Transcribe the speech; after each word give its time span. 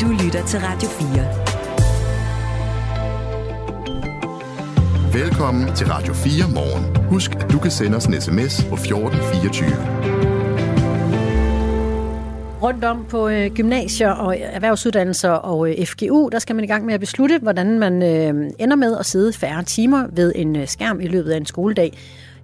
Du 0.00 0.06
lytter 0.24 0.46
til 0.46 0.60
Radio 0.60 0.88
4. 0.88 1.08
Velkommen 5.22 5.76
til 5.76 5.86
Radio 5.86 6.14
4 6.14 6.32
morgen. 6.54 7.06
Husk, 7.06 7.34
at 7.34 7.52
du 7.52 7.58
kan 7.58 7.70
sende 7.70 7.96
os 7.96 8.06
en 8.06 8.20
sms 8.20 8.64
på 8.64 8.74
1424. 8.74 9.70
Rundt 12.62 12.84
om 12.84 13.04
på 13.08 13.28
øh, 13.28 13.50
gymnasier 13.50 14.10
og 14.10 14.38
erhvervsuddannelser 14.38 15.30
og 15.30 15.70
øh, 15.70 15.86
FGU, 15.86 16.28
der 16.32 16.38
skal 16.38 16.56
man 16.56 16.64
i 16.64 16.68
gang 16.68 16.84
med 16.84 16.94
at 16.94 17.00
beslutte, 17.00 17.38
hvordan 17.38 17.78
man 17.78 18.02
øh, 18.02 18.50
ender 18.58 18.76
med 18.76 18.98
at 18.98 19.06
sidde 19.06 19.32
færre 19.32 19.64
timer 19.64 20.06
ved 20.12 20.32
en 20.36 20.56
øh, 20.56 20.68
skærm 20.68 21.00
i 21.00 21.06
løbet 21.06 21.30
af 21.30 21.36
en 21.36 21.46
skoledag. 21.46 21.98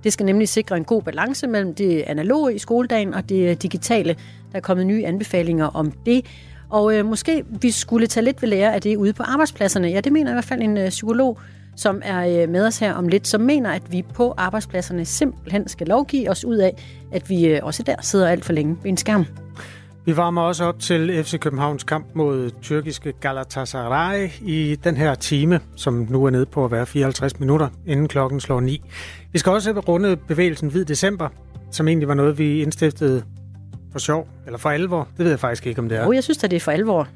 Det 0.05 0.13
skal 0.13 0.27
nemlig 0.27 0.49
sikre 0.49 0.77
en 0.77 0.85
god 0.85 1.03
balance 1.03 1.47
mellem 1.47 1.75
det 1.75 2.05
analoge 2.07 2.55
i 2.55 2.59
skoledagen 2.59 3.15
og 3.15 3.29
det 3.29 3.63
digitale. 3.63 4.17
Der 4.53 4.59
er 4.59 4.61
kommet 4.61 4.87
nye 4.87 5.07
anbefalinger 5.07 5.67
om 5.67 5.93
det. 6.07 6.25
Og 6.71 6.95
øh, 6.95 7.07
måske 7.07 7.45
vi 7.61 7.71
skulle 7.71 8.07
tage 8.07 8.25
lidt 8.25 8.43
ved 8.43 8.49
lære 8.49 8.75
af 8.75 8.81
det 8.81 8.97
ude 8.97 9.13
på 9.13 9.23
arbejdspladserne. 9.23 9.89
Ja, 9.89 10.01
det 10.01 10.13
mener 10.13 10.31
i 10.31 10.35
hvert 10.35 10.45
fald 10.45 10.63
en 10.63 10.77
øh, 10.77 10.89
psykolog, 10.89 11.39
som 11.77 12.03
er 12.05 12.43
øh, 12.43 12.49
med 12.49 12.67
os 12.67 12.79
her 12.79 12.95
om 12.95 13.09
lidt, 13.09 13.29
som 13.29 13.41
mener, 13.41 13.71
at 13.71 13.83
vi 13.93 14.03
på 14.15 14.35
arbejdspladserne 14.37 15.05
simpelthen 15.05 15.69
skal 15.69 15.87
lovgive 15.87 16.31
os 16.31 16.45
ud 16.45 16.57
af, 16.57 16.75
at 17.13 17.31
vi 17.31 17.47
øh, 17.47 17.61
også 17.63 17.83
der 17.83 17.95
sidder 18.01 18.29
alt 18.29 18.45
for 18.45 18.53
længe 18.53 18.77
ved 18.83 18.91
en 18.91 18.97
skærm. 18.97 19.27
Vi 20.05 20.17
varmer 20.17 20.43
også 20.43 20.65
op 20.65 20.79
til 20.79 21.25
FC 21.25 21.39
Københavns 21.39 21.85
kamp 21.85 22.07
mod 22.15 22.51
tyrkiske 22.63 23.13
Galatasaray 23.21 24.29
i 24.43 24.77
den 24.85 24.97
her 24.97 25.15
time, 25.15 25.61
som 25.77 26.07
nu 26.11 26.25
er 26.25 26.31
nede 26.31 26.47
på 26.47 26.65
at 26.65 26.71
være 26.71 26.87
54 26.87 27.41
minutter, 27.41 27.69
inden 27.87 28.09
klokken 28.09 28.41
slår 28.41 28.61
9. 28.61 28.83
Vi 29.33 29.39
skal 29.39 29.53
også 29.53 29.73
have 29.73 29.81
rundet 29.81 30.21
bevægelsen 30.21 30.69
Hvid 30.69 30.85
December, 30.85 31.29
som 31.71 31.89
egentlig 31.89 32.09
var 32.09 32.15
noget, 32.15 32.39
vi 32.39 32.63
indstiftede 32.63 33.23
for 33.97 34.01
sjov, 34.01 34.29
eller 34.47 34.59
for 34.59 34.71
alvor. 34.71 35.09
Det 35.17 35.25
ved 35.25 35.31
jeg 35.31 35.41
faktisk 35.41 35.67
ikke, 35.67 35.81
om 35.81 35.89
det 35.89 35.99
er. 35.99 36.07
Oh, 36.07 36.15
jeg 36.15 36.25
synes 36.25 36.45
at 36.45 36.51
det 36.51 36.57
er 36.57 36.61
for 36.61 36.73
alvor. 36.73 37.09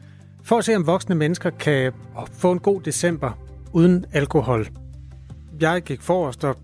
For 0.43 0.59
at 0.59 0.65
se, 0.65 0.77
om 0.77 0.87
voksne 0.87 1.15
mennesker 1.15 1.51
kan 1.51 1.93
få 2.32 2.52
en 2.52 2.59
god 2.59 2.80
december 2.80 3.30
uden 3.73 4.04
alkohol. 4.13 4.68
Jeg 5.60 5.82
gik 5.82 6.02
forrest, 6.02 6.45
og 6.45 6.57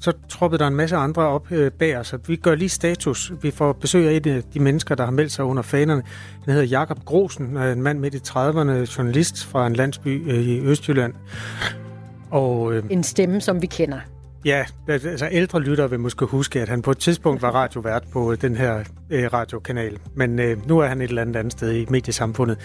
så 0.00 0.12
troppede 0.28 0.58
der 0.58 0.66
en 0.66 0.74
masse 0.74 0.96
andre 0.96 1.22
op 1.22 1.52
øh, 1.52 1.70
bag 1.70 1.98
os. 1.98 2.14
Vi 2.26 2.36
gør 2.36 2.54
lige 2.54 2.68
status. 2.68 3.32
Vi 3.42 3.50
får 3.50 3.72
besøg 3.72 4.08
af 4.08 4.12
et 4.12 4.26
af 4.26 4.42
de 4.54 4.60
mennesker, 4.60 4.94
der 4.94 5.04
har 5.04 5.12
meldt 5.12 5.32
sig 5.32 5.44
under 5.44 5.62
fanerne. 5.62 6.02
Han 6.44 6.54
hedder 6.54 6.66
Jakob 6.66 7.04
Grosen, 7.04 7.56
en 7.56 7.82
mand 7.82 7.98
midt 7.98 8.14
i 8.14 8.18
30'erne, 8.18 8.96
journalist 8.98 9.46
fra 9.46 9.66
en 9.66 9.72
landsby 9.72 10.30
øh, 10.32 10.40
i 10.40 10.60
Østjylland. 10.60 11.14
Og, 12.30 12.74
øh, 12.74 12.84
en 12.90 13.02
stemme, 13.02 13.40
som 13.40 13.62
vi 13.62 13.66
kender. 13.66 13.98
Ja, 14.44 14.64
altså 14.88 15.28
ældre 15.30 15.60
lyttere 15.60 15.90
vil 15.90 16.00
måske 16.00 16.24
huske, 16.24 16.60
at 16.60 16.68
han 16.68 16.82
på 16.82 16.90
et 16.90 16.98
tidspunkt 16.98 17.42
var 17.42 17.50
radiovært 17.50 18.04
på 18.12 18.34
den 18.34 18.56
her 18.56 18.84
øh, 19.10 19.32
radiokanal. 19.32 19.98
Men 20.14 20.38
øh, 20.38 20.68
nu 20.68 20.78
er 20.78 20.86
han 20.86 21.00
et 21.00 21.08
eller 21.08 21.22
andet 21.22 21.36
andet 21.36 21.52
sted 21.52 21.72
i 21.72 21.86
mediesamfundet. 21.90 22.58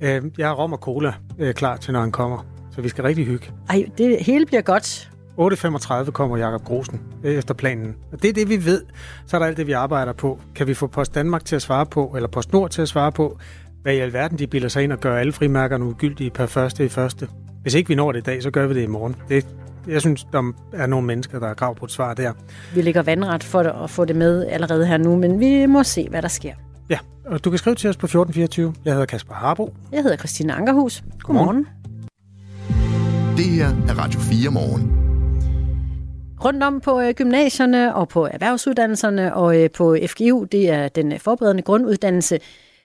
Øh, 0.00 0.22
jeg 0.38 0.46
har 0.46 0.54
rom 0.54 0.72
og 0.72 0.78
cola 0.78 1.14
øh, 1.38 1.54
klar 1.54 1.76
til, 1.76 1.92
når 1.92 2.00
han 2.00 2.12
kommer. 2.12 2.46
Så 2.74 2.80
vi 2.80 2.88
skal 2.88 3.04
rigtig 3.04 3.26
hygge. 3.26 3.50
Ej, 3.68 3.84
det 3.98 4.16
hele 4.20 4.46
bliver 4.46 4.62
godt. 4.62 5.10
8.35 5.38 6.10
kommer 6.10 6.36
Jakob 6.36 6.64
Grosen 6.64 7.00
øh, 7.24 7.34
efter 7.34 7.54
planen. 7.54 7.96
Og 8.12 8.22
det 8.22 8.28
er 8.28 8.32
det, 8.32 8.48
vi 8.48 8.64
ved. 8.64 8.82
Så 9.26 9.36
er 9.36 9.38
der 9.38 9.46
alt 9.46 9.56
det, 9.56 9.66
vi 9.66 9.72
arbejder 9.72 10.12
på. 10.12 10.40
Kan 10.54 10.66
vi 10.66 10.74
få 10.74 10.86
Post 10.86 11.14
Danmark 11.14 11.44
til 11.44 11.56
at 11.56 11.62
svare 11.62 11.86
på, 11.86 12.12
eller 12.16 12.28
Post 12.28 12.52
Nord 12.52 12.70
til 12.70 12.82
at 12.82 12.88
svare 12.88 13.12
på, 13.12 13.38
hvad 13.82 13.94
i 13.94 13.98
alverden 13.98 14.38
de 14.38 14.46
bilder 14.46 14.68
sig 14.68 14.82
ind 14.82 14.92
og 14.92 15.00
gør 15.00 15.16
alle 15.16 15.32
frimærkerne 15.32 15.84
ugyldige 15.84 16.30
per 16.30 16.46
første 16.46 16.84
i 16.84 16.88
første? 16.88 17.28
Hvis 17.62 17.74
ikke 17.74 17.88
vi 17.88 17.94
når 17.94 18.12
det 18.12 18.18
i 18.18 18.22
dag, 18.22 18.42
så 18.42 18.50
gør 18.50 18.66
vi 18.66 18.74
det 18.74 18.82
i 18.82 18.86
morgen. 18.86 19.16
Det, 19.28 19.46
jeg 19.86 20.00
synes, 20.00 20.26
der 20.32 20.52
er 20.72 20.86
nogle 20.86 21.06
mennesker, 21.06 21.38
der 21.38 21.46
har 21.46 21.54
krav 21.54 21.74
på 21.74 21.84
et 21.84 21.90
svar 21.90 22.14
der. 22.14 22.32
Vi 22.74 22.82
ligger 22.82 23.02
vandret 23.02 23.44
for 23.44 23.60
at 23.60 23.90
få 23.90 24.04
det 24.04 24.16
med 24.16 24.46
allerede 24.46 24.86
her 24.86 24.96
nu, 24.96 25.16
men 25.16 25.40
vi 25.40 25.66
må 25.66 25.82
se, 25.82 26.08
hvad 26.10 26.22
der 26.22 26.28
sker. 26.28 26.54
Ja, 26.90 26.98
og 27.26 27.44
du 27.44 27.50
kan 27.50 27.58
skrive 27.58 27.76
til 27.76 27.90
os 27.90 27.96
på 27.96 28.06
1424. 28.06 28.74
Jeg 28.84 28.92
hedder 28.92 29.06
Kasper 29.06 29.34
Harbo. 29.34 29.74
Jeg 29.92 30.02
hedder 30.02 30.16
Christine 30.16 30.52
Ankerhus. 30.52 31.04
Godmorgen. 31.22 31.56
Godmorgen. 31.56 33.36
Det 33.36 33.44
her 33.44 33.68
er 33.88 33.98
Radio 33.98 34.20
4 34.20 34.50
morgen. 34.50 35.02
Rundt 36.44 36.62
om 36.62 36.80
på 36.80 37.00
øh, 37.00 37.14
gymnasierne 37.14 37.94
og 37.94 38.08
på 38.08 38.26
erhvervsuddannelserne 38.26 39.34
og 39.34 39.62
øh, 39.62 39.70
på 39.70 39.96
FGU, 40.06 40.44
det 40.44 40.70
er 40.70 40.88
den 40.88 41.18
forberedende 41.18 41.62
grunduddannelse, 41.62 42.38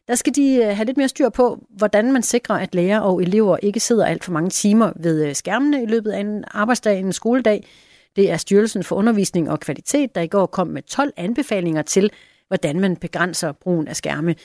der 0.07 0.16
skal 0.16 0.35
de 0.35 0.56
øh, 0.56 0.75
have 0.75 0.85
lidt 0.85 0.97
mere 0.97 1.07
styr 1.07 1.29
på, 1.29 1.59
hvordan 1.69 2.12
man 2.12 2.23
sikrer, 2.23 2.56
at 2.56 2.75
lærere 2.75 3.03
og 3.03 3.22
elever 3.22 3.57
ikke 3.57 3.79
sidder 3.79 4.06
alt 4.06 4.23
for 4.23 4.31
mange 4.31 4.50
timer 4.50 4.91
ved 4.95 5.25
øh, 5.25 5.35
skærmene 5.35 5.84
i 5.84 5.85
løbet 5.85 6.12
af 6.12 6.19
en 6.19 6.44
arbejdsdag, 6.47 7.00
en 7.00 7.13
skoledag. 7.13 7.68
Det 8.16 8.31
er 8.31 8.38
Styrelsen 8.38 8.84
for 8.84 8.96
Undervisning 8.96 9.51
og 9.51 9.59
Kvalitet, 9.59 10.16
der 10.16 10.22
i 10.22 10.28
går 10.28 10.46
kom 10.46 10.67
med 10.67 10.81
12 10.81 11.13
anbefalinger 11.17 11.81
til, 11.81 12.12
hvordan 12.47 12.79
man 12.79 12.96
begrænser 12.96 13.51
brugen 13.51 13.88
af 13.88 13.96
skærme. 13.96 14.35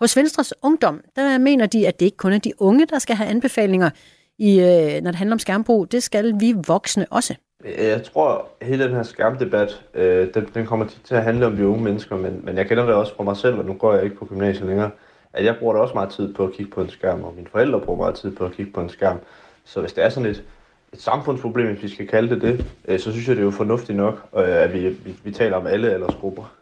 Hos 0.00 0.16
Venstres 0.16 0.54
Ungdom, 0.62 1.00
der 1.16 1.38
mener 1.38 1.66
de, 1.66 1.88
at 1.88 2.00
det 2.00 2.06
ikke 2.06 2.16
kun 2.16 2.32
er 2.32 2.38
de 2.38 2.52
unge, 2.58 2.86
der 2.86 2.98
skal 2.98 3.16
have 3.16 3.30
anbefalinger, 3.30 3.90
i, 4.38 4.60
øh, 4.60 5.02
når 5.02 5.10
det 5.10 5.14
handler 5.14 5.34
om 5.34 5.38
skærmbrug. 5.38 5.92
Det 5.92 6.02
skal 6.02 6.34
vi 6.40 6.54
voksne 6.66 7.06
også. 7.10 7.34
Jeg 7.78 8.02
tror, 8.02 8.48
at 8.60 8.66
hele 8.66 8.84
den 8.84 8.94
her 8.94 9.02
skærmdebat, 9.02 9.82
øh, 9.94 10.34
den, 10.34 10.48
den 10.54 10.66
kommer 10.66 10.86
til 11.04 11.14
at 11.14 11.22
handle 11.24 11.46
om 11.46 11.56
de 11.56 11.66
unge 11.66 11.84
mennesker, 11.84 12.16
men, 12.16 12.40
men 12.44 12.56
jeg 12.56 12.68
kender 12.68 12.86
det 12.86 12.94
også 12.94 13.16
fra 13.16 13.24
mig 13.24 13.36
selv, 13.36 13.58
og 13.58 13.64
nu 13.64 13.74
går 13.74 13.94
jeg 13.94 14.04
ikke 14.04 14.16
på 14.16 14.24
gymnasiet 14.24 14.68
længere, 14.68 14.90
at 15.36 15.44
jeg 15.44 15.56
bruger 15.58 15.74
da 15.74 15.80
også 15.80 15.94
meget 15.94 16.10
tid 16.10 16.34
på 16.34 16.44
at 16.44 16.52
kigge 16.52 16.72
på 16.72 16.80
en 16.80 16.90
skærm, 16.90 17.24
og 17.24 17.34
mine 17.34 17.48
forældre 17.48 17.80
bruger 17.80 17.98
meget 17.98 18.14
tid 18.14 18.36
på 18.36 18.44
at 18.44 18.52
kigge 18.52 18.72
på 18.72 18.80
en 18.80 18.88
skærm. 18.88 19.18
Så 19.64 19.80
hvis 19.80 19.92
det 19.92 20.04
er 20.04 20.08
sådan 20.08 20.30
et, 20.30 20.44
et 20.92 21.00
samfundsproblem, 21.00 21.66
hvis 21.66 21.82
vi 21.82 21.88
skal 21.88 22.08
kalde 22.08 22.34
det 22.34 22.42
det, 22.42 22.66
øh, 22.88 23.00
så 23.00 23.12
synes 23.12 23.28
jeg, 23.28 23.36
det 23.36 23.42
er 23.42 23.44
jo 23.44 23.50
fornuftigt 23.50 23.96
nok, 23.96 24.14
øh, 24.36 24.48
at 24.48 24.72
vi, 24.72 24.88
vi, 24.88 25.14
vi 25.24 25.32
taler 25.32 25.56
om 25.56 25.66
alle 25.66 25.90
aldersgrupper. 25.90 26.52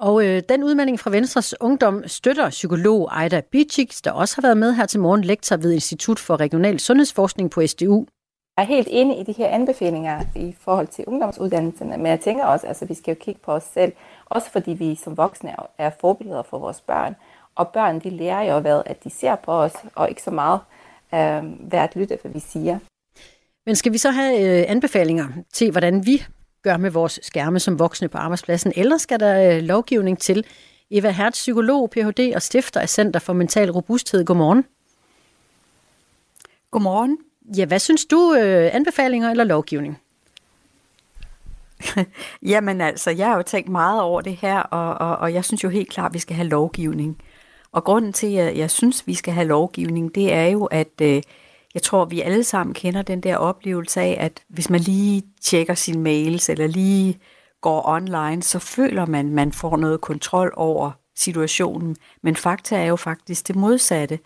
Og 0.00 0.26
øh, 0.26 0.42
den 0.48 0.64
udmelding 0.64 1.00
fra 1.00 1.10
Venstres 1.10 1.54
Ungdom 1.60 2.02
støtter 2.06 2.50
psykolog 2.50 3.08
Ejda 3.12 3.40
Bicic, 3.40 4.00
der 4.04 4.12
også 4.12 4.36
har 4.36 4.42
været 4.42 4.56
med 4.56 4.72
her 4.72 4.86
til 4.86 5.00
morgen, 5.00 5.24
lektor 5.24 5.56
ved 5.56 5.72
Institut 5.72 6.18
for 6.18 6.40
Regional 6.40 6.80
Sundhedsforskning 6.80 7.50
på 7.50 7.66
SDU. 7.66 8.06
Jeg 8.56 8.62
er 8.62 8.66
helt 8.66 8.88
enig 8.90 9.20
i 9.20 9.22
de 9.22 9.32
her 9.32 9.48
anbefalinger 9.48 10.20
i 10.36 10.54
forhold 10.60 10.86
til 10.86 11.04
ungdomsuddannelserne, 11.06 11.96
men 11.96 12.06
jeg 12.06 12.20
tænker 12.20 12.44
også, 12.44 12.66
at 12.66 12.68
altså, 12.68 12.84
vi 12.84 12.94
skal 12.94 13.14
jo 13.14 13.18
kigge 13.20 13.40
på 13.44 13.52
os 13.52 13.62
selv, 13.62 13.92
også 14.26 14.50
fordi 14.50 14.70
vi 14.70 14.94
som 14.94 15.16
voksne 15.16 15.54
er 15.78 15.90
forbilleder 16.00 16.42
for 16.42 16.58
vores 16.58 16.80
børn. 16.80 17.16
Og 17.56 17.68
børn, 17.68 18.00
de 18.00 18.10
lærer 18.10 18.42
jo 18.42 18.60
hvad, 18.60 18.82
at 18.86 19.04
de 19.04 19.10
ser 19.10 19.34
på 19.34 19.52
os, 19.52 19.72
og 19.94 20.08
ikke 20.08 20.22
så 20.22 20.30
meget 20.30 20.60
øh, 21.14 21.68
hvad 21.68 21.78
at 21.78 21.96
lytte, 21.96 22.18
hvad 22.22 22.32
vi 22.32 22.40
siger. 22.40 22.78
Men 23.66 23.76
skal 23.76 23.92
vi 23.92 23.98
så 23.98 24.10
have 24.10 24.60
øh, 24.60 24.64
anbefalinger 24.68 25.26
til, 25.52 25.70
hvordan 25.70 26.06
vi 26.06 26.24
gør 26.62 26.76
med 26.76 26.90
vores 26.90 27.20
skærme 27.22 27.60
som 27.60 27.78
voksne 27.78 28.08
på 28.08 28.18
arbejdspladsen, 28.18 28.72
eller 28.76 28.96
skal 28.98 29.20
der 29.20 29.56
øh, 29.56 29.62
lovgivning 29.62 30.18
til? 30.18 30.46
Eva 30.90 31.10
Hertz, 31.10 31.36
psykolog, 31.36 31.90
Ph.D. 31.90 32.32
og 32.34 32.42
stifter 32.42 32.80
af 32.80 32.88
Center 32.88 33.20
for 33.20 33.32
Mental 33.32 33.70
Robusthed. 33.70 34.24
Godmorgen. 34.24 34.64
Godmorgen. 36.70 37.18
Ja, 37.56 37.64
hvad 37.64 37.78
synes 37.78 38.04
du? 38.04 38.34
Øh, 38.34 38.70
anbefalinger 38.74 39.30
eller 39.30 39.44
lovgivning? 39.44 39.98
Jamen 42.52 42.80
altså, 42.80 43.10
jeg 43.10 43.26
har 43.26 43.36
jo 43.36 43.42
tænkt 43.42 43.68
meget 43.68 44.02
over 44.02 44.20
det 44.20 44.36
her, 44.36 44.58
og, 44.58 45.08
og, 45.08 45.16
og 45.16 45.34
jeg 45.34 45.44
synes 45.44 45.64
jo 45.64 45.68
helt 45.68 45.88
klart, 45.88 46.10
at 46.10 46.14
vi 46.14 46.18
skal 46.18 46.36
have 46.36 46.48
lovgivning. 46.48 47.18
Og 47.76 47.84
grunden 47.84 48.12
til, 48.12 48.36
at 48.36 48.58
jeg 48.58 48.70
synes, 48.70 49.06
vi 49.06 49.14
skal 49.14 49.34
have 49.34 49.46
lovgivning, 49.46 50.14
det 50.14 50.32
er 50.32 50.46
jo, 50.46 50.64
at 50.64 51.00
øh, 51.02 51.22
jeg 51.74 51.82
tror, 51.82 52.04
vi 52.04 52.20
alle 52.20 52.44
sammen 52.44 52.74
kender 52.74 53.02
den 53.02 53.20
der 53.20 53.36
oplevelse 53.36 54.00
af, 54.00 54.16
at 54.20 54.42
hvis 54.48 54.70
man 54.70 54.80
lige 54.80 55.22
tjekker 55.40 55.74
sine 55.74 56.02
mails, 56.02 56.48
eller 56.48 56.66
lige 56.66 57.20
går 57.60 57.88
online, 57.88 58.42
så 58.42 58.58
føler 58.58 59.06
man, 59.06 59.26
at 59.26 59.32
man 59.32 59.52
får 59.52 59.76
noget 59.76 60.00
kontrol 60.00 60.52
over 60.56 60.90
situationen. 61.16 61.96
Men 62.22 62.36
fakta 62.36 62.76
er 62.76 62.86
jo 62.86 62.96
faktisk 62.96 63.48
det 63.48 63.56
modsatte. 63.56 64.18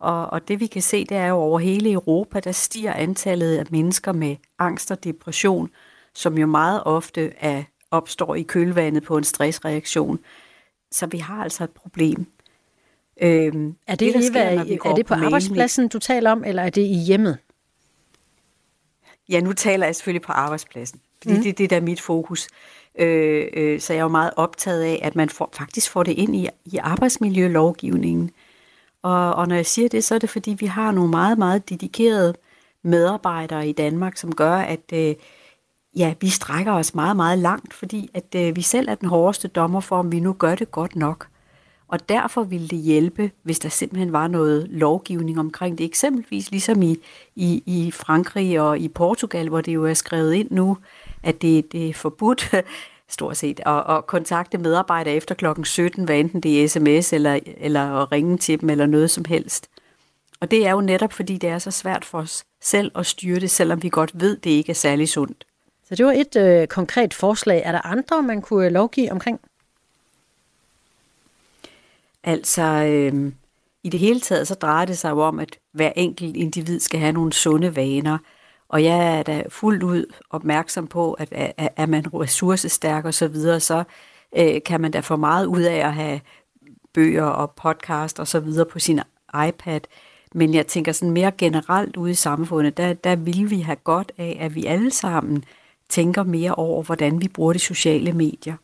Og, 0.00 0.26
og 0.26 0.48
det 0.48 0.60
vi 0.60 0.66
kan 0.66 0.82
se, 0.82 1.04
det 1.04 1.16
er 1.16 1.26
jo 1.26 1.36
over 1.36 1.58
hele 1.58 1.92
Europa, 1.92 2.40
der 2.40 2.52
stiger 2.52 2.92
antallet 2.92 3.56
af 3.56 3.64
mennesker 3.70 4.12
med 4.12 4.36
angst 4.58 4.90
og 4.90 5.04
depression, 5.04 5.68
som 6.14 6.38
jo 6.38 6.46
meget 6.46 6.82
ofte 6.84 7.32
er, 7.38 7.62
opstår 7.90 8.34
i 8.34 8.42
kølvandet 8.42 9.02
på 9.02 9.16
en 9.16 9.24
stressreaktion. 9.24 10.18
Så 10.90 11.06
vi 11.06 11.18
har 11.18 11.42
altså 11.42 11.64
et 11.64 11.70
problem. 11.70 12.26
Øhm, 13.20 13.76
er 13.86 13.94
det, 13.94 14.14
det 14.14 14.24
sker, 14.24 14.40
er, 14.40 14.60
er 14.84 14.94
det 14.94 15.06
på, 15.06 15.14
på 15.14 15.24
arbejdspladsen, 15.24 15.88
du 15.88 15.98
taler 15.98 16.30
om, 16.30 16.44
eller 16.44 16.62
er 16.62 16.70
det 16.70 16.82
i 16.82 17.04
hjemmet? 17.06 17.38
Ja, 19.28 19.40
nu 19.40 19.52
taler 19.52 19.86
jeg 19.86 19.96
selvfølgelig 19.96 20.22
på 20.22 20.32
arbejdspladsen, 20.32 21.00
fordi 21.22 21.36
mm. 21.36 21.42
det, 21.42 21.58
det 21.58 21.64
er 21.64 21.68
der 21.68 21.80
mit 21.80 22.00
fokus. 22.00 22.48
Øh, 22.98 23.46
øh, 23.52 23.80
så 23.80 23.92
jeg 23.92 23.98
er 23.98 24.02
jo 24.02 24.08
meget 24.08 24.30
optaget 24.36 24.82
af, 24.82 25.00
at 25.02 25.16
man 25.16 25.28
får, 25.28 25.50
faktisk 25.52 25.90
får 25.90 26.02
det 26.02 26.12
ind 26.12 26.36
i, 26.36 26.48
i 26.64 26.76
arbejdsmiljølovgivningen. 26.76 28.30
Og, 29.02 29.34
og 29.34 29.48
når 29.48 29.54
jeg 29.56 29.66
siger 29.66 29.88
det, 29.88 30.04
så 30.04 30.14
er 30.14 30.18
det 30.18 30.30
fordi, 30.30 30.56
vi 30.60 30.66
har 30.66 30.92
nogle 30.92 31.10
meget, 31.10 31.38
meget 31.38 31.68
dedikerede 31.68 32.34
medarbejdere 32.82 33.68
i 33.68 33.72
Danmark, 33.72 34.16
som 34.16 34.34
gør, 34.34 34.54
at 34.54 34.92
øh, 34.92 35.14
ja, 35.96 36.14
vi 36.20 36.28
strækker 36.28 36.72
os 36.72 36.94
meget, 36.94 37.16
meget 37.16 37.38
langt, 37.38 37.74
fordi 37.74 38.10
at 38.14 38.34
øh, 38.36 38.56
vi 38.56 38.62
selv 38.62 38.88
er 38.88 38.94
den 38.94 39.08
hårdeste 39.08 39.48
dommer 39.48 39.80
for, 39.80 39.98
om 39.98 40.12
vi 40.12 40.20
nu 40.20 40.32
gør 40.32 40.54
det 40.54 40.70
godt 40.70 40.96
nok. 40.96 41.26
Og 41.92 42.08
derfor 42.08 42.42
ville 42.42 42.68
det 42.68 42.78
hjælpe, 42.78 43.30
hvis 43.42 43.58
der 43.58 43.68
simpelthen 43.68 44.12
var 44.12 44.28
noget 44.28 44.66
lovgivning 44.70 45.40
omkring 45.40 45.78
det. 45.78 45.84
Eksempelvis 45.84 46.50
ligesom 46.50 46.82
i, 46.82 46.96
i, 47.36 47.62
i 47.66 47.90
Frankrig 47.90 48.60
og 48.60 48.78
i 48.78 48.88
Portugal, 48.88 49.48
hvor 49.48 49.60
det 49.60 49.74
jo 49.74 49.84
er 49.84 49.94
skrevet 49.94 50.34
ind 50.34 50.50
nu, 50.50 50.76
at 51.22 51.42
det, 51.42 51.72
det 51.72 51.88
er 51.88 51.94
forbudt 51.94 52.50
stort 53.08 53.36
set, 53.36 53.60
at, 53.66 53.96
at 53.96 54.06
kontakte 54.06 54.58
medarbejdere 54.58 55.14
efter 55.14 55.34
klokken 55.34 55.64
17, 55.64 56.04
hvad 56.04 56.20
enten 56.20 56.40
det 56.40 56.64
er 56.64 56.68
sms 56.68 57.12
eller, 57.12 57.40
eller 57.56 58.02
at 58.02 58.12
ringe 58.12 58.38
til 58.38 58.60
dem 58.60 58.70
eller 58.70 58.86
noget 58.86 59.10
som 59.10 59.24
helst. 59.24 59.68
Og 60.40 60.50
det 60.50 60.66
er 60.66 60.70
jo 60.70 60.80
netop, 60.80 61.12
fordi 61.12 61.36
det 61.36 61.50
er 61.50 61.58
så 61.58 61.70
svært 61.70 62.04
for 62.04 62.18
os 62.18 62.44
selv 62.62 62.90
at 62.94 63.06
styre 63.06 63.40
det, 63.40 63.50
selvom 63.50 63.82
vi 63.82 63.88
godt 63.88 64.10
ved, 64.14 64.36
det 64.36 64.50
ikke 64.50 64.70
er 64.70 64.74
særlig 64.74 65.08
sundt. 65.08 65.44
Så 65.88 65.94
det 65.94 66.06
var 66.06 66.12
et 66.12 66.36
øh, 66.36 66.66
konkret 66.66 67.14
forslag. 67.14 67.62
Er 67.64 67.72
der 67.72 67.86
andre, 67.86 68.22
man 68.22 68.42
kunne 68.42 68.66
øh, 68.66 68.72
lovgive 68.72 69.12
omkring? 69.12 69.40
Altså, 72.24 72.62
øh, 72.62 73.32
i 73.84 73.88
det 73.88 74.00
hele 74.00 74.20
taget, 74.20 74.48
så 74.48 74.54
drejer 74.54 74.84
det 74.84 74.98
sig 74.98 75.10
jo 75.10 75.20
om, 75.20 75.38
at 75.38 75.58
hver 75.72 75.92
enkelt 75.96 76.36
individ 76.36 76.80
skal 76.80 77.00
have 77.00 77.12
nogle 77.12 77.32
sunde 77.32 77.76
vaner. 77.76 78.18
Og 78.68 78.84
jeg 78.84 79.18
er 79.18 79.22
da 79.22 79.44
fuldt 79.48 79.82
ud 79.82 80.06
opmærksom 80.30 80.86
på, 80.86 81.12
at 81.12 81.28
er, 81.76 81.86
man 81.86 82.14
ressourcestærk 82.14 83.04
og 83.04 83.14
så 83.14 83.28
videre, 83.28 83.60
så 83.60 83.84
øh, 84.36 84.60
kan 84.66 84.80
man 84.80 84.90
da 84.90 85.00
få 85.00 85.16
meget 85.16 85.46
ud 85.46 85.60
af 85.60 85.76
at 85.76 85.94
have 85.94 86.20
bøger 86.94 87.24
og 87.24 87.50
podcast 87.50 88.20
og 88.20 88.28
så 88.28 88.40
videre 88.40 88.66
på 88.66 88.78
sin 88.78 89.00
iPad. 89.48 89.80
Men 90.34 90.54
jeg 90.54 90.66
tænker 90.66 90.92
sådan 90.92 91.12
mere 91.12 91.32
generelt 91.38 91.96
ude 91.96 92.10
i 92.10 92.14
samfundet, 92.14 92.76
der, 92.76 92.92
der 92.92 93.16
vil 93.16 93.50
vi 93.50 93.60
have 93.60 93.76
godt 93.76 94.12
af, 94.18 94.36
at 94.40 94.54
vi 94.54 94.66
alle 94.66 94.90
sammen 94.90 95.44
tænker 95.88 96.22
mere 96.22 96.54
over, 96.54 96.82
hvordan 96.82 97.20
vi 97.20 97.28
bruger 97.28 97.52
de 97.52 97.58
sociale 97.58 98.12
medier. 98.12 98.56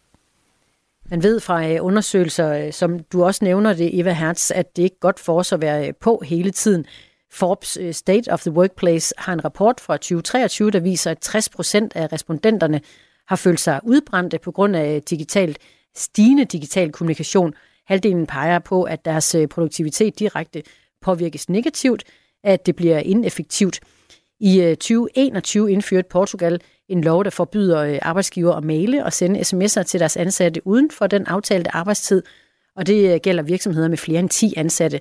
Man 1.10 1.22
ved 1.22 1.40
fra 1.40 1.68
øh, 1.68 1.84
undersøgelser, 1.84 2.52
øh, 2.52 2.72
som 2.72 2.98
du 2.98 3.24
også 3.24 3.44
nævner 3.44 3.72
det, 3.74 4.00
Eva 4.00 4.12
Hertz, 4.12 4.50
at 4.50 4.76
det 4.76 4.82
ikke 4.82 4.94
er 4.94 5.00
godt 5.00 5.20
for 5.20 5.38
os 5.38 5.52
at 5.52 5.60
være 5.60 5.88
øh, 5.88 5.94
på 6.00 6.22
hele 6.26 6.50
tiden. 6.50 6.86
Forbes 7.32 7.96
State 7.96 8.32
of 8.32 8.40
the 8.40 8.50
Workplace 8.50 9.14
har 9.18 9.32
en 9.32 9.44
rapport 9.44 9.80
fra 9.80 9.96
2023, 9.96 10.70
der 10.70 10.80
viser, 10.80 11.10
at 11.10 11.18
60 11.18 11.48
procent 11.48 11.96
af 11.96 12.12
respondenterne 12.12 12.80
har 13.28 13.36
følt 13.36 13.60
sig 13.60 13.80
udbrændte 13.84 14.38
på 14.38 14.52
grund 14.52 14.76
af 14.76 15.02
digitalt, 15.02 15.58
stigende 15.96 16.44
digital 16.44 16.92
kommunikation. 16.92 17.54
Halvdelen 17.86 18.26
peger 18.26 18.58
på, 18.58 18.82
at 18.82 19.04
deres 19.04 19.36
produktivitet 19.50 20.18
direkte 20.18 20.62
påvirkes 21.02 21.48
negativt, 21.48 22.04
at 22.44 22.66
det 22.66 22.76
bliver 22.76 22.98
ineffektivt. 22.98 23.80
I 24.40 24.74
2021 24.80 25.72
indførte 25.72 26.08
Portugal 26.08 26.60
en 26.88 27.04
lov, 27.04 27.24
der 27.24 27.30
forbyder 27.30 27.78
øh, 27.78 27.98
arbejdsgiver 28.02 28.54
at 28.54 28.64
male 28.64 29.04
og 29.04 29.12
sende 29.12 29.40
sms'er 29.40 29.82
til 29.82 30.00
deres 30.00 30.16
ansatte 30.16 30.66
uden 30.66 30.90
for 30.90 31.06
den 31.06 31.26
aftalte 31.26 31.74
arbejdstid, 31.74 32.22
og 32.76 32.86
det 32.86 33.14
øh, 33.14 33.20
gælder 33.22 33.42
virksomheder 33.42 33.88
med 33.88 33.98
flere 33.98 34.20
end 34.20 34.28
10 34.28 34.54
ansatte. 34.56 35.00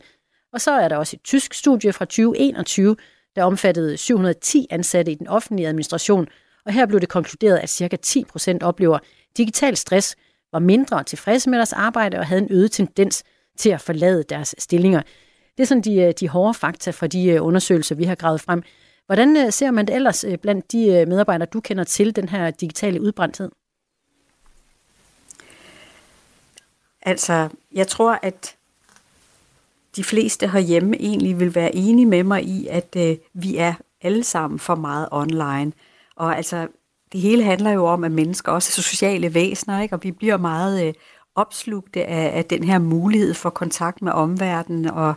Og 0.53 0.61
så 0.61 0.71
er 0.71 0.87
der 0.87 0.97
også 0.97 1.15
et 1.15 1.23
tysk 1.23 1.53
studie 1.53 1.93
fra 1.93 2.05
2021, 2.05 2.95
der 3.35 3.43
omfattede 3.43 3.97
710 3.97 4.67
ansatte 4.69 5.11
i 5.11 5.15
den 5.15 5.27
offentlige 5.27 5.67
administration, 5.67 6.27
og 6.65 6.73
her 6.73 6.85
blev 6.85 6.99
det 6.99 7.09
konkluderet, 7.09 7.57
at 7.57 7.69
ca. 7.69 7.97
10% 8.05 8.57
oplever 8.61 8.99
digital 9.37 9.77
stress, 9.77 10.15
var 10.51 10.59
mindre 10.59 11.03
tilfredse 11.03 11.49
med 11.49 11.57
deres 11.57 11.73
arbejde 11.73 12.19
og 12.19 12.25
havde 12.25 12.41
en 12.41 12.47
øget 12.51 12.71
tendens 12.71 13.23
til 13.57 13.69
at 13.69 13.81
forlade 13.81 14.23
deres 14.23 14.55
stillinger. 14.57 15.01
Det 15.57 15.63
er 15.63 15.67
sådan 15.67 15.81
de, 15.81 15.95
øh, 15.95 16.13
de 16.19 16.29
hårde 16.29 16.53
fakta 16.53 16.91
fra 16.91 17.07
de 17.07 17.41
undersøgelser, 17.41 17.95
vi 17.95 18.03
har 18.03 18.15
gravet 18.15 18.41
frem. 18.41 18.63
Hvordan 19.07 19.37
øh, 19.37 19.51
ser 19.51 19.71
man 19.71 19.85
det 19.85 19.95
ellers 19.95 20.23
øh, 20.23 20.37
blandt 20.37 20.71
de 20.71 20.87
øh, 20.87 21.07
medarbejdere, 21.07 21.47
du 21.53 21.59
kender 21.59 21.83
til, 21.83 22.15
den 22.15 22.29
her 22.29 22.51
digitale 22.51 23.01
udbrændthed? 23.01 23.51
Altså, 27.01 27.49
jeg 27.73 27.87
tror, 27.87 28.19
at 28.21 28.55
de 29.95 30.03
fleste 30.03 30.47
herhjemme 30.47 30.95
egentlig 30.99 31.39
vil 31.39 31.55
være 31.55 31.75
enige 31.75 32.05
med 32.05 32.23
mig 32.23 32.43
i, 32.43 32.67
at 32.67 32.95
øh, 32.97 33.17
vi 33.33 33.57
er 33.57 33.73
alle 34.01 34.23
sammen 34.23 34.59
for 34.59 34.75
meget 34.75 35.07
online. 35.11 35.71
Og 36.15 36.37
altså, 36.37 36.67
det 37.11 37.21
hele 37.21 37.43
handler 37.43 37.71
jo 37.71 37.85
om, 37.85 38.03
at 38.03 38.11
mennesker 38.11 38.51
også 38.51 38.69
er 38.69 38.81
sociale 38.81 39.33
væsener, 39.33 39.81
ikke? 39.81 39.95
og 39.95 40.03
vi 40.03 40.11
bliver 40.11 40.37
meget 40.37 40.87
øh, 40.87 40.93
opslugte 41.35 42.05
af, 42.05 42.37
af 42.37 42.45
den 42.45 42.63
her 42.63 42.79
mulighed 42.79 43.33
for 43.33 43.49
kontakt 43.49 44.01
med 44.01 44.11
omverdenen. 44.11 44.85
Og 44.85 45.13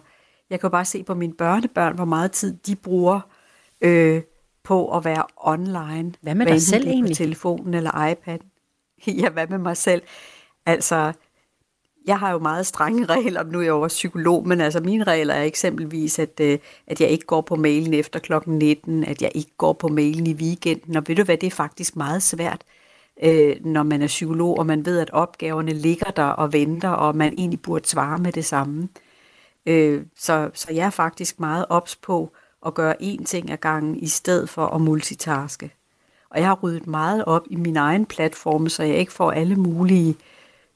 jeg 0.51 0.61
kan 0.61 0.67
jo 0.67 0.71
bare 0.71 0.85
se 0.85 1.03
på 1.03 1.15
mine 1.15 1.35
børnebørn, 1.35 1.95
hvor 1.95 2.05
meget 2.05 2.33
tid 2.33 2.57
de 2.67 2.77
bruger 2.77 3.17
øh, 3.17 3.40
på 4.65 4.97
at 4.97 5.05
være 5.05 5.25
online. 5.37 6.13
Hvad 6.21 6.35
med 6.35 6.47
dig 6.47 6.63
selv 6.63 6.87
egentlig? 6.87 7.15
På 7.15 7.17
telefonen 7.17 7.75
eller 7.75 8.07
iPad. 8.07 8.39
ja, 9.23 9.31
hvad 9.31 9.47
med 9.47 9.59
mig 9.59 9.77
selv? 9.77 10.03
Altså, 10.67 11.13
jeg 12.07 12.19
har 12.19 12.33
jo 12.33 12.39
meget 12.39 12.67
strenge 12.67 13.05
regler, 13.15 13.43
nu 13.43 13.59
er 13.59 13.63
jeg 13.63 13.73
også 13.73 13.95
psykolog, 13.95 14.49
men 14.49 14.61
altså 14.61 14.81
mine 14.81 15.05
regler 15.05 15.35
er 15.35 15.45
eksempelvis, 15.45 16.19
at, 16.19 16.41
øh, 16.41 16.59
at 16.87 17.01
jeg 17.01 17.09
ikke 17.09 17.25
går 17.25 17.41
på 17.41 17.57
mailen 17.57 17.95
efter 17.95 18.19
klokken 18.19 18.59
19, 18.59 19.05
at 19.05 19.23
jeg 19.23 19.31
ikke 19.35 19.51
går 19.59 19.73
på 19.73 19.89
mailen 19.89 20.27
i 20.27 20.35
weekenden, 20.35 20.97
og 20.97 21.03
ved 21.07 21.17
du 21.17 21.25
hvad, 21.25 21.37
det 21.37 21.47
er 21.47 21.51
faktisk 21.51 21.97
meget 21.97 22.23
svært, 22.23 22.65
øh, 23.23 23.57
når 23.65 23.83
man 23.83 24.03
er 24.03 24.07
psykolog, 24.07 24.59
og 24.59 24.67
man 24.67 24.87
ved, 24.87 24.99
at 24.99 25.11
opgaverne 25.11 25.73
ligger 25.73 26.11
der 26.11 26.25
og 26.25 26.53
venter, 26.53 26.89
og 26.89 27.17
man 27.17 27.33
egentlig 27.39 27.63
burde 27.63 27.89
svare 27.89 28.19
med 28.19 28.33
det 28.33 28.45
samme. 28.45 28.89
Øh, 29.67 30.03
så, 30.17 30.51
så 30.55 30.73
jeg 30.73 30.87
er 30.87 30.91
faktisk 30.91 31.41
meget 31.41 31.67
ops 31.69 31.97
på, 31.97 32.33
at 32.67 32.75
gøre 32.75 33.03
én 33.03 33.25
ting 33.25 33.51
ad 33.51 33.57
gangen, 33.57 33.97
i 33.97 34.09
stedet 34.09 34.49
for 34.49 34.67
at 34.67 34.81
multitaske. 34.81 35.75
Og 36.31 36.39
jeg 36.39 36.47
har 36.47 36.59
ryddet 36.63 36.87
meget 36.87 37.25
op 37.25 37.43
i 37.51 37.57
min 37.57 37.77
egen 37.77 38.07
platform, 38.07 38.69
så 38.69 38.83
jeg 38.83 38.97
ikke 38.97 39.13
får 39.13 39.33
alle 39.33 39.57
mulige 39.57 40.17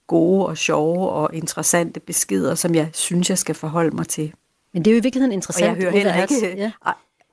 gode 0.07 0.47
og 0.47 0.59
sjove 0.59 1.09
og 1.09 1.31
interessante 1.35 2.01
beskeder, 2.01 2.55
som 2.55 2.75
jeg 2.75 2.89
synes, 2.93 3.31
jeg 3.31 3.39
skal 3.39 3.55
forholde 3.55 3.97
mig 3.97 4.09
til. 4.09 4.33
Men 4.73 4.85
det 4.85 4.91
er 4.91 4.95
jo 4.95 5.01
i 5.01 5.03
virkeligheden 5.03 5.33
interessant. 5.33 5.71
Og 5.71 5.77
jeg 5.77 5.83
hører 5.83 5.93
heller 5.93 6.23
ikke... 6.23 6.57
Ja. 6.57 6.73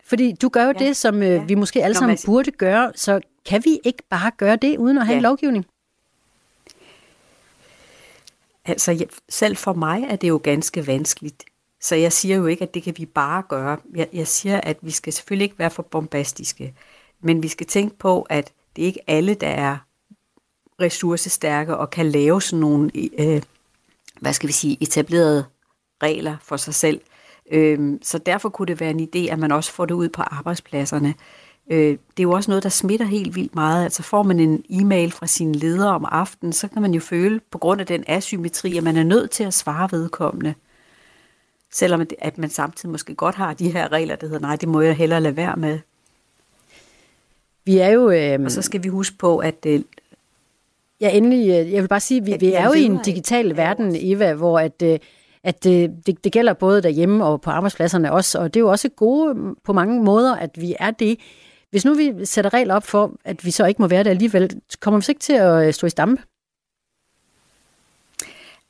Fordi 0.06 0.32
du 0.42 0.50
gør 0.50 0.64
jo 0.64 0.74
ja. 0.80 0.86
det, 0.86 0.98
som 0.98 1.24
øh, 1.24 1.30
ja. 1.30 1.44
vi 1.44 1.56
måske 1.56 1.84
alle 1.84 1.96
sammen 1.96 2.18
burde 2.26 2.52
gøre, 2.52 2.92
så 2.96 3.20
kan 3.46 3.62
vi 3.66 3.80
ikke 3.84 4.04
bare 4.10 4.32
gøre 4.38 4.56
det, 4.56 4.78
uden 4.78 4.98
at 4.98 5.06
have 5.06 5.14
ja. 5.14 5.18
en 5.18 5.24
lovgivning? 5.24 5.66
Altså, 8.66 9.06
selv 9.30 9.58
for 9.58 9.74
mig 9.74 10.04
er 10.10 10.16
det 10.16 10.30
jo 10.30 10.40
ganske 10.44 10.88
vanskeligt. 10.88 11.44
Så 11.82 11.96
jeg 11.96 12.14
siger 12.14 12.36
jo 12.36 12.46
ikke, 12.46 12.64
at 12.64 12.74
det 12.74 12.84
kan 12.84 12.94
vi 12.98 13.06
bare 13.06 13.44
gøre. 13.50 13.78
Jeg, 13.96 14.08
jeg 14.14 14.28
siger, 14.28 14.62
at 14.62 14.78
vi 14.82 14.92
skal 14.92 15.14
selvfølgelig 15.14 15.44
ikke 15.44 15.60
være 15.60 15.70
for 15.70 15.84
bombastiske, 15.84 16.74
men 17.22 17.44
vi 17.44 17.48
skal 17.48 17.68
tænke 17.68 17.98
på, 17.98 18.22
at 18.22 18.52
det 18.76 18.82
er 18.82 18.86
ikke 18.86 19.10
alle, 19.10 19.34
der 19.34 19.48
er 19.48 19.78
ressourcestærke 20.82 21.78
og 21.78 21.90
kan 21.90 22.12
lave 22.12 22.42
sådan 22.42 22.60
nogle, 22.60 22.92
øh, 22.96 23.42
hvad 24.20 24.34
skal 24.34 24.48
vi 24.48 24.54
sige, 24.54 24.78
etablerede 24.82 25.46
regler 26.04 26.38
for 26.42 26.58
sig 26.58 26.74
selv. 26.74 27.02
Øh, 27.52 28.00
så 28.02 28.18
derfor 28.18 28.50
kunne 28.50 28.68
det 28.68 28.80
være 28.80 28.90
en 28.90 29.10
idé, 29.16 29.32
at 29.32 29.40
man 29.40 29.52
også 29.52 29.72
får 29.72 29.86
det 29.86 29.94
ud 29.94 30.10
på 30.10 30.22
arbejdspladserne. 30.22 31.14
Øh, 31.72 31.90
det 31.90 32.20
er 32.20 32.24
jo 32.24 32.32
også 32.32 32.52
noget, 32.52 32.64
der 32.64 32.70
smitter 32.70 33.06
helt 33.06 33.36
vildt 33.36 33.56
meget. 33.56 33.84
Altså 33.84 34.04
får 34.04 34.24
man 34.24 34.40
en 34.40 34.64
e-mail 34.70 35.12
fra 35.12 35.28
sine 35.28 35.54
ledere 35.54 35.96
om 35.96 36.06
aftenen, 36.06 36.54
så 36.54 36.68
kan 36.68 36.82
man 36.82 36.94
jo 36.94 37.00
føle, 37.00 37.40
på 37.52 37.58
grund 37.58 37.82
af 37.82 37.88
den 37.88 38.04
asymmetri, 38.08 38.78
at 38.78 38.84
man 38.84 38.98
er 38.98 39.04
nødt 39.04 39.32
til 39.32 39.44
at 39.44 39.54
svare 39.54 39.90
vedkommende. 39.92 40.54
Selvom 41.74 42.08
at 42.20 42.38
man 42.38 42.50
samtidig 42.50 42.92
måske 42.92 43.16
godt 43.16 43.36
har 43.36 43.54
de 43.54 43.72
her 43.72 43.92
regler, 43.92 44.16
der 44.16 44.28
hedder, 44.28 44.40
nej, 44.40 44.56
det 44.56 44.70
må 44.70 44.82
jeg 44.82 44.96
hellere 44.96 45.22
lade 45.22 45.36
være 45.36 45.56
med. 45.56 45.80
Vi 47.66 47.78
er 47.78 47.90
jo... 47.90 48.10
Øh... 48.10 48.40
Og 48.46 48.52
så 48.52 48.62
skal 48.62 48.84
vi 48.84 48.90
huske 48.90 49.18
på, 49.18 49.38
at... 49.38 49.66
Øh... 49.68 49.82
Ja, 51.02 51.10
endelig, 51.10 51.50
øh, 51.50 51.74
jeg 51.74 51.82
vil 51.82 51.88
bare 51.88 52.00
sige, 52.00 52.26
vi, 52.26 52.38
vi 52.40 52.54
er 52.54 52.66
jo 52.66 52.74
i 52.74 52.84
en 52.84 53.00
digital 53.06 53.58
verden, 53.58 53.96
Eva, 54.00 54.34
hvor 54.34 54.60
at, 54.60 54.82
øh, 54.84 55.00
at 55.44 55.66
øh, 55.66 55.90
det, 56.06 56.24
det 56.24 56.32
gælder 56.32 56.54
både 56.54 56.84
derhjemme 56.84 57.26
og 57.26 57.42
på 57.42 57.50
arbejdspladserne 57.50 58.12
også, 58.12 58.40
og 58.40 58.54
det 58.54 58.60
er 58.60 58.62
jo 58.62 58.70
også 58.70 58.90
gode 58.90 59.56
på 59.64 59.74
mange 59.74 60.04
måder, 60.04 60.36
at 60.36 60.62
vi 60.62 60.76
er 60.80 60.92
det. 60.92 61.20
Hvis 61.70 61.86
nu 61.86 61.94
vi 61.94 62.26
sætter 62.26 62.54
regler 62.54 62.76
op 62.76 62.84
for, 62.84 63.12
at 63.26 63.46
vi 63.46 63.52
så 63.52 63.66
ikke 63.66 63.82
må 63.82 63.88
være 63.88 64.04
det 64.04 64.10
alligevel, 64.10 64.62
kommer 64.80 65.00
vi 65.00 65.04
så 65.04 65.12
ikke 65.12 65.22
til 65.22 65.34
at 65.34 65.76
stå 65.76 65.88
i 65.88 65.90
stampe? 65.90 66.22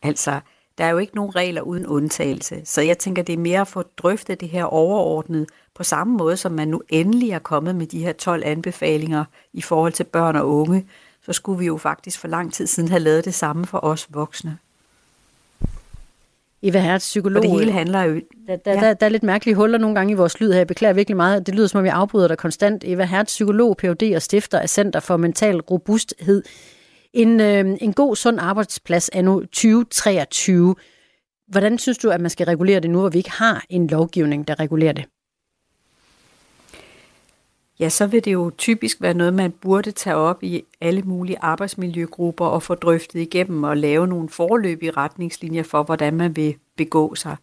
Altså, 0.03 0.39
der 0.77 0.83
er 0.83 0.89
jo 0.89 0.97
ikke 0.97 1.15
nogen 1.15 1.35
regler 1.35 1.61
uden 1.61 1.87
undtagelse, 1.87 2.61
så 2.65 2.81
jeg 2.81 2.97
tænker, 2.97 3.23
det 3.23 3.33
er 3.33 3.37
mere 3.37 3.61
at 3.61 3.67
få 3.67 3.83
drøftet 3.97 4.41
det 4.41 4.49
her 4.49 4.63
overordnet 4.63 5.47
på 5.75 5.83
samme 5.83 6.17
måde, 6.17 6.37
som 6.37 6.51
man 6.51 6.67
nu 6.67 6.81
endelig 6.89 7.29
er 7.29 7.39
kommet 7.39 7.75
med 7.75 7.87
de 7.87 7.99
her 7.99 8.13
12 8.13 8.43
anbefalinger 8.45 9.25
i 9.53 9.61
forhold 9.61 9.93
til 9.93 10.03
børn 10.03 10.35
og 10.35 10.49
unge, 10.49 10.85
så 11.25 11.33
skulle 11.33 11.59
vi 11.59 11.65
jo 11.65 11.77
faktisk 11.77 12.19
for 12.19 12.27
lang 12.27 12.53
tid 12.53 12.67
siden 12.67 12.89
have 12.89 12.99
lavet 12.99 13.25
det 13.25 13.33
samme 13.33 13.65
for 13.65 13.83
os 13.83 14.07
voksne. 14.09 14.57
Eva 16.63 16.79
Hertz, 16.79 17.03
psykolog. 17.03 17.43
Og 17.43 17.43
det 17.43 17.59
hele 17.59 17.71
handler 17.71 18.01
jo... 18.03 18.21
Der, 18.47 18.55
der, 18.55 18.73
ja. 18.73 18.79
der, 18.79 18.93
der 18.93 19.05
er 19.05 19.09
lidt 19.09 19.23
mærkelige 19.23 19.55
huller 19.55 19.77
nogle 19.77 19.95
gange 19.95 20.11
i 20.11 20.15
vores 20.15 20.39
lyd 20.39 20.51
her. 20.51 20.57
Jeg 20.57 20.67
beklager 20.67 20.93
virkelig 20.93 21.17
meget. 21.17 21.45
Det 21.45 21.55
lyder 21.55 21.67
som 21.67 21.77
om, 21.77 21.83
vi 21.83 21.89
afbryder 21.89 22.27
dig 22.27 22.37
konstant. 22.37 22.83
Eva 22.85 23.03
Hertz, 23.03 23.27
psykolog, 23.27 23.77
Ph.D. 23.77 24.13
og 24.15 24.21
stifter 24.21 24.59
af 24.59 24.69
Center 24.69 24.99
for 24.99 25.17
Mental 25.17 25.61
Robusthed 25.61 26.43
en, 27.13 27.39
øh, 27.39 27.77
en 27.81 27.93
god, 27.93 28.15
sund 28.15 28.39
arbejdsplads 28.39 29.09
er 29.13 29.21
nu 29.21 29.39
2023. 29.39 30.75
Hvordan 31.47 31.77
synes 31.77 31.97
du, 31.97 32.09
at 32.09 32.21
man 32.21 32.29
skal 32.29 32.45
regulere 32.45 32.79
det 32.79 32.89
nu, 32.89 32.99
hvor 32.99 33.09
vi 33.09 33.17
ikke 33.17 33.31
har 33.31 33.65
en 33.69 33.87
lovgivning, 33.87 34.47
der 34.47 34.59
regulerer 34.59 34.93
det? 34.93 35.05
Ja, 37.79 37.89
så 37.89 38.07
vil 38.07 38.25
det 38.25 38.33
jo 38.33 38.51
typisk 38.57 39.01
være 39.01 39.13
noget, 39.13 39.33
man 39.33 39.51
burde 39.51 39.91
tage 39.91 40.15
op 40.15 40.43
i 40.43 40.63
alle 40.81 41.01
mulige 41.01 41.37
arbejdsmiljøgrupper 41.41 42.45
og 42.45 42.63
få 42.63 42.75
drøftet 42.75 43.19
igennem 43.19 43.63
og 43.63 43.77
lave 43.77 44.07
nogle 44.07 44.29
forløbige 44.29 44.91
retningslinjer 44.91 45.63
for, 45.63 45.83
hvordan 45.83 46.13
man 46.13 46.35
vil 46.35 46.55
begå 46.77 47.15
sig. 47.15 47.35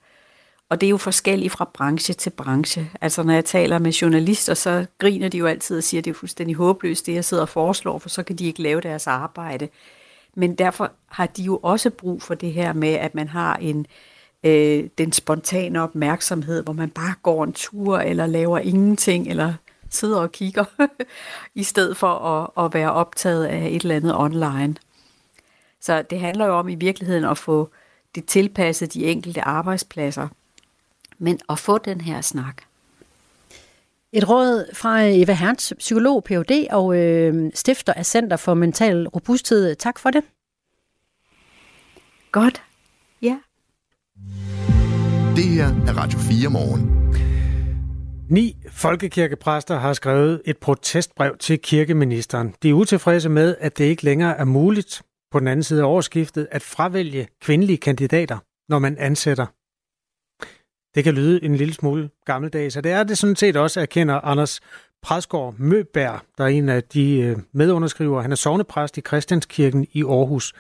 Og 0.71 0.81
det 0.81 0.87
er 0.87 0.91
jo 0.91 0.97
forskelligt 0.97 1.53
fra 1.53 1.71
branche 1.75 2.15
til 2.15 2.31
branche. 2.31 2.91
Altså 3.01 3.23
når 3.23 3.33
jeg 3.33 3.45
taler 3.45 3.79
med 3.79 3.93
journalister, 3.93 4.55
så 4.55 4.87
griner 4.99 5.29
de 5.29 5.39
jo 5.39 5.47
altid 5.47 5.79
og 5.79 5.85
siger, 5.85 6.01
at 6.01 6.05
det 6.05 6.11
er 6.11 6.15
fuldstændig 6.15 6.57
håbløst, 6.57 7.07
det 7.07 7.15
jeg 7.15 7.25
sidder 7.25 7.43
og 7.43 7.49
foreslår, 7.49 7.99
for 7.99 8.09
så 8.09 8.23
kan 8.23 8.37
de 8.37 8.47
ikke 8.47 8.63
lave 8.63 8.81
deres 8.81 9.07
arbejde. 9.07 9.69
Men 10.35 10.55
derfor 10.55 10.93
har 11.07 11.27
de 11.27 11.43
jo 11.43 11.61
også 11.63 11.91
brug 11.91 12.23
for 12.23 12.35
det 12.35 12.53
her 12.53 12.73
med, 12.73 12.89
at 12.89 13.15
man 13.15 13.29
har 13.29 13.57
en 13.57 13.87
øh, 14.45 14.85
den 14.99 15.13
spontane 15.13 15.83
opmærksomhed, 15.83 16.63
hvor 16.63 16.73
man 16.73 16.91
bare 16.91 17.15
går 17.23 17.45
en 17.45 17.53
tur, 17.53 17.99
eller 17.99 18.27
laver 18.27 18.59
ingenting, 18.59 19.29
eller 19.29 19.55
sidder 19.91 20.21
og 20.21 20.33
kigger, 20.33 20.65
i 21.55 21.63
stedet 21.63 21.97
for 21.97 22.09
at, 22.09 22.65
at 22.65 22.75
være 22.75 22.93
optaget 22.93 23.45
af 23.45 23.67
et 23.67 23.83
eller 23.83 23.97
andet 23.97 24.17
online. 24.17 24.75
Så 25.81 26.03
det 26.03 26.21
handler 26.21 26.47
jo 26.47 26.59
om 26.59 26.69
i 26.69 26.75
virkeligheden 26.75 27.25
at 27.25 27.39
få 27.39 27.71
det 28.15 28.25
tilpasset 28.25 28.95
de 28.95 29.05
enkelte 29.05 29.43
arbejdspladser, 29.43 30.29
men 31.19 31.39
at 31.49 31.59
få 31.59 31.79
den 31.79 32.01
her 32.01 32.21
snak. 32.21 32.63
Et 34.13 34.29
råd 34.29 34.75
fra 34.75 35.01
Eva 35.03 35.33
Hertz, 35.33 35.73
psykolog, 35.79 36.25
Ph.D. 36.25 36.67
og 36.71 36.97
øh, 36.97 37.51
stifter 37.55 37.93
af 37.93 38.07
Center 38.07 38.37
for 38.37 38.55
Mental 38.55 39.09
Robusthed. 39.09 39.75
Tak 39.75 39.99
for 39.99 40.11
det. 40.11 40.25
Godt. 42.33 42.63
Ja. 43.23 43.39
Det 45.37 45.45
her 45.45 45.67
er 45.67 45.97
Radio 45.97 46.19
4 46.19 46.51
morgen. 46.51 46.99
Ni 48.31 48.57
folkekirkepræster 48.71 49.79
har 49.79 49.93
skrevet 49.93 50.43
et 50.45 50.59
protestbrev 50.59 51.37
til 51.39 51.59
kirkeministeren. 51.59 52.55
De 52.63 52.69
er 52.69 52.75
utilfredse 52.75 53.29
med, 53.29 53.57
at 53.61 53.79
det 53.79 53.85
ikke 53.85 54.05
længere 54.05 54.37
er 54.37 54.45
muligt 54.45 55.03
på 55.31 55.41
den 55.41 55.49
anden 55.49 55.63
side 55.63 55.83
af 55.83 55.87
årsskiftet 55.87 56.49
at 56.51 56.63
fravælge 56.63 57.29
kvindelige 57.41 57.77
kandidater, 57.77 58.39
når 58.69 58.79
man 58.79 58.97
ansætter. 58.99 59.47
Det 60.99 61.05
kan 61.05 61.15
lyde 61.15 61.45
en 61.45 61.57
lille 61.57 61.75
smule 61.75 62.11
gammeldags, 62.25 62.77
og 62.77 62.85
det 62.85 62.93
er 62.93 63.03
det 63.03 63.19
sådan 63.19 63.37
set 63.37 63.57
også, 63.57 63.81
erkender 63.81 64.15
Anders 64.15 64.61
Præsgaard 65.03 65.55
Møbær, 65.59 66.25
der 66.39 66.45
er 66.45 66.49
en 66.49 66.69
af 66.69 66.83
de 66.83 67.21
øh, 67.21 67.37
medunderskrivere. 67.53 68.23
Han 68.23 68.33
er 68.33 68.37
sovnepræst 68.37 68.99
i 68.99 69.01
Christianskirken 69.01 69.87
i 69.93 70.05
Aarhus. 70.05 70.53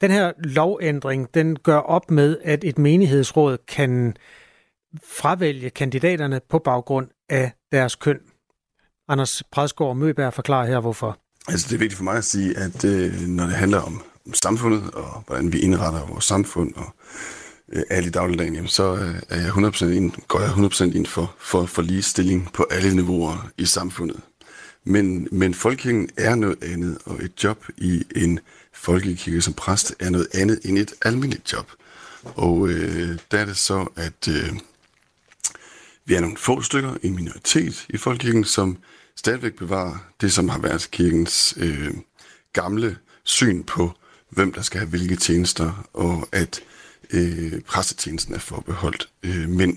Den 0.00 0.10
her 0.10 0.32
lovændring, 0.38 1.34
den 1.34 1.56
gør 1.56 1.76
op 1.76 2.10
med, 2.10 2.36
at 2.42 2.64
et 2.64 2.78
menighedsråd 2.78 3.58
kan 3.68 4.16
fravælge 5.04 5.70
kandidaterne 5.70 6.40
på 6.50 6.58
baggrund 6.58 7.08
af 7.28 7.52
deres 7.72 7.94
køn. 7.94 8.18
Anders 9.08 9.42
Præsgaard 9.52 9.96
Møbær 9.96 10.30
forklarer 10.30 10.66
her, 10.66 10.80
hvorfor. 10.80 11.18
Altså, 11.48 11.66
det 11.68 11.74
er 11.74 11.78
vigtigt 11.78 11.96
for 11.96 12.04
mig 12.04 12.16
at 12.16 12.24
sige, 12.24 12.58
at 12.58 12.84
øh, 12.84 13.20
når 13.20 13.44
det 13.44 13.54
handler 13.54 13.80
om 13.80 14.02
samfundet, 14.34 14.90
og 14.94 15.24
hvordan 15.26 15.52
vi 15.52 15.58
indretter 15.58 16.06
vores 16.06 16.24
samfund, 16.24 16.74
og 16.74 16.94
øh, 17.74 17.82
alle 17.90 18.08
i 18.08 18.10
dagligdagen, 18.10 18.54
jamen, 18.54 18.68
så 18.68 18.96
øh, 18.96 19.14
er 19.28 19.40
jeg 19.40 19.50
100% 19.50 19.84
ind, 19.84 20.12
går 20.28 20.40
jeg 20.40 20.50
100% 20.50 20.96
ind 20.96 21.06
for, 21.06 21.34
for, 21.38 21.66
for 21.66 21.82
ligestilling 21.82 22.52
på 22.52 22.66
alle 22.70 22.94
niveauer 22.94 23.50
i 23.58 23.64
samfundet. 23.64 24.20
Men, 24.84 25.28
men 25.32 25.54
folkekirken 25.54 26.08
er 26.16 26.34
noget 26.34 26.64
andet, 26.64 26.98
og 27.04 27.24
et 27.24 27.44
job 27.44 27.64
i 27.76 28.02
en 28.16 28.40
folkekirke 28.72 29.40
som 29.40 29.54
præst 29.54 29.94
er 30.00 30.10
noget 30.10 30.28
andet 30.34 30.60
end 30.64 30.78
et 30.78 30.94
almindeligt 31.02 31.52
job. 31.52 31.70
Og 32.24 32.68
øh, 32.68 33.18
der 33.30 33.38
er 33.38 33.44
det 33.44 33.56
så, 33.56 33.86
at 33.96 34.28
øh, 34.28 34.52
vi 36.04 36.14
er 36.14 36.20
nogle 36.20 36.36
få 36.36 36.62
stykker, 36.62 36.94
en 37.02 37.16
minoritet 37.16 37.86
i 37.88 37.96
folkekirken, 37.96 38.44
som 38.44 38.78
stadigvæk 39.16 39.56
bevarer 39.56 39.96
det, 40.20 40.32
som 40.32 40.48
har 40.48 40.58
været 40.58 40.88
kirkens 40.90 41.54
øh, 41.56 41.94
gamle 42.52 42.96
syn 43.24 43.62
på, 43.62 43.92
hvem 44.30 44.52
der 44.52 44.62
skal 44.62 44.80
have 44.80 44.90
hvilke 44.90 45.16
tjenester, 45.16 45.88
og 45.92 46.28
at 46.32 46.60
øh, 47.12 47.60
præstetjenesten 47.60 48.34
er 48.34 48.38
forbeholdt 48.38 49.08
øh, 49.22 49.48
mænd. 49.48 49.76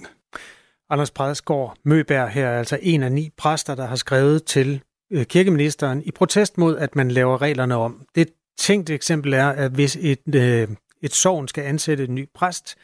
Anders 0.90 1.12
Bredsgaard 1.12 1.78
Møberg 1.84 2.30
her 2.30 2.48
er 2.48 2.60
altså 2.60 2.80
en 2.82 3.04
af 3.04 3.12
ni 3.12 3.30
præster, 3.38 3.76
der 3.76 3.86
har 3.86 3.96
skrevet 3.96 4.44
til 4.44 4.82
øh, 5.12 5.26
kirkeministeren 5.26 6.04
i 6.06 6.12
protest 6.12 6.58
mod, 6.58 6.78
at 6.78 6.96
man 6.96 7.12
laver 7.12 7.42
reglerne 7.42 7.76
om. 7.76 8.02
Det 8.16 8.30
tænkte 8.58 8.94
eksempel 8.94 9.34
er, 9.34 9.48
at 9.48 9.72
hvis 9.72 9.98
et, 10.02 10.36
øh, 10.36 10.68
et 11.02 11.14
sovn 11.14 11.48
skal 11.48 11.64
ansætte 11.64 12.04
en 12.04 12.16
ny 12.16 12.30
præst, 12.36 12.76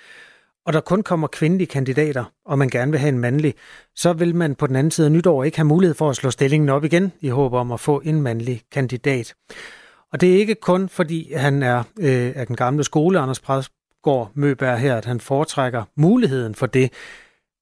og 0.65 0.73
der 0.73 0.79
kun 0.79 1.03
kommer 1.03 1.27
kvindelige 1.27 1.67
kandidater, 1.67 2.23
og 2.45 2.57
man 2.57 2.69
gerne 2.69 2.91
vil 2.91 2.99
have 2.99 3.09
en 3.09 3.19
mandlig, 3.19 3.53
så 3.95 4.13
vil 4.13 4.35
man 4.35 4.55
på 4.55 4.67
den 4.67 4.75
anden 4.75 4.91
side 4.91 5.05
af 5.05 5.11
nytår 5.11 5.43
ikke 5.43 5.57
have 5.57 5.65
mulighed 5.65 5.95
for 5.95 6.09
at 6.09 6.15
slå 6.15 6.31
stillingen 6.31 6.69
op 6.69 6.83
igen 6.83 7.11
i 7.21 7.29
håb 7.29 7.53
om 7.53 7.71
at 7.71 7.79
få 7.79 8.01
en 8.05 8.21
mandlig 8.21 8.61
kandidat. 8.71 9.33
Og 10.13 10.21
det 10.21 10.33
er 10.33 10.37
ikke 10.37 10.55
kun 10.55 10.89
fordi 10.89 11.33
han 11.33 11.63
er 11.63 11.83
øh, 11.99 12.33
af 12.35 12.47
den 12.47 12.55
gamle 12.55 12.83
skole, 12.83 13.19
Anders 13.19 13.39
går 14.03 14.31
Møberg 14.33 14.79
her, 14.79 14.95
at 14.95 15.05
han 15.05 15.19
foretrækker 15.19 15.83
muligheden 15.95 16.55
for 16.55 16.65
det. 16.65 16.91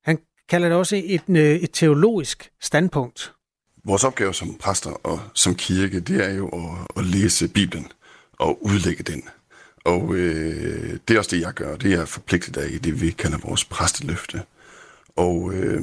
Han 0.04 0.20
kalder 0.50 0.70
det 0.70 0.78
også 0.78 1.02
et, 1.06 1.22
øh, 1.30 1.56
et 1.56 1.70
teologisk 1.74 2.52
standpunkt. 2.62 3.34
Vores 3.86 4.04
opgave 4.04 4.34
som 4.34 4.56
præster 4.60 4.92
og 4.92 5.20
som 5.34 5.56
kirke, 5.56 6.00
det 6.00 6.26
er 6.26 6.34
jo 6.34 6.48
at, 6.48 6.88
at 6.98 7.06
læse 7.06 7.48
Bibelen 7.48 7.88
og 8.40 8.66
udlægge 8.66 9.04
den. 9.04 9.24
Og 9.86 10.14
øh, 10.16 11.00
det 11.08 11.14
er 11.14 11.18
også 11.18 11.36
det, 11.36 11.42
jeg 11.42 11.54
gør. 11.54 11.76
Det 11.76 11.94
er 11.94 11.98
jeg 11.98 12.08
forpligtet 12.08 12.58
af 12.58 12.70
i 12.70 12.78
det, 12.78 13.02
vi 13.02 13.12
kalder 13.12 13.38
vores 13.38 13.66
præsteløfte. 13.66 14.42
Og 15.16 15.54
øh, 15.54 15.82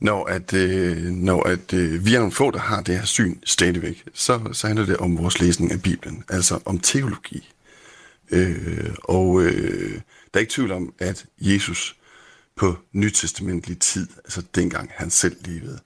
når, 0.00 0.26
at, 0.26 0.52
øh, 0.52 1.02
når 1.02 1.42
at, 1.42 1.72
øh, 1.72 2.06
vi 2.06 2.14
er 2.14 2.18
nogle 2.18 2.32
få, 2.32 2.50
der 2.50 2.58
har 2.58 2.82
det 2.82 2.98
her 2.98 3.04
syn 3.04 3.34
stadigvæk, 3.44 4.04
så, 4.14 4.40
så 4.52 4.66
handler 4.66 4.86
det 4.86 4.96
om 4.96 5.18
vores 5.18 5.40
læsning 5.40 5.72
af 5.72 5.82
Bibelen, 5.82 6.24
altså 6.28 6.60
om 6.64 6.78
teologi. 6.78 7.48
Øh, 8.30 8.94
og 9.02 9.42
øh, 9.42 9.94
der 9.94 10.00
er 10.34 10.38
ikke 10.38 10.52
tvivl 10.52 10.72
om, 10.72 10.94
at 10.98 11.26
Jesus 11.38 11.96
på 12.56 12.76
nytestamentlig 12.92 13.78
tid, 13.78 14.08
altså 14.24 14.42
dengang 14.54 14.90
han 14.94 15.10
selv 15.10 15.36
levede, 15.44 15.78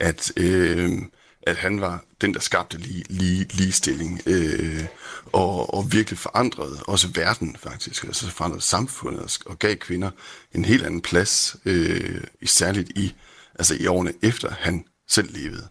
at 0.00 0.32
øh, 0.36 1.02
at 1.46 1.56
han 1.56 1.80
var 1.80 2.04
den, 2.20 2.34
der 2.34 2.40
skabte 2.40 2.78
lige, 2.78 3.04
lige, 3.08 3.46
ligestilling, 3.50 4.22
øh, 4.26 4.84
og, 5.32 5.74
og 5.74 5.92
virkelig 5.92 6.18
forandrede 6.18 6.82
også 6.86 7.08
verden 7.14 7.56
faktisk, 7.58 8.04
altså 8.04 8.30
forandrede 8.30 8.62
samfundet 8.62 9.38
og 9.46 9.58
gav 9.58 9.76
kvinder 9.76 10.10
en 10.54 10.64
helt 10.64 10.86
anden 10.86 11.00
plads, 11.00 11.56
øh, 11.64 12.20
særligt 12.44 12.90
i, 12.90 13.14
altså 13.54 13.74
i 13.80 13.86
årene 13.86 14.12
efter 14.22 14.50
han 14.50 14.84
selv 15.08 15.32
levede. 15.32 15.68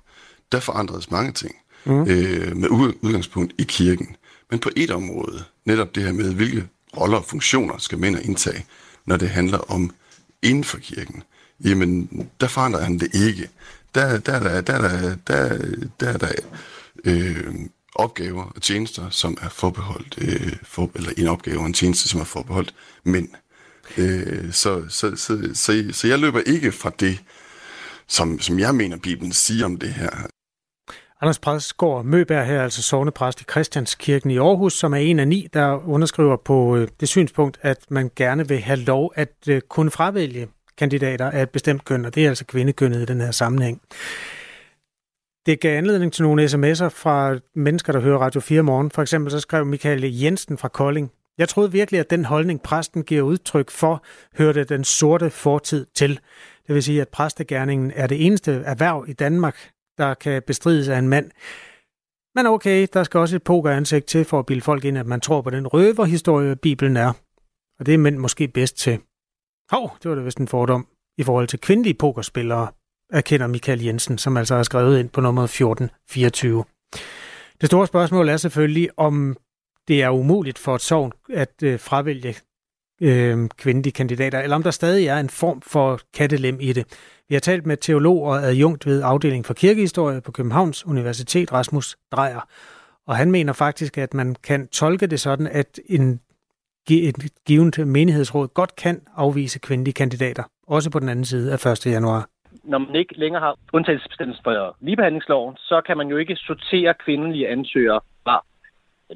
Der 0.51 0.59
forandredes 0.59 1.11
mange 1.11 1.31
ting 1.31 1.55
mm. 1.85 2.01
øh, 2.01 2.57
med 2.57 2.69
udgangspunkt 3.01 3.53
i 3.57 3.63
kirken. 3.63 4.15
Men 4.49 4.59
på 4.59 4.69
et 4.75 4.91
område, 4.91 5.43
netop 5.65 5.95
det 5.95 6.03
her 6.03 6.11
med, 6.11 6.33
hvilke 6.33 6.67
roller 6.97 7.17
og 7.17 7.25
funktioner 7.25 7.77
skal 7.77 7.97
mænd 7.97 8.19
indtage, 8.19 8.65
når 9.05 9.17
det 9.17 9.29
handler 9.29 9.57
om 9.57 9.91
inden 10.41 10.63
for 10.63 10.77
kirken, 10.77 11.23
jamen 11.63 12.09
der 12.41 12.47
forandrer 12.47 12.81
han 12.81 12.99
det 12.99 13.15
ikke 13.15 13.49
der, 13.95 14.19
der, 14.19 14.39
der, 14.39 14.61
der, 14.61 14.79
der, 14.81 15.15
der, 15.27 15.57
der, 15.99 16.17
der 16.17 16.31
øh, 17.05 17.53
opgaver 17.95 18.43
og 18.43 18.61
tjenester, 18.61 19.09
som 19.09 19.37
er 19.41 19.49
forbeholdt, 19.49 20.15
øh, 20.17 20.53
for, 20.63 20.91
eller 20.95 21.11
en 21.17 21.27
opgave 21.27 21.59
og 21.59 21.65
en 21.65 21.73
tjeneste, 21.73 22.09
som 22.09 22.19
er 22.19 22.25
forbeholdt 22.25 22.73
mænd. 23.03 23.29
Øh, 23.97 24.51
så, 24.53 24.85
så, 24.89 25.15
så, 25.15 25.49
så, 25.53 25.89
så 25.91 26.07
jeg 26.07 26.19
løber 26.19 26.39
ikke 26.39 26.71
fra 26.71 26.91
det, 26.99 27.19
som, 28.07 28.39
som 28.39 28.59
jeg 28.59 28.75
mener, 28.75 28.97
Bibelen 28.97 29.33
siger 29.33 29.65
om 29.65 29.77
det 29.77 29.93
her. 29.93 30.27
Anders 31.21 31.39
Præstgaard 31.39 32.05
Møberg 32.05 32.45
her, 32.45 32.63
altså 32.63 32.81
sovnepræst 32.81 33.41
i 33.41 33.43
Christianskirken 33.43 34.31
i 34.31 34.37
Aarhus, 34.37 34.73
som 34.73 34.93
er 34.93 34.97
en 34.97 35.19
af 35.19 35.27
ni, 35.27 35.47
der 35.53 35.89
underskriver 35.89 36.37
på 36.37 36.75
øh, 36.75 36.87
det 36.99 37.09
synspunkt, 37.09 37.59
at 37.61 37.91
man 37.91 38.11
gerne 38.15 38.47
vil 38.47 38.59
have 38.59 38.79
lov 38.79 39.11
at 39.15 39.33
øh, 39.49 39.61
kunne 39.61 39.91
fravælge 39.91 40.47
kandidater 40.77 41.31
af 41.31 41.41
et 41.43 41.49
bestemt 41.49 41.85
køn, 41.85 42.05
og 42.05 42.15
det 42.15 42.25
er 42.25 42.29
altså 42.29 42.45
kvindekønnet 42.45 43.01
i 43.01 43.05
den 43.05 43.21
her 43.21 43.31
sammenhæng. 43.31 43.81
Det 45.45 45.59
gav 45.59 45.77
anledning 45.77 46.13
til 46.13 46.23
nogle 46.23 46.45
sms'er 46.45 46.87
fra 46.87 47.37
mennesker, 47.55 47.93
der 47.93 47.99
hører 47.99 48.17
Radio 48.17 48.41
4 48.41 48.61
morgen. 48.61 48.91
For 48.91 49.01
eksempel 49.01 49.31
så 49.31 49.39
skrev 49.39 49.65
Michael 49.65 50.19
Jensen 50.19 50.57
fra 50.57 50.67
Kolding. 50.67 51.11
Jeg 51.37 51.49
troede 51.49 51.71
virkelig, 51.71 51.99
at 51.99 52.09
den 52.09 52.25
holdning, 52.25 52.61
præsten 52.61 53.03
giver 53.03 53.21
udtryk 53.21 53.71
for, 53.71 54.03
hørte 54.37 54.63
den 54.63 54.83
sorte 54.83 55.29
fortid 55.29 55.85
til. 55.95 56.19
Det 56.67 56.75
vil 56.75 56.83
sige, 56.83 57.01
at 57.01 57.07
præstegærningen 57.07 57.91
er 57.95 58.07
det 58.07 58.25
eneste 58.25 58.51
erhverv 58.65 59.05
i 59.07 59.13
Danmark, 59.13 59.71
der 59.97 60.13
kan 60.13 60.41
bestrides 60.47 60.87
af 60.87 60.97
en 60.97 61.07
mand. 61.07 61.31
Men 62.35 62.45
okay, 62.47 62.87
der 62.93 63.03
skal 63.03 63.19
også 63.19 63.35
et 63.35 63.43
pokeransigt 63.43 64.05
til 64.05 64.25
for 64.25 64.39
at 64.39 64.45
bilde 64.45 64.61
folk 64.61 64.85
ind, 64.85 64.97
at 64.97 65.05
man 65.05 65.21
tror 65.21 65.41
på 65.41 65.49
den 65.49 65.67
røverhistorie, 65.67 66.55
Bibelen 66.55 66.97
er. 66.97 67.13
Og 67.79 67.85
det 67.85 67.93
er 67.93 67.97
mænd 67.97 68.17
måske 68.17 68.47
bedst 68.47 68.77
til. 68.77 68.99
Hov, 69.71 69.97
det 70.03 70.09
var 70.09 70.15
da 70.15 70.21
vist 70.21 70.37
en 70.37 70.47
fordom 70.47 70.87
i 71.17 71.23
forhold 71.23 71.47
til 71.47 71.59
kvindelige 71.59 71.93
pokerspillere, 71.93 72.67
erkender 73.09 73.47
Michael 73.47 73.83
Jensen, 73.83 74.17
som 74.17 74.37
altså 74.37 74.55
har 74.55 74.63
skrevet 74.63 74.99
ind 74.99 75.09
på 75.09 75.21
nummer 75.21 75.43
1424. 75.43 76.63
Det 77.61 77.67
store 77.67 77.87
spørgsmål 77.87 78.29
er 78.29 78.37
selvfølgelig, 78.37 78.89
om 78.97 79.37
det 79.87 80.03
er 80.03 80.09
umuligt 80.09 80.59
for 80.59 80.75
et 80.75 80.81
sovn 80.81 81.11
at 81.33 81.63
øh, 81.63 81.79
fravælge 81.79 82.35
øh, 83.01 83.49
kvindelige 83.57 83.93
kandidater, 83.93 84.39
eller 84.39 84.55
om 84.55 84.63
der 84.63 84.71
stadig 84.71 85.07
er 85.07 85.17
en 85.17 85.29
form 85.29 85.61
for 85.61 85.99
kattelem 86.13 86.57
i 86.61 86.73
det. 86.73 86.85
Vi 87.29 87.35
har 87.35 87.39
talt 87.39 87.65
med 87.65 87.77
teolog 87.77 88.23
og 88.23 88.43
adjunkt 88.43 88.85
ved 88.85 89.01
afdelingen 89.03 89.43
for 89.43 89.53
kirkehistorie 89.53 90.21
på 90.21 90.31
Københavns 90.31 90.85
Universitet, 90.87 91.53
Rasmus 91.53 91.97
Drejer, 92.11 92.41
og 93.07 93.15
han 93.15 93.31
mener 93.31 93.53
faktisk, 93.53 93.97
at 93.97 94.13
man 94.13 94.35
kan 94.43 94.67
tolke 94.67 95.07
det 95.07 95.19
sådan, 95.19 95.47
at 95.47 95.79
en 95.89 96.19
et 96.89 97.15
givet 97.47 97.87
menighedsråd 97.87 98.47
godt 98.47 98.75
kan 98.75 99.01
afvise 99.15 99.59
kvindelige 99.59 99.93
kandidater, 99.93 100.43
også 100.67 100.91
på 100.91 100.99
den 100.99 101.09
anden 101.09 101.25
side 101.25 101.51
af 101.53 101.65
1. 101.65 101.85
januar. 101.85 102.29
Når 102.63 102.77
man 102.77 102.95
ikke 102.95 103.19
længere 103.19 103.41
har 103.41 103.55
undtagelsesbestemmelsen 103.73 104.43
for 104.43 104.77
ligebehandlingsloven, 104.81 105.55
så 105.57 105.81
kan 105.87 105.97
man 105.97 106.07
jo 106.07 106.17
ikke 106.17 106.35
sortere 106.35 106.93
kvindelige 107.05 107.49
ansøgere 107.49 107.99
fra, 108.23 108.45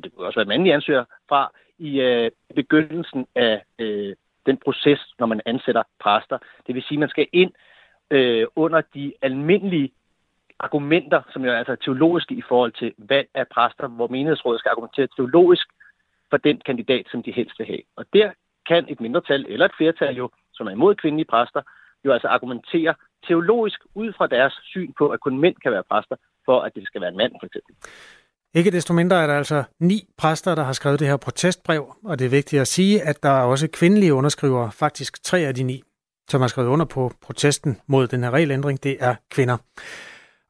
det 0.03 0.11
kunne 0.15 0.27
også 0.27 0.39
være 0.39 0.45
mandlige 0.47 0.73
ansøgere, 0.73 1.05
fra 1.29 1.51
i 1.79 2.01
øh, 2.01 2.31
begyndelsen 2.55 3.25
af 3.35 3.63
øh, 3.79 4.15
den 4.45 4.57
proces, 4.57 5.13
når 5.19 5.25
man 5.25 5.41
ansætter 5.45 5.83
præster. 5.99 6.37
Det 6.67 6.75
vil 6.75 6.83
sige, 6.83 6.95
at 6.95 6.99
man 6.99 7.09
skal 7.09 7.27
ind 7.33 7.51
øh, 8.11 8.47
under 8.55 8.81
de 8.93 9.13
almindelige 9.21 9.91
argumenter, 10.59 11.21
som 11.33 11.45
jo 11.45 11.51
er 11.51 11.57
altså 11.57 11.75
teologiske 11.75 12.35
i 12.35 12.43
forhold 12.47 12.71
til 12.71 12.93
valg 12.97 13.27
af 13.33 13.47
præster, 13.47 13.87
hvor 13.87 14.07
menighedsrådet 14.07 14.59
skal 14.59 14.69
argumentere 14.69 15.07
teologisk 15.15 15.67
for 16.29 16.37
den 16.37 16.61
kandidat, 16.65 17.05
som 17.11 17.23
de 17.23 17.31
helst 17.31 17.59
vil 17.59 17.67
have. 17.67 17.81
Og 17.95 18.05
der 18.13 18.31
kan 18.67 18.85
et 18.89 19.01
mindretal 19.01 19.45
eller 19.49 19.65
et 19.65 19.77
flertal 19.77 20.15
jo, 20.15 20.29
som 20.53 20.67
er 20.67 20.71
imod 20.71 20.95
kvindelige 20.95 21.31
præster, 21.33 21.61
jo 22.05 22.11
altså 22.11 22.27
argumentere 22.27 22.95
teologisk 23.27 23.79
ud 23.95 24.13
fra 24.13 24.27
deres 24.27 24.53
syn 24.63 24.93
på, 24.97 25.09
at 25.09 25.19
kun 25.19 25.37
mænd 25.37 25.55
kan 25.55 25.71
være 25.71 25.83
præster, 25.91 26.15
for 26.45 26.61
at 26.61 26.75
det 26.75 26.87
skal 26.87 27.01
være 27.01 27.09
en 27.09 27.17
mand, 27.17 27.33
for 27.39 27.45
eksempel. 27.45 27.75
Ikke 28.53 28.71
desto 28.71 28.93
mindre 28.93 29.23
er 29.23 29.27
der 29.27 29.37
altså 29.37 29.63
ni 29.79 30.09
præster, 30.17 30.55
der 30.55 30.63
har 30.63 30.73
skrevet 30.73 30.99
det 30.99 31.07
her 31.07 31.17
protestbrev, 31.17 31.95
og 32.05 32.19
det 32.19 32.25
er 32.25 32.29
vigtigt 32.29 32.61
at 32.61 32.67
sige, 32.67 33.01
at 33.01 33.23
der 33.23 33.29
er 33.29 33.43
også 33.43 33.67
kvindelige 33.67 34.13
underskrivere, 34.13 34.71
faktisk 34.71 35.23
tre 35.23 35.39
af 35.39 35.55
de 35.55 35.63
ni, 35.63 35.83
som 36.29 36.41
har 36.41 36.47
skrevet 36.47 36.67
under 36.67 36.85
på 36.85 37.11
protesten 37.21 37.77
mod 37.87 38.07
den 38.07 38.23
her 38.23 38.31
regelændring, 38.31 38.83
det 38.83 38.97
er 38.99 39.15
kvinder. 39.31 39.57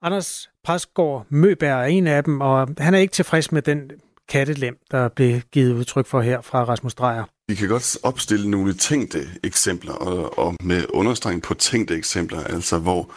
Anders 0.01 0.49
Præsgaard 0.63 1.25
Møbær 1.29 1.75
er 1.75 1.85
en 1.85 2.07
af 2.07 2.23
dem, 2.23 2.41
og 2.41 2.67
han 2.77 2.93
er 2.93 2.99
ikke 2.99 3.11
tilfreds 3.11 3.51
med 3.51 3.61
den 3.61 3.91
kattelem, 4.29 4.75
der 4.91 5.09
blev 5.09 5.41
givet 5.51 5.73
udtryk 5.73 6.07
for 6.07 6.21
her 6.21 6.41
fra 6.41 6.63
Rasmus 6.63 6.93
Drejer. 6.93 7.23
Vi 7.47 7.55
kan 7.55 7.67
godt 7.67 7.97
opstille 8.03 8.49
nogle 8.49 8.73
tænkte 8.73 9.27
eksempler, 9.43 9.93
og, 9.93 10.39
og 10.39 10.55
med 10.63 10.85
understregning 10.89 11.43
på 11.43 11.53
tænkte 11.53 11.95
eksempler, 11.95 12.43
altså 12.43 12.77
hvor 12.77 13.11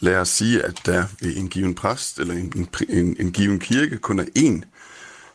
lad 0.00 0.16
os 0.16 0.28
sige, 0.28 0.62
at 0.62 0.80
der 0.86 1.04
ved 1.20 1.36
en 1.36 1.48
given 1.48 1.74
præst 1.74 2.18
eller 2.18 2.34
en, 2.34 2.68
en, 2.88 3.16
en 3.20 3.32
given 3.32 3.58
kirke 3.58 3.98
kun 3.98 4.18
er 4.18 4.24
én 4.38 4.62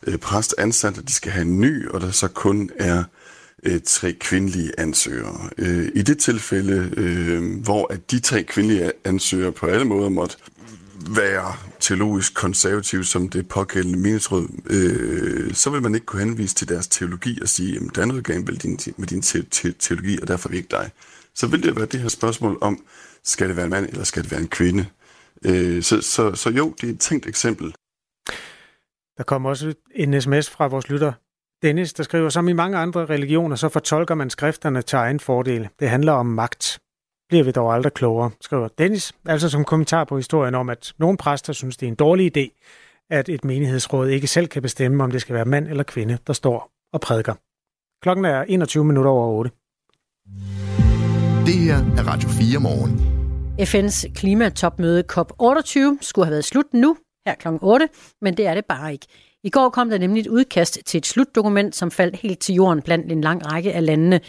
øh, 0.06 0.18
præst 0.18 0.54
ansat, 0.58 0.98
og 0.98 1.08
de 1.08 1.12
skal 1.12 1.32
have 1.32 1.42
en 1.42 1.60
ny, 1.60 1.88
og 1.88 2.00
der 2.00 2.10
så 2.10 2.28
kun 2.28 2.70
er 2.76 3.04
øh, 3.62 3.80
tre 3.86 4.12
kvindelige 4.12 4.80
ansøgere. 4.80 5.50
Øh, 5.58 5.88
I 5.94 6.02
det 6.02 6.18
tilfælde, 6.18 6.90
øh, 6.96 7.62
hvor 7.62 7.92
at 7.92 8.10
de 8.10 8.20
tre 8.20 8.42
kvindelige 8.42 8.92
ansøgere 9.04 9.52
på 9.52 9.66
alle 9.66 9.84
måder 9.84 10.08
måtte 10.08 10.36
være 11.10 11.56
teologisk 11.80 12.34
konservativ 12.34 13.04
som 13.04 13.28
det 13.28 13.48
pågældende 13.48 13.98
menighedsråd, 13.98 14.48
øh, 14.66 15.54
så 15.54 15.70
vil 15.70 15.82
man 15.82 15.94
ikke 15.94 16.06
kunne 16.06 16.22
henvise 16.22 16.54
til 16.54 16.68
deres 16.68 16.88
teologi 16.88 17.38
og 17.42 17.48
sige, 17.48 17.76
at 17.76 17.82
der 17.94 18.02
er 18.02 18.06
noget 18.06 18.24
galt 18.24 18.44
med 18.44 18.56
din, 18.56 18.78
med 18.96 19.06
din 19.06 19.22
te- 19.22 19.42
te- 19.50 19.72
teologi, 19.72 20.18
og 20.22 20.28
derfor 20.28 20.48
er 20.48 20.50
vi 20.50 20.56
ikke 20.56 20.70
dig. 20.70 20.90
Så 21.34 21.46
vil 21.46 21.62
det 21.62 21.76
være 21.76 21.86
det 21.86 22.00
her 22.00 22.08
spørgsmål 22.08 22.58
om, 22.60 22.84
skal 23.24 23.48
det 23.48 23.56
være 23.56 23.64
en 23.64 23.70
mand, 23.70 23.86
eller 23.88 24.04
skal 24.04 24.22
det 24.22 24.30
være 24.30 24.40
en 24.40 24.48
kvinde? 24.48 24.86
Øh, 25.44 25.82
så, 25.82 26.00
så, 26.00 26.34
så 26.34 26.50
jo, 26.50 26.74
det 26.80 26.88
er 26.88 26.92
et 26.92 27.00
tænkt 27.00 27.26
eksempel. 27.26 27.74
Der 29.18 29.24
kommer 29.26 29.50
også 29.50 29.74
en 29.94 30.20
sms 30.20 30.50
fra 30.50 30.66
vores 30.66 30.88
lytter, 30.88 31.12
Dennis, 31.62 31.92
der 31.92 32.02
skriver, 32.02 32.28
som 32.28 32.48
i 32.48 32.52
mange 32.52 32.78
andre 32.78 33.06
religioner, 33.06 33.56
så 33.56 33.68
fortolker 33.68 34.14
man 34.14 34.30
skrifterne 34.30 34.82
til 34.82 34.96
egen 34.96 35.20
fordel. 35.20 35.68
Det 35.80 35.88
handler 35.88 36.12
om 36.12 36.26
magt 36.26 36.78
bliver 37.28 37.44
vi 37.44 37.50
dog 37.50 37.74
aldrig 37.74 37.92
klogere, 37.92 38.30
skriver 38.40 38.68
Dennis, 38.78 39.12
altså 39.26 39.48
som 39.48 39.64
kommentar 39.64 40.04
på 40.04 40.16
historien 40.16 40.54
om, 40.54 40.68
at 40.68 40.92
nogle 40.98 41.16
præster 41.16 41.52
synes, 41.52 41.76
det 41.76 41.86
er 41.86 41.90
en 41.90 41.94
dårlig 41.94 42.36
idé, 42.36 42.60
at 43.10 43.28
et 43.28 43.44
menighedsråd 43.44 44.08
ikke 44.08 44.26
selv 44.26 44.46
kan 44.46 44.62
bestemme, 44.62 45.04
om 45.04 45.10
det 45.10 45.20
skal 45.20 45.34
være 45.34 45.44
mand 45.44 45.68
eller 45.68 45.82
kvinde, 45.82 46.18
der 46.26 46.32
står 46.32 46.70
og 46.92 47.00
prædiker. 47.00 47.34
Klokken 48.02 48.24
er 48.24 48.42
21 48.42 48.84
minutter 48.84 49.10
over 49.10 49.26
8. 49.26 49.50
Det 51.46 51.54
her 51.54 51.76
er 51.76 52.08
Radio 52.08 52.28
4 52.28 52.60
morgen. 52.60 53.14
FN's 53.60 54.12
klimatopmøde 54.12 55.04
COP28 55.12 55.78
skulle 56.00 56.26
have 56.26 56.30
været 56.30 56.44
slut 56.44 56.74
nu, 56.74 56.96
her 57.26 57.34
kl. 57.34 57.48
8, 57.62 57.88
men 58.20 58.36
det 58.36 58.46
er 58.46 58.54
det 58.54 58.64
bare 58.64 58.92
ikke. 58.92 59.06
I 59.44 59.50
går 59.50 59.68
kom 59.68 59.90
der 59.90 59.98
nemlig 59.98 60.20
et 60.20 60.26
udkast 60.26 60.78
til 60.86 60.98
et 60.98 61.06
slutdokument, 61.06 61.76
som 61.76 61.90
faldt 61.90 62.16
helt 62.16 62.38
til 62.38 62.54
jorden 62.54 62.82
blandt 62.82 63.12
en 63.12 63.20
lang 63.20 63.52
række 63.52 63.72
af 63.72 63.86
landene. 63.86 64.20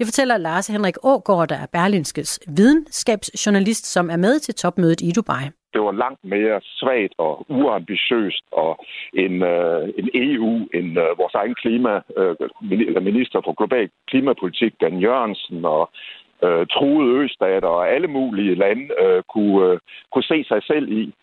Det 0.00 0.08
fortæller 0.08 0.36
Lars 0.36 0.66
Henrik 0.68 0.96
Ågaard, 1.02 1.48
der 1.48 1.58
er 1.64 1.66
Berlinskes 1.72 2.40
videnskabsjournalist, 2.56 3.86
som 3.94 4.10
er 4.10 4.16
med 4.16 4.38
til 4.38 4.54
topmødet 4.54 5.00
i 5.00 5.10
Dubai. 5.16 5.44
Det 5.74 5.80
var 5.80 5.92
langt 5.92 6.24
mere 6.24 6.60
svagt 6.64 7.14
og 7.18 7.32
uambitiøst 7.48 8.44
og 8.52 8.72
en, 9.14 9.42
øh, 9.42 9.82
en 9.98 10.08
EU, 10.14 10.52
en 10.74 10.88
øh, 11.04 11.18
vores 11.20 11.34
egen 11.34 11.54
klima, 11.54 11.92
øh, 12.16 13.02
minister 13.10 13.40
for 13.44 13.52
global 13.60 13.88
klimapolitik, 14.10 14.72
Dan 14.80 14.98
Jørgensen 14.98 15.64
og 15.64 15.90
øh, 16.44 16.66
truede 16.74 17.24
østater 17.24 17.68
og 17.68 17.88
alle 17.94 18.08
mulige 18.08 18.54
lande 18.54 18.86
øh, 19.02 19.22
kunne, 19.32 19.72
øh, 19.72 19.78
kunne 20.12 20.28
se 20.32 20.44
sig 20.48 20.62
selv 20.62 20.86
i. 21.00 21.14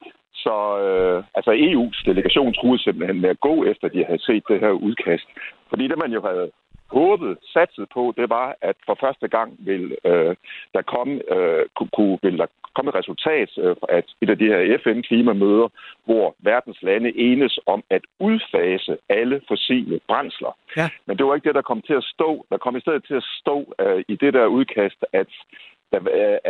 Så 0.43 0.55
øh, 0.87 1.23
altså 1.37 1.51
EU's 1.51 1.99
delegation 2.09 2.53
troede 2.53 2.83
simpelthen 2.83 3.21
med 3.21 3.29
at 3.29 3.39
gå 3.39 3.63
efter, 3.63 3.87
de 3.87 4.05
havde 4.05 4.25
set 4.27 4.43
det 4.49 4.59
her 4.59 4.71
udkast. 4.87 5.27
Fordi 5.69 5.87
det 5.87 5.97
man 5.97 6.11
jo 6.11 6.21
havde 6.27 6.51
håbet, 6.91 7.37
satset 7.53 7.87
på, 7.93 8.13
det 8.17 8.29
var, 8.29 8.55
at 8.61 8.75
for 8.85 8.97
første 8.99 9.27
gang 9.27 9.55
vil 9.59 9.97
øh, 10.05 10.35
der 10.73 10.81
komme, 10.81 11.33
øh, 11.35 11.65
kunne, 11.95 12.19
vil 12.23 12.37
der 12.37 12.47
komme 12.75 12.89
et 12.89 12.95
resultat 12.95 13.49
øh, 13.57 13.75
af 13.89 14.03
et 14.21 14.29
af 14.29 14.37
de 14.37 14.45
her 14.45 14.77
FN-klimamøder, 14.83 15.69
hvor 16.05 16.35
verdens 16.39 16.81
lande 16.81 17.17
enes 17.17 17.59
om 17.65 17.83
at 17.89 18.01
udfase 18.19 18.97
alle 19.09 19.41
fossile 19.47 19.99
brændsler. 20.07 20.57
Ja. 20.77 20.89
Men 21.05 21.17
det 21.17 21.25
var 21.25 21.35
ikke 21.35 21.47
det, 21.47 21.55
der 21.55 21.71
kom 21.71 21.81
til 21.81 21.93
at 21.93 22.03
stå. 22.03 22.45
Der 22.49 22.57
kom 22.57 22.75
i 22.75 22.79
stedet 22.85 23.03
til 23.05 23.15
at 23.15 23.27
stå 23.39 23.73
øh, 23.79 24.03
i 24.07 24.15
det 24.15 24.33
der 24.33 24.45
udkast, 24.45 25.05
at, 25.13 25.27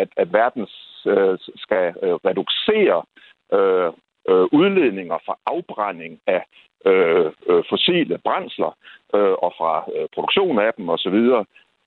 at, 0.02 0.10
at 0.18 0.34
verden 0.34 0.68
øh, 1.06 1.38
skal 1.56 1.86
øh, 2.04 2.14
reducere 2.30 3.00
øh, 3.58 3.92
øh, 4.30 4.46
udledninger 4.60 5.18
fra 5.26 5.36
afbrænding 5.46 6.20
af 6.28 6.44
øh, 6.86 7.32
øh, 7.50 7.64
fossile 7.70 8.18
brændsler 8.18 8.72
øh, 9.16 9.36
og 9.46 9.54
fra 9.58 9.86
øh, 9.96 10.08
produktion 10.14 10.60
af 10.60 10.74
dem 10.78 10.90
osv., 10.90 11.20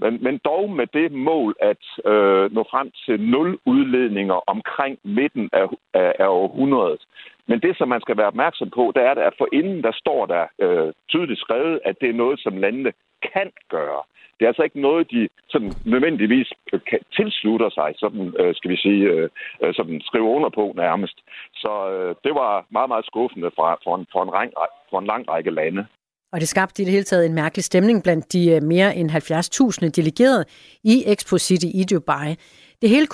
men, 0.02 0.22
men 0.24 0.40
dog 0.44 0.70
med 0.70 0.86
det 0.86 1.12
mål 1.12 1.56
at 1.60 1.84
øh, 2.12 2.52
nå 2.54 2.62
frem 2.70 2.90
til 3.04 3.20
nul 3.20 3.58
udledninger 3.66 4.38
omkring 4.46 4.98
midten 5.04 5.50
af, 5.52 5.66
af, 5.94 6.14
af 6.18 6.28
århundredet. 6.28 7.02
Men 7.46 7.60
det, 7.60 7.78
som 7.78 7.88
man 7.88 8.00
skal 8.00 8.16
være 8.16 8.26
opmærksom 8.26 8.70
på, 8.70 8.92
det 8.94 9.02
er, 9.02 9.10
at 9.10 9.34
for 9.38 9.48
inden 9.52 9.82
der 9.82 9.92
står 9.92 10.26
der 10.26 10.44
øh, 10.58 10.92
tydeligt 11.08 11.40
skrevet, 11.40 11.80
at 11.84 11.96
det 12.00 12.08
er 12.10 12.20
noget, 12.22 12.40
som 12.40 12.56
landene 12.56 12.92
kan 13.32 13.48
gøre. 13.68 14.02
Det 14.40 14.44
er 14.44 14.50
altså 14.52 14.62
ikke 14.62 14.80
noget, 14.80 15.10
de 15.10 15.28
sådan 15.48 15.72
nødvendigvis 15.84 16.48
øh, 16.72 16.80
kan 16.90 17.00
tilslutter 17.16 17.70
sig, 17.70 17.88
sådan, 17.96 18.34
øh, 18.40 18.54
skal 18.54 18.70
vi 18.70 18.76
sige, 18.76 19.02
øh, 19.12 19.28
øh, 19.62 19.74
sådan 19.74 20.00
skriver 20.08 20.30
under 20.36 20.50
på 20.58 20.72
nærmest. 20.76 21.16
Så 21.62 21.72
øh, 21.94 22.14
det 22.24 22.32
var 22.40 22.66
meget, 22.70 22.88
meget 22.88 23.06
skuffende 23.06 23.50
for, 23.56 23.80
for, 23.84 23.94
en, 23.96 24.06
for, 24.12 24.22
en, 24.22 24.32
ræng, 24.32 24.52
for 24.90 24.98
en 24.98 25.06
lang 25.06 25.28
række 25.28 25.50
lande. 25.50 25.86
Og 26.32 26.40
det 26.40 26.48
skabte 26.48 26.82
i 26.82 26.84
det 26.84 26.92
hele 26.92 27.04
taget 27.04 27.26
en 27.26 27.34
mærkelig 27.34 27.64
stemning 27.64 28.02
blandt 28.02 28.32
de 28.32 28.50
øh, 28.50 28.62
mere 28.62 28.96
end 28.96 29.10
70.000 29.10 29.88
delegerede 29.88 30.44
i 30.84 31.04
Expo 31.06 31.38
City 31.38 31.66
i 31.74 31.84
Dubai. 31.90 32.34
Det 32.82 32.88
hele 32.88 33.06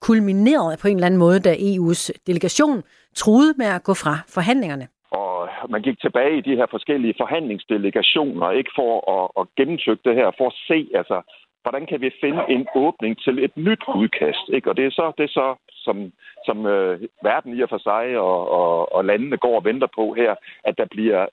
kulminerede 0.00 0.76
på 0.82 0.88
en 0.88 0.96
eller 0.96 1.06
anden 1.06 1.18
måde, 1.18 1.40
da 1.40 1.54
EU's 1.54 2.10
delegation 2.26 2.82
truede 3.14 3.54
med 3.58 3.66
at 3.66 3.82
gå 3.82 3.94
fra 3.94 4.18
forhandlingerne 4.28 4.88
og 5.18 5.48
man 5.70 5.82
gik 5.82 6.00
tilbage 6.00 6.38
i 6.38 6.46
de 6.48 6.56
her 6.56 6.66
forskellige 6.70 7.14
forhandlingsdelegationer, 7.20 8.50
ikke 8.50 8.70
for 8.74 8.92
at, 9.16 9.26
at 9.40 9.48
gennemtygge 9.56 10.02
det 10.04 10.14
her, 10.14 10.30
for 10.38 10.46
at 10.46 10.58
se, 10.68 10.78
altså, 10.94 11.22
hvordan 11.62 11.86
kan 11.86 12.00
vi 12.00 12.10
finde 12.20 12.42
en 12.48 12.66
åbning 12.74 13.18
til 13.24 13.44
et 13.44 13.56
nyt 13.56 13.84
udkast, 14.00 14.44
ikke? 14.56 14.70
Og 14.70 14.76
det 14.76 14.84
er 14.86 14.90
så, 14.90 15.12
det 15.18 15.24
er 15.24 15.34
så 15.40 15.54
som, 15.70 16.12
som 16.46 16.66
øh, 16.66 17.00
verden 17.22 17.56
i 17.56 17.60
og 17.60 17.68
for 17.68 17.78
sig 17.78 18.18
og, 18.18 18.50
og, 18.50 18.92
og 18.94 19.04
landene 19.04 19.36
går 19.36 19.56
og 19.56 19.64
venter 19.64 19.88
på 19.94 20.14
her, 20.14 20.34
at 20.64 20.78
der 20.78 20.86
bliver 20.94 21.26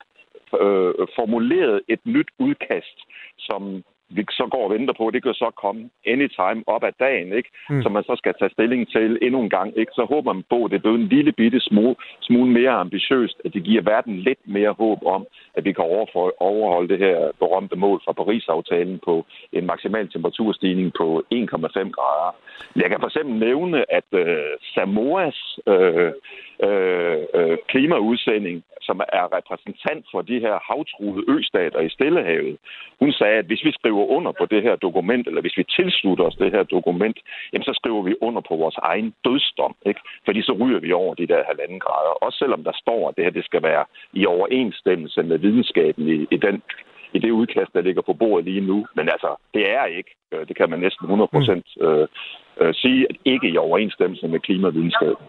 øh, 0.61 1.07
formuleret 1.15 1.81
et 1.87 1.99
nyt 2.05 2.29
udkast, 2.39 2.97
som 3.39 3.83
vi 4.15 4.25
så 4.29 4.45
går 4.51 4.63
og 4.63 4.71
venter 4.75 4.93
på, 4.97 5.11
det 5.13 5.23
kan 5.23 5.33
så 5.33 5.49
komme 5.63 5.89
anytime 6.13 6.61
op 6.67 6.83
ad 6.83 6.93
dagen, 6.99 7.33
ikke? 7.39 7.49
Mm. 7.69 7.81
som 7.83 7.91
man 7.91 8.03
så 8.03 8.15
skal 8.17 8.33
tage 8.39 8.55
stilling 8.55 8.91
til 8.95 9.19
endnu 9.21 9.39
en 9.41 9.49
gang. 9.49 9.69
Ikke? 9.77 9.91
Så 9.95 10.05
håber 10.13 10.33
man 10.33 10.43
på, 10.49 10.65
at 10.65 10.71
det 10.71 10.77
er 10.77 10.85
blevet 10.85 10.99
en 10.99 11.07
lille 11.15 11.31
bitte 11.31 11.59
smule, 11.59 11.95
smule 12.21 12.51
mere 12.51 12.71
ambitiøst, 12.71 13.37
at 13.45 13.53
det 13.53 13.63
giver 13.63 13.81
verden 13.81 14.15
lidt 14.17 14.43
mere 14.45 14.73
håb 14.83 14.99
om, 15.05 15.25
at 15.57 15.65
vi 15.65 15.71
kan 15.71 15.85
overholde 16.39 16.89
det 16.93 16.99
her 16.99 17.31
berømte 17.39 17.75
mål 17.75 18.01
fra 18.05 18.13
Paris-aftalen 18.13 18.99
på 19.05 19.25
en 19.53 19.65
maksimal 19.65 20.09
temperaturstigning 20.09 20.93
på 20.97 21.23
1,5 21.33 21.89
grader. 21.97 22.31
Jeg 22.75 22.89
kan 22.89 22.99
for 22.99 23.07
eksempel 23.07 23.35
nævne, 23.35 23.77
at 23.93 24.09
øh, 24.13 24.51
Samoas 24.73 25.59
øh, 25.67 26.11
øh, 26.67 27.17
øh, 27.33 27.57
klimaudsending, 27.67 28.63
som 28.81 28.99
er 29.19 29.25
repræsentant 29.37 30.05
for 30.11 30.21
de 30.21 30.39
her 30.39 30.55
havtruede 30.69 31.23
østater 31.27 31.79
i 31.79 31.89
Stillehavet, 31.89 32.57
hun 32.99 33.11
sagde, 33.11 33.37
at 33.37 33.45
hvis 33.45 33.65
vi 33.65 33.71
skriver 33.71 34.00
under 34.07 34.31
på 34.31 34.45
det 34.45 34.61
her 34.63 34.75
dokument, 34.75 35.27
eller 35.27 35.41
hvis 35.41 35.57
vi 35.57 35.63
tilslutter 35.63 36.25
os 36.25 36.35
det 36.35 36.51
her 36.51 36.63
dokument, 36.63 37.17
jamen 37.53 37.63
så 37.63 37.73
skriver 37.79 38.01
vi 38.01 38.15
under 38.21 38.41
på 38.49 38.55
vores 38.55 38.77
egen 38.77 39.13
dødsdom, 39.25 39.75
ikke? 39.85 40.01
fordi 40.25 40.41
så 40.41 40.53
ryger 40.61 40.79
vi 40.79 40.91
over 40.91 41.13
de 41.13 41.27
der 41.27 41.43
halvanden 41.47 41.79
grader. 41.79 42.13
Også 42.25 42.37
selvom 42.37 42.63
der 42.63 42.71
står, 42.83 43.09
at 43.09 43.15
det 43.15 43.23
her 43.23 43.31
det 43.31 43.45
skal 43.45 43.63
være 43.63 43.85
i 44.13 44.25
overensstemmelse 44.25 45.23
med 45.23 45.37
videnskaben 45.37 46.07
i, 46.07 46.27
i 46.35 46.37
den 46.37 46.61
i 47.13 47.19
det 47.19 47.31
udkast, 47.31 47.73
der 47.73 47.81
ligger 47.81 48.01
på 48.01 48.13
bordet 48.13 48.45
lige 48.45 48.61
nu. 48.61 48.85
Men 48.95 49.09
altså, 49.09 49.35
det 49.53 49.63
er 49.69 49.85
ikke, 49.85 50.11
øh, 50.33 50.47
det 50.47 50.55
kan 50.57 50.69
man 50.69 50.79
næsten 50.79 51.05
100 51.05 51.27
procent 51.27 51.65
øh, 51.81 52.07
øh, 52.61 52.73
sige, 52.73 53.07
at 53.09 53.15
ikke 53.25 53.47
i 53.49 53.57
overensstemmelse 53.57 54.27
med 54.27 54.39
klimavidenskaben. 54.39 55.25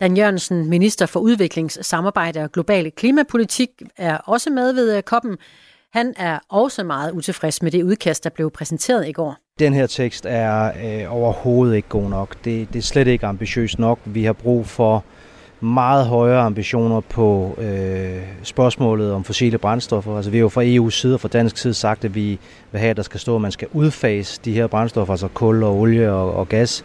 Dan 0.00 0.16
Jørgensen, 0.16 0.70
minister 0.70 1.06
for 1.06 1.20
udviklingssamarbejde 1.20 2.40
og 2.44 2.52
globale 2.52 2.90
klimapolitik, 2.90 3.70
er 3.96 4.18
også 4.18 4.50
med 4.50 4.74
ved 4.74 5.02
koppen. 5.02 5.38
Han 5.92 6.14
er 6.16 6.38
også 6.48 6.84
meget 6.84 7.12
utilfreds 7.12 7.62
med 7.62 7.70
det 7.70 7.82
udkast, 7.82 8.24
der 8.24 8.30
blev 8.30 8.50
præsenteret 8.50 9.08
i 9.08 9.12
går. 9.12 9.36
Den 9.58 9.74
her 9.74 9.86
tekst 9.86 10.26
er 10.28 10.72
øh, 10.84 11.14
overhovedet 11.16 11.76
ikke 11.76 11.88
god 11.88 12.10
nok. 12.10 12.36
Det, 12.44 12.72
det 12.72 12.78
er 12.78 12.82
slet 12.82 13.06
ikke 13.06 13.26
ambitiøst 13.26 13.78
nok. 13.78 13.98
Vi 14.04 14.24
har 14.24 14.32
brug 14.32 14.66
for 14.66 15.04
meget 15.60 16.06
højere 16.06 16.40
ambitioner 16.40 17.00
på 17.00 17.54
øh, 17.58 18.22
spørgsmålet 18.42 19.12
om 19.12 19.24
fossile 19.24 19.58
brændstoffer. 19.58 20.16
Altså 20.16 20.30
vi 20.30 20.36
har 20.36 20.42
jo 20.42 20.48
fra 20.48 20.64
EU's 20.64 20.90
side 20.90 21.14
og 21.14 21.20
fra 21.20 21.28
dansk 21.28 21.56
side 21.56 21.74
sagt, 21.74 22.04
at 22.04 22.14
vi 22.14 22.38
vil 22.72 22.80
have, 22.80 22.90
at 22.90 22.96
der 22.96 23.02
skal 23.02 23.20
stå, 23.20 23.34
at 23.34 23.40
man 23.40 23.52
skal 23.52 23.68
udfase 23.72 24.40
de 24.44 24.52
her 24.52 24.66
brændstoffer, 24.66 25.12
altså 25.12 25.28
kul 25.28 25.62
og 25.62 25.76
olie 25.76 26.12
og, 26.12 26.34
og 26.34 26.48
gas. 26.48 26.84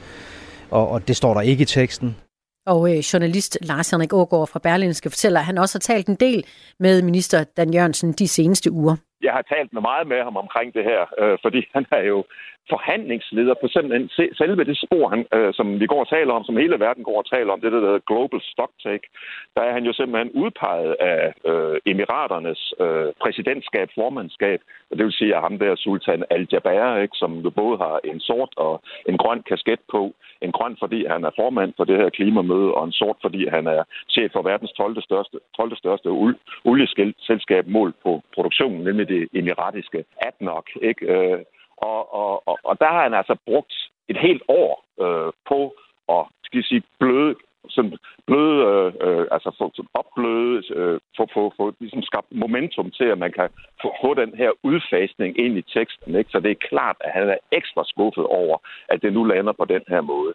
Og, 0.71 0.89
og 0.89 1.07
det 1.07 1.15
står 1.15 1.33
der 1.33 1.41
ikke 1.41 1.61
i 1.61 1.65
teksten. 1.65 2.15
Og 2.65 2.81
øh, 2.91 2.97
journalist 2.97 3.57
Lars 3.61 3.91
Henrik 3.91 4.13
Ågaard 4.13 4.47
fra 4.47 4.59
Berlinske 4.63 5.09
fortæller, 5.09 5.39
at 5.39 5.45
han 5.45 5.57
også 5.57 5.75
har 5.75 5.93
talt 5.93 6.07
en 6.07 6.15
del 6.15 6.45
med 6.79 7.01
minister 7.01 7.43
Dan 7.57 7.73
Jørgensen 7.73 8.11
de 8.11 8.27
seneste 8.27 8.71
uger. 8.71 8.95
Jeg 9.21 9.33
har 9.33 9.41
talt 9.41 9.73
med 9.73 9.81
meget 9.81 10.07
med 10.07 10.23
ham 10.23 10.37
omkring 10.37 10.73
det 10.73 10.83
her, 10.83 11.01
øh, 11.21 11.37
fordi 11.41 11.61
han 11.73 11.85
er 11.91 12.03
jo 12.11 12.23
forhandlingsleder 12.69 13.55
på 13.61 13.67
simpelthen 13.67 14.09
selve 14.41 14.63
det 14.63 14.77
spor, 14.85 15.09
han, 15.13 15.25
øh, 15.33 15.53
som 15.53 15.79
vi 15.79 15.85
går 15.85 15.99
og 15.99 16.09
taler 16.09 16.33
om, 16.33 16.43
som 16.43 16.57
hele 16.57 16.79
verden 16.79 17.03
går 17.03 17.17
og 17.17 17.29
taler 17.35 17.53
om, 17.53 17.61
det 17.61 17.71
der 17.71 17.79
hedder 17.79 18.07
Global 18.09 18.41
Stocktake. 18.41 19.07
Der 19.55 19.61
er 19.61 19.73
han 19.73 19.83
jo 19.85 19.93
simpelthen 19.93 20.31
udpeget 20.41 20.93
af 20.99 21.33
øh, 21.49 21.77
Emiraternes 21.85 22.73
øh, 22.83 23.09
præsidentskab, 23.21 23.87
formandskab, 23.95 24.59
og 24.89 24.97
det 24.97 25.05
vil 25.05 25.19
sige 25.19 25.35
at 25.35 25.41
ham 25.41 25.59
der 25.59 25.75
Sultan 25.75 26.23
Al-Jaber, 26.29 26.97
ikke, 27.01 27.17
som 27.17 27.31
jo 27.45 27.49
både 27.49 27.77
har 27.77 27.99
en 28.03 28.19
sort 28.19 28.53
og 28.57 28.81
en 29.09 29.17
grøn 29.17 29.43
kasket 29.43 29.79
på. 29.91 30.13
En 30.41 30.51
grøn, 30.51 30.75
fordi 30.79 31.05
han 31.05 31.23
er 31.23 31.31
formand 31.35 31.73
for 31.77 31.83
det 31.83 31.97
her 31.97 32.09
klimamøde, 32.09 32.73
og 32.73 32.83
en 32.85 32.91
sort, 32.91 33.17
fordi 33.21 33.47
han 33.47 33.67
er 33.67 33.83
chef 34.09 34.31
for 34.33 34.41
verdens 34.41 34.71
12. 34.71 35.01
største, 35.01 35.37
12. 35.57 35.77
største 35.77 36.07
olieselskab 36.65 37.67
målt 37.67 37.95
på 38.03 38.21
produktionen, 38.35 38.83
nemlig 38.83 39.07
det 39.07 39.29
emiratiske 39.33 40.05
ADNOC. 40.27 40.65
Ikke? 40.81 41.05
Øh, 41.05 41.39
og, 41.81 42.13
og, 42.13 42.47
og, 42.47 42.59
og 42.63 42.79
der 42.79 42.87
har 42.87 43.03
han 43.03 43.13
altså 43.13 43.35
brugt 43.45 43.73
et 44.09 44.17
helt 44.17 44.43
år 44.47 44.71
øh, 45.03 45.33
på 45.49 45.59
at 46.09 46.25
skal 46.43 46.57
jeg 46.57 46.65
sige, 46.65 46.83
bløde, 46.99 47.35
sådan 47.69 47.97
bløde, 48.27 48.57
øh, 48.69 48.91
øh 49.07 49.27
altså 49.31 49.49
få 49.57 49.65
opbløde, 49.93 50.63
øh, 50.75 50.99
få, 51.17 51.23
få, 51.33 51.53
få 51.57 51.73
ligesom 51.79 52.01
skabt 52.01 52.27
momentum 52.31 52.91
til, 52.91 53.07
at 53.13 53.17
man 53.17 53.31
kan 53.31 53.49
få, 53.81 53.89
få 54.03 54.13
den 54.13 54.31
her 54.41 54.51
udfasning 54.63 55.39
ind 55.39 55.57
i 55.57 55.69
teksten. 55.75 56.15
Ikke? 56.15 56.31
Så 56.31 56.39
det 56.39 56.51
er 56.51 56.67
klart, 56.69 56.97
at 56.99 57.11
han 57.11 57.29
er 57.29 57.37
ekstra 57.51 57.83
skuffet 57.85 58.25
over, 58.25 58.57
at 58.89 59.01
det 59.01 59.13
nu 59.13 59.23
lander 59.23 59.51
på 59.51 59.65
den 59.65 59.83
her 59.87 60.01
måde. 60.01 60.33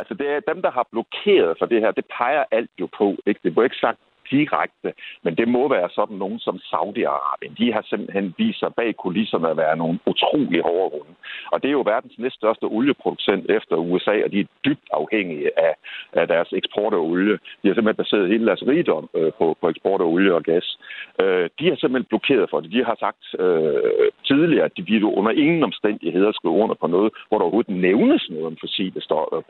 Altså 0.00 0.14
det 0.14 0.28
er 0.28 0.52
dem, 0.52 0.62
der 0.62 0.70
har 0.70 0.86
blokeret 0.90 1.58
for 1.58 1.66
det 1.66 1.80
her, 1.80 1.90
det 1.90 2.06
peger 2.18 2.44
alt 2.50 2.70
jo 2.80 2.88
på. 2.98 3.16
Ikke? 3.26 3.40
Det 3.44 3.54
blev 3.54 3.64
ikke 3.64 3.84
sagt 3.86 3.98
direkte, 4.30 4.92
men 5.24 5.34
det 5.34 5.48
må 5.48 5.68
være 5.68 5.88
sådan 5.98 6.16
nogen 6.16 6.38
som 6.38 6.56
Saudi-Arabien. 6.70 7.54
De 7.58 7.72
har 7.72 7.84
simpelthen 7.90 8.34
vist 8.38 8.58
sig 8.58 8.74
bag 8.74 8.96
kulisserne 8.96 9.48
at 9.50 9.56
være 9.56 9.76
nogle 9.76 9.98
utrolig 10.06 10.62
hårde 10.62 10.90
runde. 10.96 11.14
Og 11.52 11.62
det 11.62 11.68
er 11.68 11.72
jo 11.72 11.84
verdens 11.94 12.18
næststørste 12.18 12.64
olieproducent 12.64 13.50
efter 13.50 13.76
USA, 13.76 14.14
og 14.24 14.32
de 14.32 14.40
er 14.40 14.48
dybt 14.64 14.88
afhængige 14.92 15.50
af, 15.66 15.74
af 16.12 16.28
deres 16.28 16.48
eksport 16.52 16.92
af 16.92 16.98
olie. 16.98 17.38
De 17.62 17.68
har 17.68 17.74
simpelthen 17.74 18.02
baseret 18.04 18.28
hele 18.28 18.46
deres 18.46 18.66
rigdom 18.66 19.08
øh, 19.14 19.32
på, 19.38 19.56
på 19.60 19.68
eksport 19.68 20.00
af 20.00 20.04
olie 20.04 20.34
og 20.34 20.42
gas. 20.42 20.78
Øh, 21.22 21.50
de 21.58 21.68
har 21.68 21.76
simpelthen 21.76 22.08
blokeret 22.12 22.50
for 22.50 22.60
det. 22.60 22.72
De 22.72 22.84
har 22.84 22.96
sagt 23.04 23.22
øh, 23.44 24.10
tidligere, 24.24 24.64
at 24.64 24.76
de 24.76 24.82
vil 24.82 25.04
under 25.04 25.30
ingen 25.30 25.62
omstændigheder 25.62 26.32
skrive 26.32 26.54
under 26.54 26.74
på 26.74 26.86
noget, 26.86 27.12
hvor 27.28 27.38
der 27.38 27.44
overhovedet 27.44 27.76
nævnes 27.76 28.30
noget 28.30 28.46
om 28.46 28.56
fossile 28.60 29.00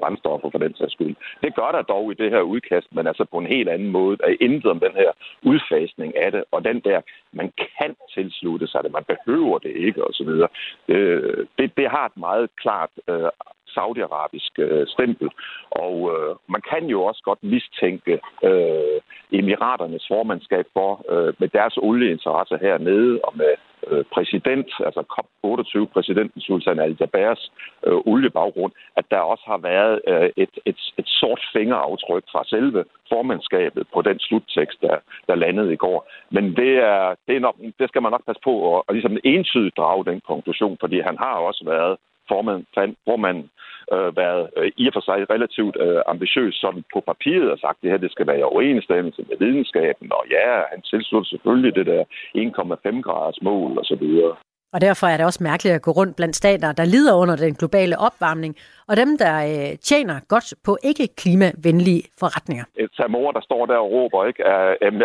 brændstoffer 0.00 0.50
for 0.50 0.58
den 0.58 0.74
sags 0.74 0.92
skyld. 0.92 1.16
Det 1.42 1.54
gør 1.54 1.70
der 1.72 1.82
dog 1.82 2.12
i 2.12 2.14
det 2.14 2.30
her 2.30 2.40
udkast, 2.40 2.88
men 2.94 3.06
altså 3.06 3.24
på 3.32 3.38
en 3.38 3.46
helt 3.46 3.68
anden 3.68 3.90
måde. 3.90 4.16
at 4.24 4.36
intet 4.40 4.67
intet 4.68 4.74
om 4.74 4.80
den 4.80 4.96
her 5.02 5.12
udfasning 5.42 6.16
af 6.16 6.32
det, 6.32 6.44
og 6.50 6.64
den 6.64 6.80
der, 6.80 7.00
man 7.32 7.52
kan 7.78 7.96
tilslutte 8.14 8.66
sig 8.66 8.84
det, 8.84 8.92
man 8.92 9.04
behøver 9.04 9.58
det 9.58 9.72
ikke, 9.76 10.04
osv. 10.04 10.26
Det, 10.26 10.48
øh, 10.88 11.46
det, 11.58 11.76
det 11.76 11.90
har 11.90 12.06
et 12.06 12.16
meget 12.16 12.48
klart 12.56 12.90
øh, 13.08 13.30
saudiarabisk 13.74 14.52
øh, 14.58 14.86
stempel. 14.86 15.28
Og 15.70 15.94
øh, 16.14 16.36
man 16.48 16.62
kan 16.70 16.84
jo 16.86 17.04
også 17.04 17.22
godt 17.24 17.42
mistænke 17.42 18.20
øh, 18.44 18.98
Emiraternes 19.32 20.04
formandskab 20.08 20.66
for, 20.72 20.90
øh, 21.12 21.34
med 21.38 21.48
deres 21.48 21.76
olieinteresse 21.76 22.58
hernede 22.60 23.20
og 23.24 23.32
med 23.36 23.52
øh, 23.86 24.04
præsident, 24.14 24.70
altså 24.86 25.02
COP28-præsidenten 25.14 26.40
Sultan 26.40 26.78
al-Jabers 26.78 27.52
øh, 27.86 27.98
oliebaggrund, 28.06 28.72
at 28.96 29.04
der 29.10 29.18
også 29.18 29.44
har 29.46 29.58
været 29.58 30.00
øh, 30.08 30.30
et, 30.36 30.54
et, 30.66 30.80
et 30.98 31.08
sort 31.20 31.42
fingeraftryk 31.52 32.24
fra 32.32 32.42
selve 32.44 32.84
formandskabet 33.08 33.86
på 33.94 34.02
den 34.02 34.18
sluttekst, 34.18 34.80
der, 34.80 34.96
der 35.26 35.34
landede 35.34 35.72
i 35.72 35.76
går. 35.76 36.10
Men 36.30 36.44
det, 36.56 36.72
er, 36.92 37.14
det, 37.26 37.36
er 37.36 37.40
nok, 37.40 37.56
det 37.78 37.88
skal 37.88 38.02
man 38.02 38.12
nok 38.12 38.26
passe 38.26 38.42
på 38.44 38.76
at, 38.76 38.82
at 38.88 38.94
ligesom 38.94 39.16
entydigt 39.24 39.76
drage 39.76 40.04
den 40.04 40.20
konklusion, 40.20 40.76
fordi 40.80 41.00
han 41.00 41.16
har 41.18 41.34
også 41.34 41.62
været 41.66 41.96
formand, 42.28 42.64
formand 43.08 43.38
øh, 43.94 44.16
været 44.16 44.44
øh, 44.56 44.70
i 44.76 44.86
og 44.88 44.92
for 44.94 45.04
sig 45.08 45.30
relativt 45.34 45.76
øh, 45.84 46.00
ambitiøs 46.06 46.54
sådan 46.54 46.84
på 46.92 47.00
papiret 47.10 47.50
og 47.50 47.58
sagt, 47.58 47.78
at 47.78 47.82
det 47.82 47.90
her 47.90 48.04
det 48.04 48.12
skal 48.12 48.26
være 48.26 48.38
i 48.38 48.48
overensstemmelse 48.50 49.22
med 49.28 49.36
videnskaben, 49.38 50.12
og 50.12 50.24
ja, 50.30 50.62
han 50.72 50.82
tilslutter 50.82 51.28
selvfølgelig 51.28 51.74
det 51.74 51.86
der 51.86 52.04
1,5 52.36 53.00
graders 53.06 53.42
mål 53.42 53.78
og 53.78 53.84
så 53.84 53.96
videre. 54.00 54.34
Og 54.72 54.80
derfor 54.80 55.06
er 55.06 55.16
det 55.16 55.26
også 55.26 55.42
mærkeligt 55.42 55.74
at 55.74 55.82
gå 55.82 55.90
rundt 55.90 56.16
blandt 56.16 56.36
stater, 56.36 56.72
der 56.72 56.84
lider 56.84 57.14
under 57.14 57.36
den 57.36 57.54
globale 57.54 57.98
opvarmning, 57.98 58.56
og 58.88 58.96
dem, 58.96 59.10
der 59.18 59.34
øh, 59.52 59.78
tjener 59.88 60.16
godt 60.28 60.54
på 60.66 60.72
ikke-klimavenlige 60.90 62.02
forretninger. 62.20 62.64
Et 62.76 62.90
Samor, 62.96 63.32
der 63.32 63.40
står 63.40 63.66
der 63.66 63.76
og 63.76 63.90
råber, 63.92 64.24
ikke? 64.24 64.42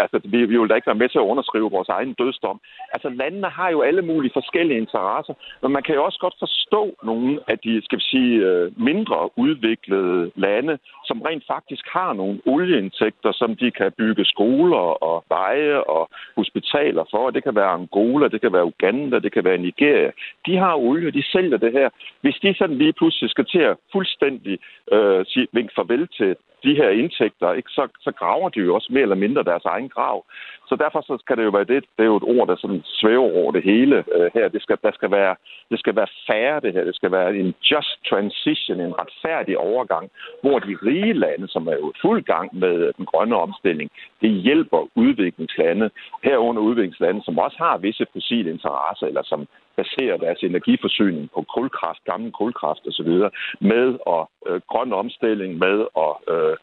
Altså, 0.03 0.17
vi, 0.23 0.37
vi 0.51 0.57
vil 0.57 0.69
da 0.69 0.75
ikke 0.75 0.91
være 0.91 1.01
med 1.03 1.09
til 1.09 1.17
at 1.17 1.29
underskrive 1.31 1.71
vores 1.71 1.89
egen 1.89 2.13
dødsdom. 2.13 2.57
Altså, 2.93 3.09
landene 3.09 3.49
har 3.49 3.69
jo 3.69 3.81
alle 3.81 4.01
mulige 4.01 4.31
forskellige 4.33 4.79
interesser, 4.83 5.33
men 5.61 5.71
man 5.71 5.83
kan 5.83 5.95
jo 5.95 6.03
også 6.03 6.19
godt 6.19 6.35
forstå 6.39 6.83
nogle 7.03 7.39
af 7.47 7.57
de, 7.59 7.81
skal 7.85 7.99
vi 7.99 8.03
sige, 8.03 8.33
øh, 8.47 8.71
mindre 8.89 9.19
udviklede 9.37 10.31
lande, 10.35 10.77
som 11.05 11.21
rent 11.21 11.43
faktisk 11.47 11.85
har 11.97 12.13
nogle 12.13 12.41
olieindtægter, 12.45 13.31
som 13.31 13.55
de 13.55 13.71
kan 13.71 13.91
bygge 13.97 14.25
skoler 14.25 14.85
og 15.09 15.23
veje 15.29 15.83
og 15.95 16.09
hospitaler 16.35 17.03
for. 17.11 17.29
Det 17.29 17.43
kan 17.43 17.55
være 17.55 17.75
Angola, 17.77 18.27
det 18.27 18.41
kan 18.41 18.53
være 18.53 18.65
Uganda, 18.65 19.19
det 19.19 19.31
kan 19.33 19.43
være 19.43 19.52
Øh, 19.53 19.59
Nigeria. 19.59 20.11
De 20.45 20.57
har 20.57 20.75
olie, 20.75 21.11
de 21.11 21.23
sælger 21.31 21.57
det 21.57 21.71
her. 21.71 21.89
Hvis 22.21 22.35
de 22.41 22.55
sådan 22.57 22.77
lige 22.77 22.93
pludselig 22.93 23.29
skal 23.29 23.45
til 23.45 23.59
at 23.59 23.77
fuldstændig 23.91 24.59
øh, 24.91 25.25
sige, 25.25 25.47
vink 25.51 25.69
farvel 25.75 26.07
til 26.07 26.35
de 26.63 26.75
her 26.75 26.89
indtægter, 26.89 27.53
ikke, 27.53 27.69
så, 27.69 27.87
så 27.99 28.11
graver 28.11 28.49
de 28.49 28.59
jo 28.59 28.75
også 28.75 28.89
mere 28.91 29.01
eller 29.01 29.15
mindre 29.15 29.43
deres 29.43 29.65
egen 29.65 29.89
grav. 29.89 30.25
Så 30.69 30.75
derfor 30.75 31.01
så 31.01 31.17
skal 31.23 31.37
det 31.37 31.43
jo 31.43 31.49
være 31.49 31.71
det, 31.73 31.83
det 31.97 32.03
er 32.03 32.11
jo 32.13 32.17
et 32.17 32.29
ord, 32.35 32.47
der 32.47 32.55
sådan 32.55 32.83
svæver 32.85 33.31
over 33.41 33.51
det 33.51 33.63
hele 33.63 34.03
øh, 34.15 34.31
her. 34.33 34.47
Det 34.47 34.61
skal, 34.61 34.77
der 34.83 34.91
skal 34.91 35.11
være, 35.11 35.35
det 35.71 35.79
skal 35.79 35.95
være 35.95 36.07
færre 36.27 36.59
det 36.59 36.73
her. 36.73 36.83
Det 36.83 36.95
skal 36.95 37.11
være 37.11 37.35
en 37.35 37.53
just 37.71 37.93
transition, 38.09 38.79
en 38.79 38.99
retfærdig 39.01 39.57
overgang, 39.57 40.11
hvor 40.41 40.59
de 40.59 40.77
rige 40.85 41.13
lande, 41.13 41.47
som 41.47 41.67
er 41.67 41.77
jo 41.83 41.93
fuld 42.01 42.23
gang 42.23 42.57
med 42.57 42.75
øh, 42.85 42.93
den 42.97 43.05
grønne 43.05 43.35
omstilling, 43.35 43.89
det 44.21 44.29
hjælper 44.29 44.87
udviklingslande, 44.95 45.89
herunder 46.23 46.61
udviklingslande, 46.61 47.23
som 47.23 47.39
også 47.39 47.57
har 47.57 47.77
visse 47.77 48.05
fossile 48.13 48.49
interesser, 48.51 49.07
eller 49.07 49.23
som 49.23 49.47
baserer 49.75 50.17
deres 50.17 50.43
energiforsyning 50.43 51.29
på 51.33 51.45
kulkraft, 51.55 52.03
gammel 52.05 52.31
kulkraft 52.31 52.87
osv., 52.87 53.11
med 53.59 53.87
at 54.15 54.23
øh, 54.47 54.61
grøn 54.71 54.93
omstilling, 54.93 55.57
med 55.57 55.77
at 56.05 56.33
øh, 56.33 56.57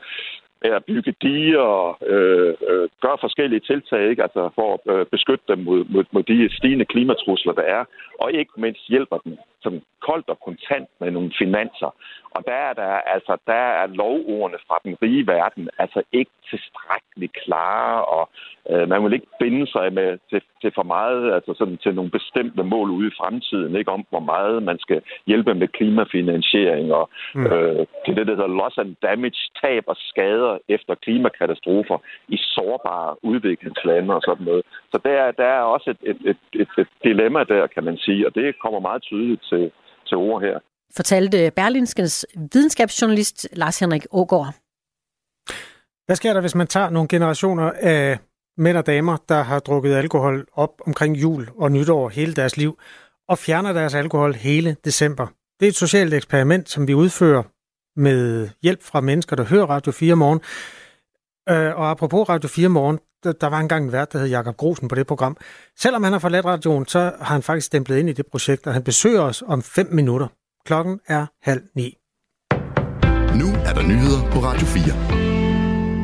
at 0.62 0.84
bygge 0.84 1.14
diger 1.22 1.60
og 1.60 1.98
øh, 2.06 2.54
øh, 2.68 2.88
gøre 3.00 3.18
forskellige 3.20 3.60
tiltag 3.60 4.10
ikke? 4.10 4.22
Altså 4.22 4.50
for 4.54 4.68
at 4.74 4.94
øh, 4.94 5.06
beskytte 5.06 5.44
dem 5.48 5.58
mod, 5.58 5.84
mod, 5.84 6.04
mod 6.10 6.22
de 6.22 6.56
stigende 6.56 6.84
klimatrusler, 6.84 7.52
der 7.52 7.62
er, 7.62 7.84
og 8.20 8.32
ikke 8.32 8.52
mindst 8.56 8.88
hjælper 8.88 9.18
dem 9.18 9.38
som 9.62 9.80
koldt 10.08 10.28
og 10.28 10.38
kontant 10.40 10.88
med 11.00 11.10
nogle 11.10 11.32
finanser. 11.38 11.94
Og 12.30 12.42
der 12.46 12.52
er, 12.52 12.72
der, 12.72 12.92
altså, 13.14 13.36
der 13.46 13.64
er 13.80 13.86
lovordene 13.86 14.58
fra 14.68 14.76
den 14.84 14.96
rige 15.02 15.26
verden 15.26 15.68
altså 15.78 16.02
ikke 16.12 16.30
tilstrækkeligt 16.50 17.32
klare, 17.44 18.04
og 18.04 18.28
øh, 18.70 18.88
man 18.88 19.04
vil 19.04 19.12
ikke 19.12 19.32
binde 19.40 19.66
sig 19.66 19.92
med 19.92 20.18
til, 20.30 20.42
til 20.60 20.72
for 20.74 20.82
meget, 20.82 21.34
altså 21.34 21.54
sådan 21.58 21.76
til 21.76 21.94
nogle 21.94 22.10
bestemte 22.10 22.62
mål 22.62 22.90
ude 22.90 23.08
i 23.08 23.16
fremtiden, 23.20 23.76
ikke 23.76 23.90
om 23.90 24.04
hvor 24.10 24.20
meget 24.20 24.62
man 24.62 24.78
skal 24.78 25.02
hjælpe 25.26 25.54
med 25.54 25.68
klimafinansiering 25.68 26.92
og 26.92 27.10
mm. 27.34 27.46
øh, 27.46 27.86
til 28.04 28.16
det, 28.16 28.26
der 28.26 28.34
hedder 28.34 28.56
loss 28.60 28.78
and 28.78 28.96
damage, 29.02 29.40
tab 29.62 29.84
og 29.86 29.96
skader 29.98 30.58
efter 30.68 30.94
klimakatastrofer 30.94 31.98
i 32.28 32.36
sårbare 32.36 33.16
udviklingslande 33.24 34.14
og 34.14 34.22
sådan 34.22 34.44
noget. 34.44 34.64
Så 34.92 34.98
der, 35.04 35.30
der 35.30 35.44
er 35.44 35.60
også 35.60 35.90
et, 35.90 36.00
et, 36.10 36.18
et, 36.30 36.38
et, 36.60 36.68
et 36.78 36.88
dilemma 37.04 37.44
der, 37.44 37.66
kan 37.66 37.84
man 37.84 37.96
sige, 37.96 38.26
og 38.26 38.34
det 38.34 38.58
kommer 38.58 38.80
meget 38.80 39.02
tydeligt 39.02 39.42
til, 39.50 39.70
til 40.08 40.16
ord 40.16 40.42
her 40.42 40.58
fortalte 40.96 41.50
Berlinskens 41.56 42.26
videnskabsjournalist 42.52 43.48
Lars 43.52 43.78
Henrik 43.78 44.06
Ågaard. 44.10 44.54
Hvad 46.06 46.16
sker 46.16 46.32
der, 46.32 46.40
hvis 46.40 46.54
man 46.54 46.66
tager 46.66 46.90
nogle 46.90 47.08
generationer 47.08 47.72
af 47.80 48.18
mænd 48.58 48.76
og 48.76 48.86
damer, 48.86 49.16
der 49.28 49.42
har 49.42 49.58
drukket 49.58 49.94
alkohol 49.94 50.46
op 50.52 50.70
omkring 50.86 51.16
jul 51.16 51.48
og 51.58 51.72
nytår 51.72 52.08
hele 52.08 52.34
deres 52.34 52.56
liv, 52.56 52.78
og 53.28 53.38
fjerner 53.38 53.72
deres 53.72 53.94
alkohol 53.94 54.34
hele 54.34 54.76
december? 54.84 55.26
Det 55.60 55.66
er 55.66 55.70
et 55.70 55.76
socialt 55.76 56.14
eksperiment, 56.14 56.68
som 56.68 56.88
vi 56.88 56.94
udfører 56.94 57.42
med 58.00 58.48
hjælp 58.62 58.82
fra 58.82 59.00
mennesker, 59.00 59.36
der 59.36 59.44
hører 59.44 59.66
Radio 59.66 59.92
4 59.92 60.14
morgen. 60.16 60.40
Øh, 61.48 61.78
og 61.78 61.90
apropos 61.90 62.28
Radio 62.28 62.48
4 62.48 62.68
morgen, 62.68 62.98
der, 63.24 63.32
der 63.32 63.46
var 63.46 63.58
engang 63.58 63.84
en 63.84 63.92
vært, 63.92 64.12
der 64.12 64.18
hed 64.18 64.28
Jakob 64.28 64.56
Grosen 64.56 64.88
på 64.88 64.94
det 64.94 65.06
program. 65.06 65.36
Selvom 65.78 66.02
han 66.02 66.12
har 66.12 66.20
forladt 66.20 66.46
radioen, 66.46 66.86
så 66.86 66.98
har 66.98 67.34
han 67.34 67.42
faktisk 67.42 67.66
stemplet 67.66 67.98
ind 67.98 68.08
i 68.08 68.12
det 68.12 68.26
projekt, 68.26 68.66
og 68.66 68.72
han 68.72 68.84
besøger 68.84 69.20
os 69.20 69.42
om 69.46 69.62
5 69.62 69.86
minutter. 69.92 70.26
Klokken 70.64 71.00
er 71.06 71.26
halv 71.42 71.62
ni. 71.74 71.96
Nu 73.40 73.46
er 73.68 73.72
der 73.74 73.82
nyheder 73.82 74.30
på 74.32 74.38
Radio 74.38 74.66
4. 74.66 75.29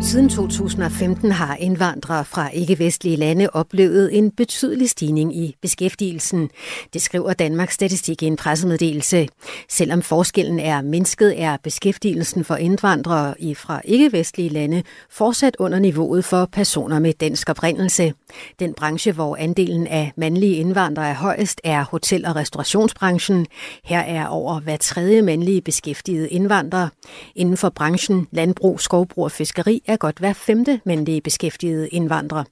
Siden 0.01 0.29
2015 0.29 1.33
har 1.33 1.57
indvandrere 1.57 2.25
fra 2.25 2.51
ikke-vestlige 2.51 3.17
lande 3.17 3.49
oplevet 3.53 4.19
en 4.19 4.31
betydelig 4.31 4.91
stigning 4.91 5.37
i 5.37 5.57
beskæftigelsen. 5.63 6.51
Det 6.93 7.03
skriver 7.03 7.33
Danmarks 7.33 7.75
Statistik 7.75 8.23
i 8.23 8.27
en 8.27 8.37
pressemeddelelse. 8.37 9.29
Selvom 9.69 10.03
forskellen 10.03 10.61
er 10.61 10.83
mindsket, 10.83 11.43
er 11.43 11.57
beskæftigelsen 11.63 12.45
for 12.45 12.57
indvandrere 12.57 13.35
i 13.39 13.55
fra 13.55 13.81
ikke-vestlige 13.85 14.49
lande 14.49 14.83
fortsat 15.11 15.57
under 15.59 15.79
niveauet 15.79 16.25
for 16.25 16.49
personer 16.53 16.99
med 16.99 17.13
dansk 17.13 17.49
oprindelse. 17.49 18.13
Den 18.59 18.75
branche, 18.75 19.13
hvor 19.13 19.37
andelen 19.37 19.87
af 19.87 20.13
mandlige 20.17 20.57
indvandrere 20.57 21.09
er 21.09 21.15
højest, 21.15 21.61
er 21.65 21.85
hotel- 21.85 22.27
og 22.27 22.37
restaurationsbranchen. 22.37 23.47
Her 23.85 24.01
er 24.01 24.27
over 24.27 24.61
hver 24.61 24.77
tredje 24.77 25.23
mandlige 25.23 25.61
beskæftigede 25.61 26.29
indvandrere. 26.29 26.91
Inden 27.35 27.57
for 27.57 27.69
branchen 27.69 28.27
landbrug, 28.31 28.81
skovbrug 28.81 29.25
og 29.25 29.33
fiskeri 29.33 29.83
er 29.87 29.97
godt 29.97 30.19
hver 30.19 30.33
femte 30.33 30.81
mandlige 30.85 31.21
beskæftigede 31.21 31.89
indvandrere. 31.89 32.45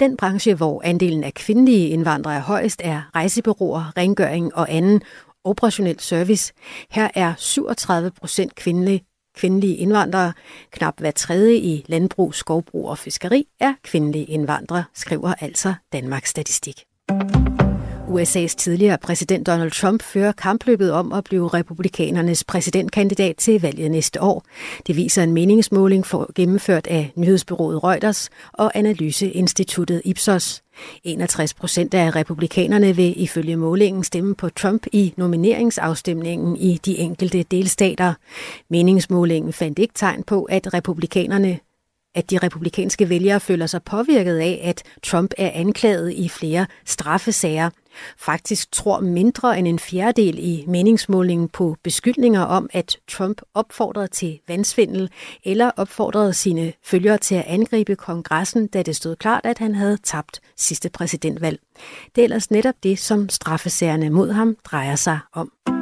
Den 0.00 0.16
branche, 0.16 0.54
hvor 0.54 0.82
andelen 0.84 1.24
af 1.24 1.34
kvindelige 1.34 1.88
indvandrere 1.88 2.34
er 2.34 2.40
højest, 2.40 2.80
er 2.84 3.02
rejsebyråer, 3.14 3.92
rengøring 3.96 4.54
og 4.54 4.72
anden 4.72 5.02
operationel 5.44 6.00
service. 6.00 6.52
Her 6.90 7.08
er 7.14 7.34
37 7.36 8.10
procent 8.10 8.54
kvindelige, 8.54 9.04
kvindelige 9.36 9.76
indvandrere. 9.76 10.32
Knap 10.70 11.00
hver 11.00 11.10
tredje 11.10 11.54
i 11.54 11.84
landbrug, 11.88 12.34
skovbrug 12.34 12.88
og 12.88 12.98
fiskeri 12.98 13.44
er 13.60 13.74
kvindelige 13.82 14.24
indvandrere, 14.24 14.84
skriver 14.94 15.34
altså 15.40 15.74
Danmarks 15.92 16.30
Statistik. 16.30 16.84
USA's 18.08 18.54
tidligere 18.54 18.98
præsident 18.98 19.46
Donald 19.46 19.70
Trump 19.70 20.02
fører 20.02 20.32
kampløbet 20.32 20.92
om 20.92 21.12
at 21.12 21.24
blive 21.24 21.48
republikanernes 21.48 22.44
præsidentkandidat 22.44 23.36
til 23.36 23.60
valget 23.60 23.90
næste 23.90 24.22
år. 24.22 24.44
Det 24.86 24.96
viser 24.96 25.22
en 25.22 25.32
meningsmåling 25.32 26.06
for 26.06 26.30
gennemført 26.34 26.86
af 26.86 27.12
nyhedsbyrået 27.16 27.84
Reuters 27.84 28.30
og 28.52 28.72
analyseinstituttet 28.74 30.02
Ipsos. 30.04 30.62
61 31.04 31.54
procent 31.54 31.94
af 31.94 32.16
republikanerne 32.16 32.96
vil 32.96 33.22
ifølge 33.22 33.56
målingen 33.56 34.04
stemme 34.04 34.34
på 34.34 34.48
Trump 34.48 34.86
i 34.92 35.14
nomineringsafstemningen 35.16 36.56
i 36.56 36.80
de 36.84 36.98
enkelte 36.98 37.42
delstater. 37.42 38.14
Meningsmålingen 38.70 39.52
fandt 39.52 39.78
ikke 39.78 39.94
tegn 39.94 40.22
på, 40.22 40.42
at 40.42 40.74
republikanerne 40.74 41.58
at 42.14 42.30
de 42.30 42.38
republikanske 42.38 43.08
vælgere 43.08 43.40
føler 43.40 43.66
sig 43.66 43.82
påvirket 43.82 44.38
af, 44.38 44.60
at 44.64 44.82
Trump 45.02 45.34
er 45.38 45.50
anklaget 45.54 46.12
i 46.12 46.28
flere 46.28 46.66
straffesager. 46.84 47.70
Faktisk 48.18 48.72
tror 48.72 49.00
mindre 49.00 49.58
end 49.58 49.68
en 49.68 49.78
fjerdedel 49.78 50.38
i 50.38 50.64
meningsmålingen 50.66 51.48
på 51.48 51.76
beskyldninger 51.82 52.42
om, 52.42 52.70
at 52.72 52.98
Trump 53.08 53.42
opfordrede 53.54 54.08
til 54.08 54.40
vandsvindel 54.48 55.10
eller 55.44 55.70
opfordrede 55.76 56.34
sine 56.34 56.72
følgere 56.84 57.18
til 57.18 57.34
at 57.34 57.44
angribe 57.46 57.96
kongressen, 57.96 58.66
da 58.66 58.82
det 58.82 58.96
stod 58.96 59.16
klart, 59.16 59.40
at 59.44 59.58
han 59.58 59.74
havde 59.74 59.98
tabt 60.04 60.40
sidste 60.56 60.90
præsidentvalg. 60.90 61.60
Det 62.14 62.22
er 62.22 62.24
ellers 62.24 62.50
netop 62.50 62.74
det, 62.82 62.98
som 62.98 63.28
straffesagerne 63.28 64.10
mod 64.10 64.30
ham 64.32 64.56
drejer 64.64 64.96
sig 64.96 65.18
om. 65.32 65.77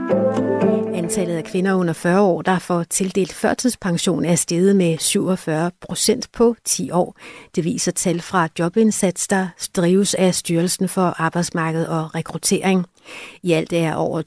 Antallet 0.96 1.36
af 1.36 1.44
kvinder 1.44 1.74
under 1.74 1.92
40 1.92 2.20
år, 2.20 2.42
der 2.42 2.58
får 2.58 2.82
tildelt 2.82 3.32
førtidspension, 3.32 4.24
er 4.24 4.34
steget 4.34 4.76
med 4.76 4.98
47 4.98 5.70
procent 5.80 6.32
på 6.32 6.56
10 6.64 6.90
år. 6.90 7.16
Det 7.54 7.64
viser 7.64 7.92
tal 7.92 8.20
fra 8.20 8.48
Jobindsats, 8.58 9.28
der 9.28 9.48
drives 9.76 10.14
af 10.14 10.34
Styrelsen 10.34 10.88
for 10.88 11.14
Arbejdsmarked 11.20 11.86
og 11.86 12.14
Rekruttering. 12.14 12.86
I 13.42 13.52
alt 13.52 13.72
er 13.72 13.94
over 13.94 14.22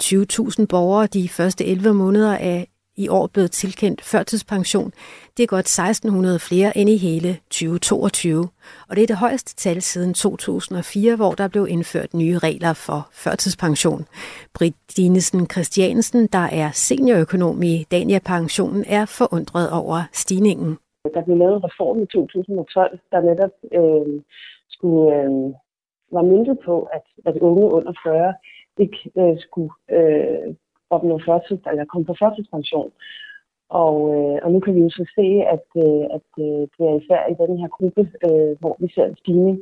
20.000 0.60 0.66
borgere 0.66 1.08
de 1.08 1.30
første 1.30 1.66
11 1.66 1.94
måneder 1.94 2.38
af 2.38 2.68
i 2.98 3.08
år 3.08 3.28
blevet 3.28 3.52
tilkendt 3.52 4.02
førtidspension. 4.04 4.92
Det 5.40 5.46
er 5.46 5.56
godt 5.58 5.72
1600 5.80 6.40
flere 6.50 6.78
end 6.78 6.90
i 6.90 6.98
hele 6.98 7.32
2022. 7.50 8.48
Og 8.90 8.96
det 8.96 9.04
er 9.04 9.08
det 9.14 9.24
højeste 9.26 9.52
tal 9.56 9.82
siden 9.82 10.14
2004, 10.14 11.16
hvor 11.16 11.32
der 11.32 11.48
blev 11.48 11.68
indført 11.70 12.14
nye 12.14 12.38
regler 12.38 12.74
for 12.88 13.00
førtidspension. 13.24 14.02
Britt 14.56 14.78
Dinesen 14.98 15.44
Christiansen, 15.54 16.22
der 16.38 16.46
er 16.62 16.70
seniorøkonom 16.86 17.64
i 17.64 17.76
Dania 17.92 18.20
Pensionen, 18.32 18.84
er 18.98 19.06
forundret 19.20 19.68
over 19.82 20.00
stigningen. 20.24 20.72
Der 21.16 21.24
blev 21.26 21.38
lavet 21.38 21.56
en 21.56 21.64
reform 21.70 21.98
i 22.04 22.06
2012, 22.06 23.00
der 23.12 23.20
netop 23.30 23.54
øh, 23.80 24.22
skulle, 24.76 25.06
øh, 25.18 25.32
var 26.16 26.24
myndet 26.32 26.58
på, 26.66 26.76
at, 26.98 27.06
at 27.30 27.36
unge 27.48 27.66
under 27.78 27.94
40 28.04 28.34
ikke 28.84 29.00
øh, 29.20 29.36
skulle 29.46 29.72
øh, 29.98 30.56
opnå 30.90 31.20
førtids, 31.28 31.64
eller 31.72 31.86
komme 31.86 32.06
på 32.06 32.16
førtidspension. 32.22 32.92
Og, 33.70 33.96
øh, 34.16 34.38
og 34.44 34.52
nu 34.52 34.60
kan 34.60 34.76
vi 34.76 34.80
jo 34.80 34.90
så 34.90 35.06
se, 35.16 35.28
at, 35.56 35.68
øh, 35.86 36.04
at 36.18 36.30
øh, 36.46 36.62
det 36.74 36.84
er 36.90 36.96
især 37.02 37.22
i 37.32 37.36
den 37.42 37.60
her 37.60 37.68
gruppe, 37.78 38.02
øh, 38.28 38.52
hvor 38.60 38.76
vi 38.80 38.88
ser 38.96 39.06
en 39.06 39.18
stigning. 39.18 39.58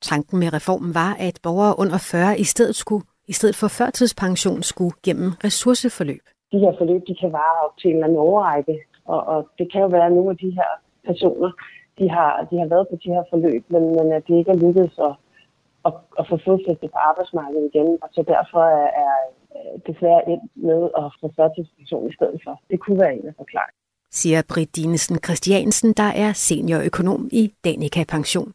Tanken 0.00 0.38
med 0.38 0.52
reformen 0.52 0.94
var, 0.94 1.12
at 1.28 1.36
borgere 1.42 1.74
under 1.82 1.98
40 2.12 2.38
i 2.38 2.44
stedet, 2.44 2.76
skulle, 2.76 3.04
i 3.28 3.32
stedet 3.32 3.56
for 3.56 3.68
førtidspension 3.68 4.62
skulle 4.62 4.94
gennem 5.06 5.30
ressourceforløb. 5.44 6.24
De 6.52 6.58
her 6.58 6.72
forløb 6.78 7.02
de 7.06 7.14
kan 7.20 7.32
vare 7.32 7.56
op 7.64 7.74
til 7.78 7.88
en 7.88 7.96
eller 7.96 8.06
anden 8.06 8.18
overrække, 8.18 8.74
og, 9.04 9.20
og 9.32 9.48
det 9.58 9.72
kan 9.72 9.80
jo 9.80 9.86
være, 9.86 10.06
at 10.06 10.12
nogle 10.12 10.30
af 10.30 10.36
de 10.36 10.50
her 10.50 10.70
personer, 11.06 11.50
de 11.98 12.10
har, 12.10 12.46
de 12.50 12.58
har 12.58 12.68
været 12.74 12.88
på 12.88 12.96
de 13.04 13.08
her 13.14 13.24
forløb, 13.30 13.64
men, 13.68 13.82
men 13.96 14.12
at 14.12 14.22
det 14.28 14.34
ikke 14.38 14.50
er 14.50 14.62
lykkedes 14.66 14.94
at, 15.08 15.14
at, 15.86 15.92
at 16.18 16.24
få 16.30 16.36
fodfæste 16.44 16.86
på 16.94 16.98
arbejdsmarkedet 17.10 17.70
igen. 17.74 17.88
Og 18.02 18.08
så 18.12 18.22
derfor 18.34 18.62
er, 18.80 18.88
er 19.06 19.14
Øh, 19.60 19.74
desværre 19.88 20.22
endt 20.32 20.50
med 20.68 20.80
at 21.02 21.06
få 21.20 21.26
førtidspension 21.36 22.10
i 22.10 22.14
stedet 22.14 22.40
for. 22.44 22.54
Det 22.70 22.80
kunne 22.80 23.00
være 23.00 23.14
en 23.18 23.26
af 23.26 23.34
forklaringerne. 23.36 23.80
Siger 24.12 24.42
Britt 24.48 24.76
Dinesen 24.76 25.18
Christiansen, 25.26 25.92
der 25.92 26.10
er 26.24 26.32
seniorøkonom 26.32 27.28
i 27.32 27.52
Danica 27.64 28.04
Pension. 28.14 28.52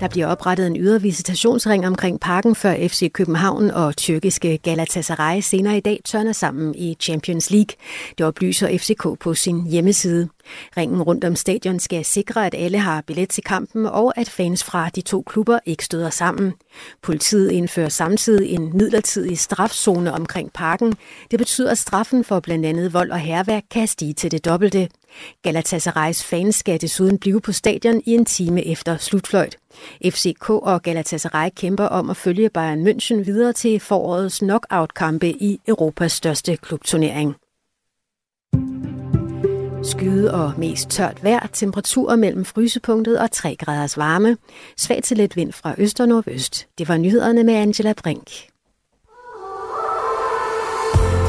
Der 0.00 0.08
bliver 0.08 0.26
oprettet 0.26 0.66
en 0.66 0.76
ydre 0.76 1.02
visitationsring 1.02 1.86
omkring 1.86 2.20
parken, 2.20 2.54
før 2.54 2.74
FC 2.88 3.12
København 3.12 3.70
og 3.70 3.96
tyrkiske 3.96 4.58
Galatasaray 4.58 5.40
senere 5.40 5.76
i 5.76 5.80
dag 5.80 6.00
tørner 6.04 6.32
sammen 6.32 6.74
i 6.74 6.96
Champions 7.00 7.50
League. 7.50 7.76
Det 8.18 8.26
oplyser 8.26 8.78
FCK 8.78 9.20
på 9.20 9.34
sin 9.34 9.66
hjemmeside. 9.66 10.28
Ringen 10.76 11.02
rundt 11.02 11.24
om 11.24 11.36
stadion 11.36 11.80
skal 11.80 12.04
sikre, 12.04 12.46
at 12.46 12.54
alle 12.58 12.78
har 12.78 13.00
billet 13.06 13.28
til 13.28 13.44
kampen, 13.44 13.86
og 13.86 14.18
at 14.18 14.28
fans 14.28 14.64
fra 14.64 14.88
de 14.88 15.00
to 15.00 15.22
klubber 15.22 15.58
ikke 15.66 15.84
støder 15.84 16.10
sammen. 16.10 16.52
Politiet 17.02 17.50
indfører 17.50 17.88
samtidig 17.88 18.50
en 18.50 18.70
midlertidig 18.74 19.38
strafzone 19.38 20.12
omkring 20.12 20.52
parken. 20.52 20.94
Det 21.30 21.38
betyder, 21.38 21.70
at 21.70 21.78
straffen 21.78 22.24
for 22.24 22.40
blandt 22.40 22.66
andet 22.66 22.92
vold 22.92 23.10
og 23.10 23.18
herværk 23.18 23.62
kan 23.70 23.86
stige 23.86 24.14
til 24.14 24.30
det 24.30 24.44
dobbelte. 24.44 24.88
Galatasarays 25.42 26.24
fans 26.24 26.54
skal 26.54 26.80
desuden 26.80 27.18
blive 27.18 27.40
på 27.40 27.52
stadion 27.52 28.02
i 28.06 28.14
en 28.14 28.24
time 28.24 28.66
efter 28.66 28.96
slutfløjt. 28.96 29.56
FCK 30.04 30.50
og 30.50 30.82
Galatasaray 30.82 31.48
kæmper 31.56 31.84
om 31.84 32.10
at 32.10 32.16
følge 32.16 32.50
Bayern 32.50 32.88
München 32.88 33.24
videre 33.24 33.52
til 33.52 33.80
forårets 33.80 34.38
knockout-kampe 34.38 35.28
i 35.30 35.60
Europas 35.68 36.12
største 36.12 36.56
klubturnering. 36.56 37.34
Skyde 39.84 40.34
og 40.34 40.52
mest 40.58 40.88
tørt 40.88 41.24
vejr, 41.24 41.46
temperaturer 41.52 42.16
mellem 42.16 42.44
frysepunktet 42.44 43.20
og 43.20 43.30
3 43.30 43.56
graders 43.56 43.96
varme. 43.96 44.36
Svag 44.76 45.02
til 45.02 45.16
lidt 45.16 45.36
vind 45.36 45.52
fra 45.52 45.74
øst 45.78 46.00
og 46.00 46.08
nordøst. 46.08 46.66
Det 46.78 46.88
var 46.88 46.96
nyhederne 46.96 47.44
med 47.44 47.54
Angela 47.54 47.92
Brink. 47.92 48.30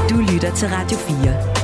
Du 0.10 0.34
lytter 0.34 0.56
til 0.56 0.68
Radio 0.68 0.98
4. 0.98 1.57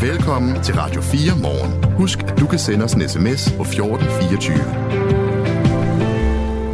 Velkommen 0.00 0.62
til 0.62 0.74
Radio 0.74 1.00
4 1.00 1.20
morgen. 1.42 1.94
Husk, 1.94 2.18
at 2.22 2.38
du 2.38 2.46
kan 2.46 2.58
sende 2.58 2.84
os 2.84 2.92
en 2.92 3.08
sms 3.08 3.52
på 3.56 3.62
1424. 3.62 4.56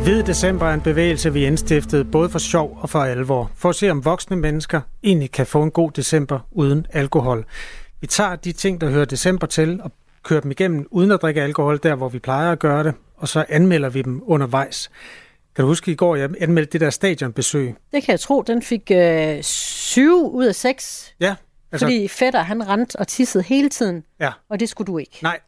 Hvid 0.04 0.22
december 0.22 0.66
er 0.66 0.74
en 0.74 0.80
bevægelse, 0.80 1.32
vi 1.32 1.46
indstiftede 1.46 2.04
både 2.04 2.28
for 2.28 2.38
sjov 2.38 2.78
og 2.80 2.90
for 2.90 2.98
alvor, 2.98 3.50
for 3.54 3.68
at 3.68 3.74
se 3.74 3.90
om 3.90 4.04
voksne 4.04 4.36
mennesker 4.36 4.80
egentlig 5.02 5.30
kan 5.30 5.46
få 5.46 5.62
en 5.62 5.70
god 5.70 5.90
december 5.90 6.40
uden 6.50 6.86
alkohol. 6.92 7.44
Vi 8.00 8.06
tager 8.06 8.36
de 8.36 8.52
ting, 8.52 8.80
der 8.80 8.90
hører 8.90 9.04
december 9.04 9.46
til, 9.46 9.80
og 9.82 9.92
kører 10.22 10.40
dem 10.40 10.50
igennem 10.50 10.86
uden 10.90 11.10
at 11.10 11.22
drikke 11.22 11.42
alkohol, 11.42 11.80
der 11.82 11.94
hvor 11.94 12.08
vi 12.08 12.18
plejer 12.18 12.52
at 12.52 12.58
gøre 12.58 12.84
det, 12.84 12.94
og 13.16 13.28
så 13.28 13.44
anmelder 13.48 13.88
vi 13.88 14.02
dem 14.02 14.22
undervejs. 14.26 14.90
Kan 15.56 15.62
du 15.62 15.68
huske, 15.68 15.92
i 15.92 15.94
går 15.94 16.16
jeg 16.16 16.30
anmeldte 16.40 16.72
det 16.72 16.80
der 16.80 16.90
stadionbesøg? 16.90 17.74
Det 17.92 18.02
kan 18.02 18.12
jeg 18.12 18.20
tro. 18.20 18.42
Den 18.42 18.62
fik 18.62 18.90
øh, 18.94 19.42
7 19.42 20.30
ud 20.34 20.44
af 20.44 20.54
6. 20.54 21.14
Ja. 21.20 21.34
Altså... 21.72 21.86
Fordi 21.86 22.08
fætter, 22.08 22.42
han 22.42 22.68
rent 22.68 22.96
og 22.96 23.08
tissede 23.08 23.44
hele 23.44 23.68
tiden. 23.68 24.04
Ja. 24.20 24.30
Og 24.48 24.60
det 24.60 24.68
skulle 24.68 24.86
du 24.86 24.98
ikke. 24.98 25.18
Nej, 25.22 25.40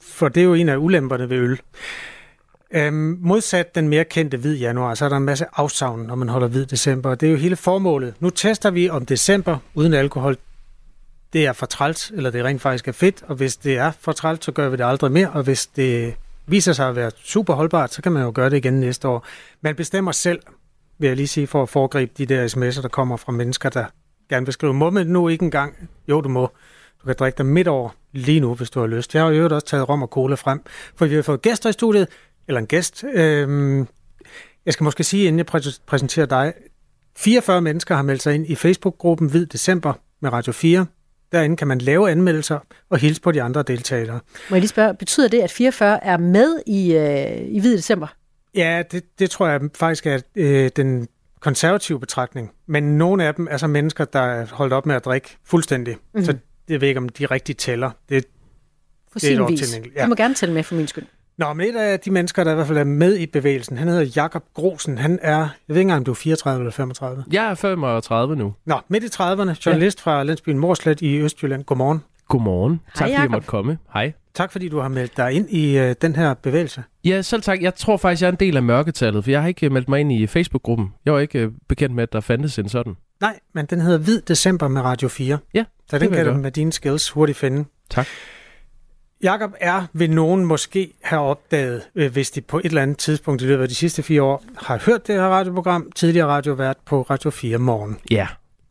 for 0.00 0.28
det 0.28 0.40
er 0.40 0.44
jo 0.44 0.54
en 0.54 0.68
af 0.68 0.76
ulemperne 0.76 1.30
ved 1.30 1.36
øl. 1.36 1.60
Øhm, 2.70 3.18
modsat 3.20 3.74
den 3.74 3.88
mere 3.88 4.04
kendte 4.04 4.36
hvid 4.36 4.56
januar, 4.56 4.94
så 4.94 5.04
er 5.04 5.08
der 5.08 5.16
en 5.16 5.24
masse 5.24 5.46
afsavn, 5.52 6.02
når 6.02 6.14
man 6.14 6.28
holder 6.28 6.48
hvid 6.48 6.66
december. 6.66 7.14
Det 7.14 7.26
er 7.26 7.30
jo 7.30 7.36
hele 7.36 7.56
formålet. 7.56 8.14
Nu 8.20 8.30
tester 8.30 8.70
vi 8.70 8.90
om 8.90 9.06
december 9.06 9.58
uden 9.74 9.94
alkohol 9.94 10.36
det 11.32 11.46
er 11.46 11.52
for 11.52 11.66
træls, 11.66 12.12
eller 12.14 12.30
det 12.30 12.44
rent 12.44 12.62
faktisk 12.62 12.88
er 12.88 12.92
fedt, 12.92 13.22
og 13.22 13.36
hvis 13.36 13.56
det 13.56 13.76
er 13.76 13.92
for 14.00 14.12
træls, 14.12 14.44
så 14.44 14.52
gør 14.52 14.68
vi 14.68 14.76
det 14.76 14.84
aldrig 14.84 15.12
mere, 15.12 15.30
og 15.30 15.42
hvis 15.42 15.66
det 15.66 16.14
viser 16.46 16.72
sig 16.72 16.88
at 16.88 16.96
være 16.96 17.10
super 17.24 17.54
holdbart, 17.54 17.92
så 17.92 18.02
kan 18.02 18.12
man 18.12 18.22
jo 18.22 18.32
gøre 18.34 18.50
det 18.50 18.56
igen 18.56 18.80
næste 18.80 19.08
år. 19.08 19.26
Man 19.60 19.74
bestemmer 19.74 20.12
selv, 20.12 20.40
vil 20.98 21.06
jeg 21.06 21.16
lige 21.16 21.28
sige, 21.28 21.46
for 21.46 21.62
at 21.62 21.68
foregribe 21.68 22.12
de 22.18 22.26
der 22.26 22.48
sms'er, 22.48 22.82
der 22.82 22.88
kommer 22.88 23.16
fra 23.16 23.32
mennesker, 23.32 23.68
der 23.68 23.84
gerne 24.30 24.46
vil 24.46 24.52
skrive, 24.52 24.74
må 24.74 24.90
man 24.90 25.06
nu 25.06 25.28
ikke 25.28 25.42
engang? 25.44 25.88
Jo, 26.08 26.20
du 26.20 26.28
må. 26.28 26.50
Du 27.00 27.06
kan 27.06 27.14
drikke 27.18 27.36
dig 27.38 27.46
midt 27.46 27.68
over 27.68 27.90
lige 28.12 28.40
nu, 28.40 28.54
hvis 28.54 28.70
du 28.70 28.80
har 28.80 28.86
lyst. 28.86 29.14
Jeg 29.14 29.22
har 29.22 29.28
jo 29.30 29.34
øvrigt 29.36 29.52
også 29.52 29.66
taget 29.66 29.88
rom 29.88 30.02
og 30.02 30.08
cola 30.08 30.34
frem, 30.34 30.60
for 30.96 31.06
vi 31.06 31.14
har 31.14 31.22
fået 31.22 31.42
gæster 31.42 31.68
i 31.68 31.72
studiet, 31.72 32.08
eller 32.48 32.58
en 32.60 32.66
gæst. 32.66 33.04
Øhm, 33.14 33.86
jeg 34.66 34.72
skal 34.72 34.84
måske 34.84 35.04
sige, 35.04 35.26
inden 35.28 35.38
jeg 35.38 35.46
præ- 35.54 35.80
præsenterer 35.86 36.26
dig, 36.26 36.52
44 37.16 37.62
mennesker 37.62 37.94
har 37.94 38.02
meldt 38.02 38.22
sig 38.22 38.34
ind 38.34 38.46
i 38.46 38.54
Facebook-gruppen 38.54 39.30
Hvid 39.30 39.46
December 39.46 39.92
med 40.20 40.32
Radio 40.32 40.52
4. 40.52 40.86
Derinde 41.32 41.56
kan 41.56 41.68
man 41.68 41.78
lave 41.78 42.10
anmeldelser 42.10 42.58
og 42.90 42.98
hilse 42.98 43.20
på 43.20 43.32
de 43.32 43.42
andre 43.42 43.62
deltagere. 43.62 44.20
Må 44.50 44.56
jeg 44.56 44.60
lige 44.60 44.68
spørge, 44.68 44.94
betyder 44.94 45.28
det, 45.28 45.40
at 45.40 45.50
44 45.50 46.04
er 46.04 46.16
med 46.16 46.60
i, 46.66 46.94
øh, 46.94 47.48
i 47.48 47.60
Hvid 47.60 47.76
December? 47.76 48.06
Ja, 48.54 48.82
det, 48.90 49.18
det 49.18 49.30
tror 49.30 49.48
jeg 49.48 49.60
faktisk 49.74 50.06
er 50.06 50.20
øh, 50.36 50.70
den 50.76 51.08
konservative 51.46 52.00
betragtning. 52.00 52.50
Men 52.66 52.82
nogle 52.98 53.24
af 53.24 53.34
dem 53.34 53.48
er 53.50 53.56
så 53.56 53.66
mennesker, 53.66 54.04
der 54.04 54.20
er 54.20 54.46
holdt 54.52 54.72
op 54.72 54.86
med 54.86 54.94
at 54.94 55.04
drikke 55.04 55.36
fuldstændig. 55.44 55.94
Mm-hmm. 55.94 56.24
Så 56.24 56.34
jeg 56.68 56.80
ved 56.80 56.88
ikke, 56.88 56.98
om 56.98 57.08
de 57.08 57.26
rigtig 57.26 57.56
tæller. 57.56 57.90
Det, 58.08 58.26
På 59.12 59.18
det 59.18 59.24
er 59.24 59.28
sin 59.28 59.38
dog 59.38 59.50
vis. 59.50 59.60
til 59.60 59.68
en 59.70 59.76
enkelt- 59.76 59.96
Ja. 59.96 60.02
Du 60.02 60.08
må 60.08 60.14
gerne 60.14 60.34
tælle 60.34 60.54
med 60.54 60.62
for 60.62 60.74
min 60.74 60.86
skyld. 60.88 61.04
Nå, 61.38 61.52
men 61.52 61.66
et 61.66 61.76
af 61.76 62.00
de 62.00 62.10
mennesker, 62.10 62.44
der 62.44 62.52
i 62.52 62.54
hvert 62.54 62.66
fald 62.66 62.78
er 62.78 62.84
med 62.84 63.16
i 63.16 63.26
bevægelsen, 63.26 63.76
han 63.78 63.88
hedder 63.88 64.12
Jakob 64.16 64.44
Grosen. 64.54 64.98
Han 64.98 65.18
er, 65.22 65.36
jeg 65.38 65.48
ved 65.68 65.76
ikke 65.76 65.80
engang, 65.80 65.98
om 65.98 66.04
du 66.04 66.10
er 66.10 66.14
34 66.14 66.60
eller 66.62 66.72
35. 66.72 67.24
Jeg 67.32 67.50
er 67.50 67.54
35 67.54 68.36
nu. 68.36 68.54
Nå, 68.64 68.80
midt 68.88 69.04
i 69.04 69.06
30'erne, 69.06 69.66
journalist 69.66 69.98
ja. 70.06 70.10
fra 70.10 70.22
landsbyen 70.22 70.58
Morslet 70.58 71.00
i 71.00 71.18
Østjylland. 71.20 71.64
Godmorgen. 71.64 72.02
Godmorgen. 72.28 72.80
Tak 72.94 72.98
fordi 72.98 73.12
jeg 73.12 73.30
måtte 73.30 73.46
komme. 73.46 73.78
Hej. 73.92 74.12
Tak 74.36 74.52
fordi 74.52 74.68
du 74.68 74.78
har 74.80 74.88
meldt 74.88 75.16
dig 75.16 75.32
ind 75.32 75.50
i 75.50 75.78
øh, 75.78 75.94
den 76.02 76.16
her 76.16 76.34
bevægelse. 76.34 76.84
Ja, 77.04 77.22
selv 77.22 77.42
tak. 77.42 77.62
Jeg 77.62 77.74
tror 77.74 77.96
faktisk, 77.96 78.22
jeg 78.22 78.28
er 78.28 78.32
en 78.32 78.38
del 78.40 78.56
af 78.56 78.62
mørketallet, 78.62 79.24
for 79.24 79.30
jeg 79.30 79.40
har 79.40 79.48
ikke 79.48 79.66
øh, 79.66 79.72
meldt 79.72 79.88
mig 79.88 80.00
ind 80.00 80.12
i 80.12 80.26
Facebook-gruppen. 80.26 80.94
Jeg 81.04 81.12
var 81.12 81.20
ikke 81.20 81.38
øh, 81.38 81.50
bekendt 81.68 81.94
med, 81.94 82.02
at 82.02 82.12
der 82.12 82.20
fandtes 82.20 82.58
en 82.58 82.68
sådan. 82.68 82.96
Nej, 83.20 83.38
men 83.54 83.66
den 83.66 83.80
hedder 83.80 83.98
Hvid 83.98 84.20
December 84.20 84.68
med 84.68 84.82
Radio 84.82 85.08
4. 85.08 85.38
Ja, 85.54 85.64
Så 85.90 85.98
det 85.98 86.08
den 86.08 86.16
kan 86.16 86.26
du 86.26 86.34
med 86.34 86.50
dine 86.50 86.72
skills 86.72 87.10
hurtigt 87.10 87.38
finde. 87.38 87.64
Tak. 87.90 88.06
Jakob 89.22 89.50
er, 89.60 89.86
vil 89.92 90.10
nogen 90.10 90.44
måske 90.44 90.92
have 91.02 91.22
opdaget, 91.22 91.82
øh, 91.94 92.12
hvis 92.12 92.30
de 92.30 92.40
på 92.40 92.58
et 92.58 92.64
eller 92.64 92.82
andet 92.82 92.98
tidspunkt 92.98 93.42
i 93.42 93.46
løbet 93.46 93.62
af 93.62 93.68
de 93.68 93.74
sidste 93.74 94.02
fire 94.02 94.22
år 94.22 94.44
har 94.58 94.82
hørt 94.86 95.06
det 95.06 95.14
her 95.14 95.28
radioprogram, 95.28 95.90
tidligere 95.94 96.26
radiovært 96.26 96.76
på 96.86 97.02
Radio 97.02 97.30
4 97.30 97.58
morgen. 97.58 97.98
Ja. 98.10 98.26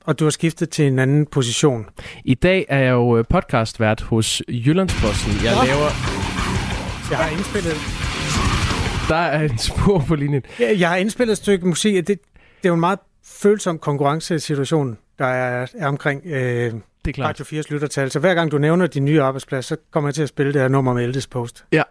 Og 0.06 0.20
du 0.20 0.24
har 0.26 0.30
skiftet 0.30 0.70
til 0.70 0.88
en 0.88 1.00
anden 1.00 1.26
position. 1.26 1.86
I 2.26 2.34
dag 2.34 2.66
er 2.70 2.80
jeg 2.80 2.92
jo 2.92 3.18
øh, 3.18 3.24
podcastvært 3.30 4.02
hos 4.02 4.42
Jyllandsposten. 4.50 5.32
Jeg 5.44 5.54
laver... 5.68 5.90
Jeg 7.10 7.18
har 7.18 7.30
indspillet, 7.30 7.74
Der 9.10 9.16
er 9.16 9.50
en 9.50 9.58
spor 9.58 10.00
på 10.08 10.16
linjen. 10.16 10.44
jeg, 10.60 10.76
jeg 10.80 10.90
har 10.90 10.96
indspillet 10.96 11.32
et 11.32 11.38
stykke 11.38 11.68
musik. 11.68 11.94
Det, 11.96 12.08
det 12.08 12.18
er 12.64 12.68
jo 12.70 12.74
en 12.74 12.80
meget 12.80 13.00
følsom 13.26 13.80
konkurrencesituation, 13.80 14.98
der 15.20 15.26
er, 15.26 15.68
er 15.78 15.88
omkring 15.88 16.22
øh, 16.26 16.32
det 16.34 16.74
er 17.06 17.12
klart. 17.12 17.42
Radio 17.42 17.62
4's 17.62 17.74
lyttertal. 17.74 18.12
Så 18.12 18.20
hver 18.20 18.34
gang 18.34 18.52
du 18.52 18.58
nævner 18.58 18.88
din 18.88 19.06
nye 19.06 19.22
arbejdsplads, 19.22 19.66
så 19.66 19.76
kommer 19.92 20.08
jeg 20.08 20.16
til 20.16 20.24
at 20.24 20.30
spille 20.30 20.54
det 20.54 20.62
her 20.62 20.68
nummer 20.68 20.94
med 20.94 21.04
Eldes 21.04 21.28
Post. 21.28 21.66
Ja. 21.72 21.84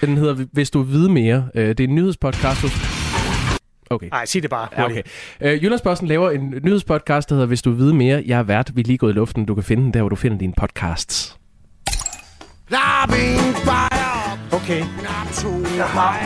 Den 0.00 0.16
hedder 0.16 0.44
Hvis 0.52 0.70
du 0.70 0.82
vil 0.82 0.92
vide 0.92 1.12
mere. 1.12 1.48
Øh, 1.54 1.68
Det 1.68 1.80
er 1.80 1.84
en 1.88 1.94
nyhedspodcast 1.94 2.60
hos... 2.62 2.95
Okay. 3.90 4.08
Nej, 4.08 4.24
sig 4.26 4.42
det 4.42 4.50
bare. 4.50 4.68
Ja, 4.78 4.84
okay. 4.84 5.02
Øh, 5.40 5.62
Jyllandsposten 5.64 6.08
laver 6.08 6.30
en 6.30 6.54
nyhedspodcast, 6.62 7.28
der 7.28 7.34
hedder 7.34 7.46
Hvis 7.46 7.62
du 7.62 7.70
vil 7.70 7.78
vide 7.78 7.94
mere. 7.94 8.22
Jeg 8.26 8.38
er 8.38 8.42
vært. 8.42 8.70
Vi 8.74 8.80
er 8.80 8.84
lige 8.84 8.98
gået 8.98 9.12
i 9.12 9.14
luften. 9.14 9.44
Du 9.44 9.54
kan 9.54 9.64
finde 9.64 9.82
den 9.82 9.94
der, 9.94 10.00
hvor 10.00 10.08
du 10.08 10.16
finder 10.16 10.38
dine 10.38 10.52
podcasts. 10.56 11.36
Okay. 14.52 14.78
Jeg 15.76 15.84
har, 15.86 16.18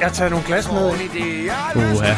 jeg 0.00 0.08
har 0.08 0.12
taget 0.14 0.30
nogle 0.30 0.46
glas 0.46 0.68
med. 0.72 0.92
Uha. 1.76 2.14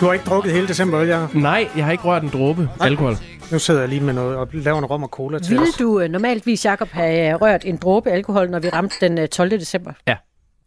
Du 0.00 0.06
har 0.06 0.12
ikke 0.12 0.24
drukket 0.24 0.52
hele 0.52 0.68
december, 0.68 0.98
vel, 0.98 1.08
Jacob? 1.08 1.34
Nej, 1.34 1.68
jeg 1.76 1.84
har 1.84 1.92
ikke 1.92 2.04
rørt 2.04 2.22
en 2.22 2.28
dråbe 2.28 2.70
alkohol. 2.80 3.14
Nu 3.52 3.58
sidder 3.58 3.80
jeg 3.80 3.88
lige 3.88 4.00
med 4.00 4.14
noget 4.14 4.36
og 4.36 4.48
laver 4.52 4.78
en 4.78 4.84
rom 4.84 5.02
og 5.02 5.08
cola 5.08 5.38
til 5.38 5.50
Ville 5.50 5.62
os. 5.62 5.74
du 5.78 6.00
øh, 6.00 6.10
normaltvis, 6.10 6.64
Jacob, 6.64 6.88
have 6.92 7.28
øh, 7.34 7.40
rørt 7.40 7.64
en 7.64 7.76
dråbe 7.76 8.10
alkohol, 8.10 8.50
når 8.50 8.58
vi 8.58 8.68
ramte 8.68 8.94
den 9.00 9.18
øh, 9.18 9.28
12. 9.28 9.50
december? 9.50 9.92
Ja, 10.06 10.16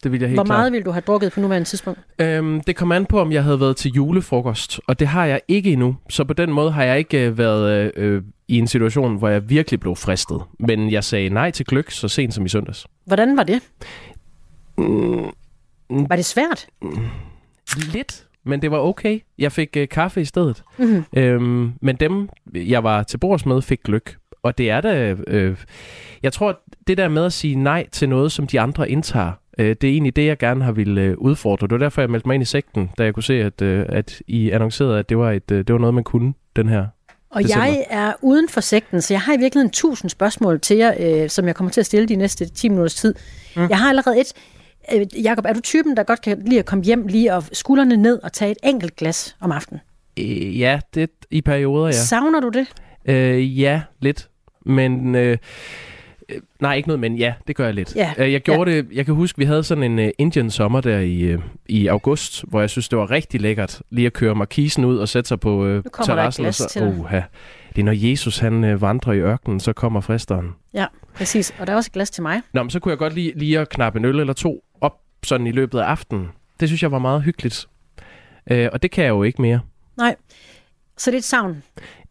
det 0.04 0.12
vil 0.12 0.20
jeg 0.20 0.30
helt 0.30 0.38
Hvor 0.38 0.44
klart. 0.46 0.58
meget 0.60 0.72
ville 0.72 0.84
du 0.86 0.92
have 0.92 1.02
drukket 1.02 1.32
på 1.32 1.40
nuværende 1.40 1.68
tidspunkt? 1.68 2.00
Øhm, 2.20 2.62
det 2.62 2.76
kom 2.76 2.92
an 2.92 3.06
på, 3.06 3.20
om 3.22 3.32
jeg 3.32 3.44
havde 3.44 3.60
været 3.60 3.76
til 3.76 3.92
julefrokost, 3.92 4.80
og 4.88 5.00
det 5.00 5.08
har 5.08 5.26
jeg 5.26 5.42
ikke 5.48 5.72
endnu. 5.72 5.96
Så 6.10 6.24
på 6.24 6.34
den 6.34 6.52
måde 6.52 6.72
har 6.72 6.84
jeg 6.84 6.98
ikke 6.98 7.26
øh, 7.28 7.38
været 7.38 7.92
øh, 7.98 8.24
i 8.48 8.58
en 8.58 8.68
situation, 8.68 9.18
hvor 9.18 9.30
jeg 9.30 9.50
virkelig 9.50 9.80
blev 9.80 9.96
fristet. 9.96 10.42
Men 10.60 10.92
jeg 10.92 11.04
sagde 11.04 11.30
nej 11.30 11.52
til 11.52 11.66
gløk 11.66 11.92
så 11.92 12.08
sent 12.08 12.34
som 12.34 12.46
i 12.46 12.50
søndags. 12.50 12.88
Hvordan 13.06 13.38
var 13.38 13.44
det? 13.44 13.62
Mm, 14.78 15.26
Var 15.90 16.16
det 16.16 16.26
svært? 16.26 16.68
lidt, 17.94 18.24
men 18.46 18.62
det 18.62 18.72
var 18.72 18.78
okay. 18.78 19.20
Jeg 19.38 19.52
fik 19.52 19.78
øh, 19.78 19.88
kaffe 19.90 20.22
i 20.22 20.26
stedet. 20.26 20.64
Mhm. 20.78 21.04
Øhm, 21.18 21.74
men 21.82 21.96
dem, 21.96 22.30
jeg 22.54 22.84
var 22.84 23.04
til 23.04 23.18
bords 23.18 23.46
med, 23.46 23.62
fik 23.62 23.84
gløk. 23.84 24.16
Og 24.44 24.58
det 24.58 24.70
er 24.70 24.82
da... 24.82 25.16
Øh, 25.28 25.58
jeg 26.24 26.34
tror, 26.34 26.60
det 26.88 26.98
der 26.98 27.08
med 27.10 27.26
at 27.26 27.34
sige 27.34 27.56
nej 27.56 27.88
til 27.92 28.10
noget, 28.10 28.32
som 28.32 28.48
de 28.48 28.60
andre 28.60 28.90
indtager, 28.90 29.28
øh, 29.28 29.51
det 29.58 29.84
er 29.84 29.88
egentlig 29.88 30.16
det, 30.16 30.26
jeg 30.26 30.38
gerne 30.38 30.64
har 30.64 30.72
ville 30.72 31.02
øh, 31.02 31.18
udfordre. 31.18 31.68
Det 31.68 31.72
var 31.72 31.78
derfor, 31.78 32.02
jeg 32.02 32.10
meldte 32.10 32.28
mig 32.28 32.36
ind 32.36 32.44
i 32.44 32.46
sekten, 32.46 32.90
da 32.98 33.04
jeg 33.04 33.14
kunne 33.14 33.24
se, 33.24 33.34
at, 33.34 33.62
øh, 33.62 33.86
at 33.90 34.22
I 34.28 34.52
annoncerede, 34.52 35.00
at 35.00 35.10
det 35.10 35.18
var, 35.18 35.32
et, 35.32 35.52
øh, 35.52 35.58
det 35.58 35.74
var 35.74 35.80
noget, 35.80 35.94
man 35.94 36.04
kunne, 36.04 36.34
den 36.56 36.70
her 36.70 36.86
Og 37.30 37.44
december. 37.44 37.66
jeg 37.66 37.86
er 37.90 38.14
uden 38.22 38.50
for 38.50 38.62
sekten, 38.62 39.02
så 39.02 39.14
jeg 39.14 39.22
har 39.22 39.34
i 39.34 39.38
virkeligheden 39.38 39.72
tusind 39.72 40.10
spørgsmål 40.10 40.60
til 40.60 40.78
jer, 40.78 41.24
øh, 41.24 41.30
som 41.30 41.48
jeg 41.48 41.56
kommer 41.56 41.72
til 41.72 41.82
at 41.82 41.86
stille 41.86 42.08
de 42.08 42.16
næste 42.16 42.46
10 42.46 42.70
minutters 42.70 42.96
tid. 42.96 43.16
Mm. 43.56 43.68
Jeg 43.70 43.78
har 43.80 43.90
allerede 43.90 44.20
et. 44.20 44.34
Øh, 44.94 45.24
Jakob, 45.24 45.46
er 45.46 45.54
du 45.54 45.62
typen, 45.62 45.98
der 45.98 46.04
godt 46.04 46.22
kan 46.22 46.42
lide 46.46 46.60
at 46.60 46.66
komme 46.66 46.84
hjem 46.84 47.08
lige 47.08 47.34
og 47.34 47.44
skuldrene 47.54 47.98
ned 47.98 48.20
og 48.24 48.34
tage 48.34 48.52
et 48.52 48.58
enkelt 48.64 48.96
glas 48.96 49.36
om 49.40 49.52
aftenen? 49.52 49.82
Øh, 50.20 50.60
ja, 50.60 50.80
det 50.94 51.10
i 51.32 51.42
perioder, 51.42 51.86
ja. 51.86 51.92
Savner 51.92 52.40
du 52.40 52.50
det? 52.50 52.68
Øh, 53.06 53.60
ja, 53.60 53.82
lidt. 54.00 54.30
Men... 54.66 55.16
Øh, 55.16 55.32
øh, 55.32 55.38
nej, 56.60 56.76
ikke 56.76 56.90
noget, 56.90 57.00
men 57.00 57.16
ja, 57.16 57.34
det 57.48 57.56
gør 57.56 57.66
jeg 57.66 57.74
lidt. 57.74 57.96
Ja, 57.96 58.14
Øh, 58.18 58.34
jeg 58.34 58.42
gjorde 58.42 58.72
det... 58.72 58.88
Jeg 58.94 59.06
kan 59.06 59.16
huske, 59.16 59.38
vi 59.38 59.46
havde 59.46 59.64
sådan 59.64 59.84
en 59.84 60.00
uh, 60.00 60.12
Indian 60.18 60.50
sommer 60.50 60.82
der 60.82 61.00
i, 61.00 61.22
øh, 61.22 61.40
i 61.66 61.88
august, 61.88 62.44
hvor 62.48 62.60
jeg 62.60 62.70
synes, 62.70 62.90
det 62.90 63.00
var 63.00 63.12
rigtig 63.12 63.42
lækkert 63.42 63.82
lige 63.90 64.06
at 64.06 64.14
køre 64.14 64.36
markisen 64.36 64.86
ud 64.86 64.98
og 64.98 65.10
sætte 65.10 65.28
sig 65.28 65.40
på 65.40 65.66
øh, 65.66 65.78
et 65.80 65.92
terrassen. 66.06 66.46
og 66.46 66.54
så, 66.54 66.70
til. 66.70 66.84
Uha. 66.84 67.22
Det 67.76 67.82
er, 67.82 67.84
når 67.86 68.10
Jesus 68.10 68.38
han 68.38 68.64
øh, 68.64 68.82
vandrer 68.82 69.14
i 69.14 69.20
ørkenen, 69.20 69.60
så 69.60 69.74
kommer 69.74 70.02
fristeren. 70.02 70.50
Ja, 70.74 70.86
præcis. 71.16 71.54
Og 71.60 71.68
der 71.68 71.74
er 71.74 71.78
også 71.78 71.90
et 71.90 71.94
glas 71.94 72.10
til 72.12 72.24
mig. 72.24 72.42
Nå, 72.54 72.64
men 72.64 72.70
så 72.70 72.80
kunne 72.80 72.90
jeg 72.90 72.98
godt 72.98 73.14
lige, 73.14 73.34
lige 73.36 73.60
at 73.60 73.70
knappe 73.70 74.00
en 74.00 74.06
øl 74.06 74.20
eller 74.20 74.34
to 74.34 74.64
op 74.82 74.98
sådan 75.24 75.48
i 75.48 75.52
løbet 75.52 75.80
af 75.80 75.84
aftenen. 75.84 76.30
Det 76.60 76.70
synes 76.70 76.84
jeg 76.84 76.92
var 76.92 77.00
meget 77.00 77.24
hyggeligt. 77.24 77.68
Øh, 78.52 78.70
og 78.74 78.84
det 78.84 78.92
kan 78.92 79.04
jeg 79.04 79.10
jo 79.10 79.24
ikke 79.24 79.42
mere. 79.42 79.60
Nej. 79.98 80.16
Så 81.02 81.12
det 81.12 81.16
er 81.16 81.20
et 81.20 81.24
savn. 81.24 81.64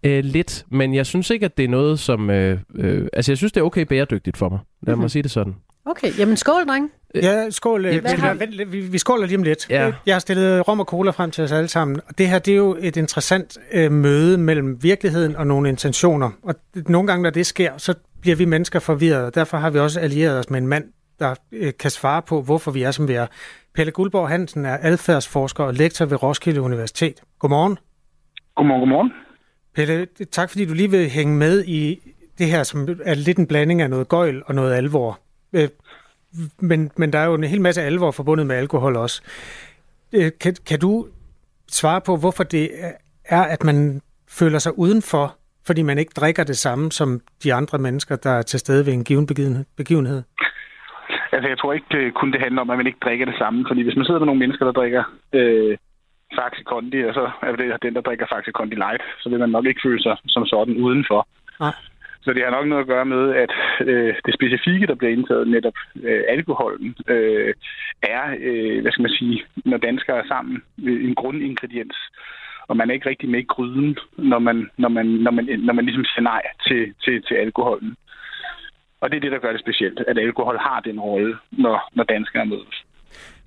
Øh, 0.03 0.25
lidt, 0.25 0.65
men 0.71 0.95
jeg 0.95 1.07
synes 1.07 1.31
ikke, 1.31 1.45
at 1.47 1.57
det 1.57 1.65
er 1.65 1.69
noget, 1.69 1.99
som... 2.01 2.31
Øh, 2.31 2.59
øh, 2.75 3.09
altså, 3.13 3.33
jeg 3.33 3.37
synes, 3.39 3.53
det 3.53 3.61
er 3.61 3.65
okay 3.65 3.83
bæredygtigt 3.83 4.37
for 4.37 4.49
mig. 4.49 4.59
Lad 4.83 4.95
mig 4.97 5.01
Mhm. 5.03 5.09
sige 5.09 5.23
det 5.23 5.31
sådan. 5.31 5.55
Okay, 5.85 6.19
jamen 6.19 6.37
skål, 6.37 6.67
dreng. 6.69 6.91
Ja, 7.15 7.51
skål. 7.51 7.87
Ja, 7.87 7.93
Ja, 7.95 8.17
har 8.17 8.35
lidt. 8.35 8.73
vi, 8.73 8.81
vi 8.81 8.99
skåler 8.99 9.27
lige 9.27 9.37
om 9.39 9.43
lidt. 9.43 9.71
Ja. 9.71 9.93
Jeg 10.07 10.15
har 10.15 10.19
stillet 10.21 10.69
rom 10.69 10.81
og 10.81 10.87
cola 10.87 11.11
frem 11.11 11.31
til 11.31 11.45
os 11.45 11.53
alle 11.53 11.69
sammen. 11.69 12.01
Og 12.09 12.19
det 12.19 12.29
her, 12.29 12.39
det 12.39 12.53
er 12.53 12.57
jo 12.57 12.77
et 12.81 12.97
interessant 12.97 13.59
øh, 13.73 13.93
møde 13.93 14.39
mellem 14.39 14.83
virkeligheden 14.83 15.37
og 15.37 15.47
nogle 15.47 15.69
intentioner. 15.69 16.31
Og 16.43 16.55
det- 16.75 16.89
nogle 16.89 17.07
gange, 17.07 17.23
når 17.23 17.31
det 17.31 17.47
sker, 17.47 17.73
så 17.79 17.95
bliver 18.21 18.37
vi 18.37 18.45
mennesker 18.45 18.79
forvirrede. 18.79 19.27
Og 19.27 19.35
derfor 19.35 19.57
har 19.59 19.71
vi 19.71 19.79
også 19.79 20.01
allieret 20.01 20.39
os 20.39 20.51
med 20.51 20.59
en 20.61 20.67
mand, 20.67 20.85
der 21.19 21.35
øh, 21.53 21.73
kan 21.79 21.91
svare 21.91 22.23
på, 22.23 22.43
hvorfor 22.43 22.71
vi 22.71 22.83
er, 22.83 22.91
som 22.91 23.09
vi 23.09 23.13
er. 23.15 23.27
Pelle 23.75 23.93
Guldborg 23.93 24.29
Hansen 24.29 24.65
er 24.65 24.79
adfærdsforsker 24.81 25.65
og 25.65 25.75
lektor 25.75 26.05
ved 26.05 26.23
Roskilde 26.23 26.61
Universitet. 26.61 27.15
Godmorgen. 27.39 27.79
Godmorgen, 28.55 28.81
godmorgen. 28.81 29.13
Pelle, 29.75 30.07
tak 30.31 30.51
fordi 30.51 30.65
du 30.67 30.75
lige 30.75 30.91
vil 30.91 31.09
hænge 31.11 31.37
med 31.37 31.65
i 31.65 31.99
det 32.39 32.47
her, 32.47 32.63
som 32.63 32.89
er 33.05 33.15
lidt 33.15 33.39
en 33.39 33.47
blanding 33.47 33.83
af 33.83 33.91
noget 33.91 34.09
gøjl 34.09 34.43
og 34.47 34.55
noget 34.55 34.75
alvor. 34.75 35.19
Øh, 35.53 35.69
Men, 36.61 36.91
men 36.97 37.13
der 37.13 37.19
er 37.19 37.27
jo 37.27 37.35
en 37.35 37.45
hel 37.45 37.61
masse 37.61 37.83
alvor 37.83 38.11
forbundet 38.11 38.47
med 38.47 38.57
alkohol 38.57 38.97
også. 38.97 39.23
Øh, 40.13 40.31
Kan, 40.41 40.55
kan 40.69 40.79
du 40.81 41.07
svare 41.69 42.01
på, 42.01 42.17
hvorfor 42.17 42.45
det 42.45 42.71
er, 43.25 43.43
at 43.43 43.65
man 43.65 44.01
føler 44.29 44.59
sig 44.59 44.79
udenfor, 44.79 45.37
fordi 45.67 45.83
man 45.83 45.99
ikke 45.99 46.13
drikker 46.17 46.45
det 46.45 46.57
samme 46.59 46.93
som 46.93 47.21
de 47.45 47.55
andre 47.55 47.79
mennesker, 47.79 48.17
der 48.17 48.31
er 48.31 48.43
til 48.43 48.61
stede 48.61 48.87
ved 48.87 48.93
en 48.93 49.05
given 49.05 49.27
begivenhed- 49.27 49.65
begivenhed? 49.77 50.23
Altså, 51.33 51.49
jeg 51.49 51.59
tror 51.59 51.73
ikke 51.73 51.87
det 51.91 52.15
kun 52.15 52.33
det 52.33 52.41
handler 52.41 52.61
om, 52.61 52.71
at 52.71 52.77
man 52.77 52.87
ikke 52.87 52.99
drikker 53.05 53.27
det 53.27 53.35
samme. 53.39 53.65
Fordi 53.69 53.83
hvis 53.83 53.97
man 53.97 54.05
sidder 54.05 54.21
med 54.21 54.27
nogle 54.27 54.39
mennesker, 54.39 54.65
der 54.65 54.73
drikker 54.73 55.05
øh, 55.33 55.77
Faxe 56.39 56.63
Kondi, 56.65 57.01
og 57.05 57.15
så 57.15 57.31
er 57.43 57.57
det 57.57 57.83
den, 57.83 57.95
der 57.95 58.01
drikker 58.01 58.27
Faxe 58.33 58.53
Kondi 58.53 58.75
Light, 58.75 59.03
så 59.21 59.29
vil 59.29 59.39
man 59.39 59.51
nok 59.51 59.67
ikke 59.67 59.81
føle 59.85 60.03
sig 60.03 60.17
som 60.29 60.47
sådan 60.47 60.77
udenfor. 60.77 61.29
Nej. 61.61 61.75
Så 62.23 62.33
det 62.33 62.45
har 62.45 62.51
nok 62.51 62.67
noget 62.67 62.83
at 62.83 62.89
gøre 62.89 63.05
med, 63.05 63.35
at 63.35 63.53
øh, 63.81 64.15
det 64.27 64.35
specifikke, 64.35 64.87
der 64.87 64.95
bliver 64.95 65.13
indtaget, 65.13 65.49
netop 65.49 65.79
øh, 66.03 66.23
alkoholen, 66.29 66.97
øh, 67.09 67.55
er, 68.03 68.37
øh, 68.41 68.83
hvad 68.83 68.93
skal 68.93 69.03
man 69.03 69.19
sige, 69.19 69.45
når 69.65 69.77
danskere 69.77 70.19
er 70.19 70.27
sammen, 70.29 70.63
øh, 70.85 71.05
en 71.05 71.15
grundingrediens. 71.15 71.97
og 72.69 72.77
man 72.77 72.91
er 72.91 72.95
ikke 72.95 73.09
rigtig 73.09 73.29
med 73.29 73.41
i 73.41 73.51
gryden, 73.55 73.99
når 74.17 74.39
man, 74.39 74.71
når 74.77 74.89
man, 74.89 75.07
når 75.07 75.31
man, 75.31 75.45
når 75.45 75.73
man 75.73 75.85
ligesom 75.85 76.05
siger 76.05 76.23
nej 76.23 76.43
til, 76.67 76.95
til, 77.05 77.23
til 77.23 77.35
alkoholen. 77.35 77.97
Og 79.01 79.11
det 79.11 79.17
er 79.17 79.21
det, 79.21 79.33
der 79.33 79.39
gør 79.39 79.53
det 79.53 79.61
specielt, 79.61 80.01
at 80.09 80.19
alkohol 80.19 80.59
har 80.59 80.81
den 80.81 81.01
rolle, 81.01 81.37
når, 81.51 81.91
når 81.95 82.05
danskere 82.05 82.47
mødes. 82.47 82.85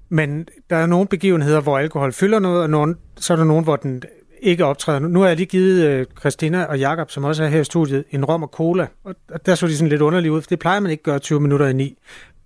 Men 0.09 0.47
der 0.69 0.75
er 0.75 0.85
nogle 0.85 1.07
begivenheder, 1.07 1.61
hvor 1.61 1.77
alkohol 1.77 2.13
fylder 2.13 2.39
noget, 2.39 2.61
og 2.61 2.69
nogle, 2.69 2.95
så 3.15 3.33
er 3.33 3.37
der 3.37 3.43
nogen, 3.43 3.63
hvor 3.63 3.75
den 3.75 4.03
ikke 4.43 4.65
optræder. 4.65 4.99
Nu 4.99 5.19
har 5.19 5.27
jeg 5.27 5.37
lige 5.37 5.47
givet 5.47 5.85
øh, 5.85 6.05
Christina 6.19 6.63
og 6.63 6.79
Jakob, 6.79 7.11
som 7.11 7.23
også 7.23 7.43
er 7.43 7.47
her 7.47 7.61
i 7.61 7.63
studiet, 7.63 8.03
en 8.11 8.25
rom 8.25 8.43
og 8.43 8.49
cola, 8.49 8.87
og 9.03 9.45
der 9.45 9.55
så 9.55 9.67
de 9.67 9.77
sådan 9.77 9.89
lidt 9.89 10.01
underligt 10.01 10.31
ud, 10.31 10.41
for 10.41 10.49
det 10.49 10.59
plejer 10.59 10.79
man 10.79 10.91
ikke 10.91 11.01
at 11.01 11.05
gøre 11.05 11.19
20 11.19 11.39
minutter 11.39 11.67
i 11.67 11.73
ni. 11.73 11.97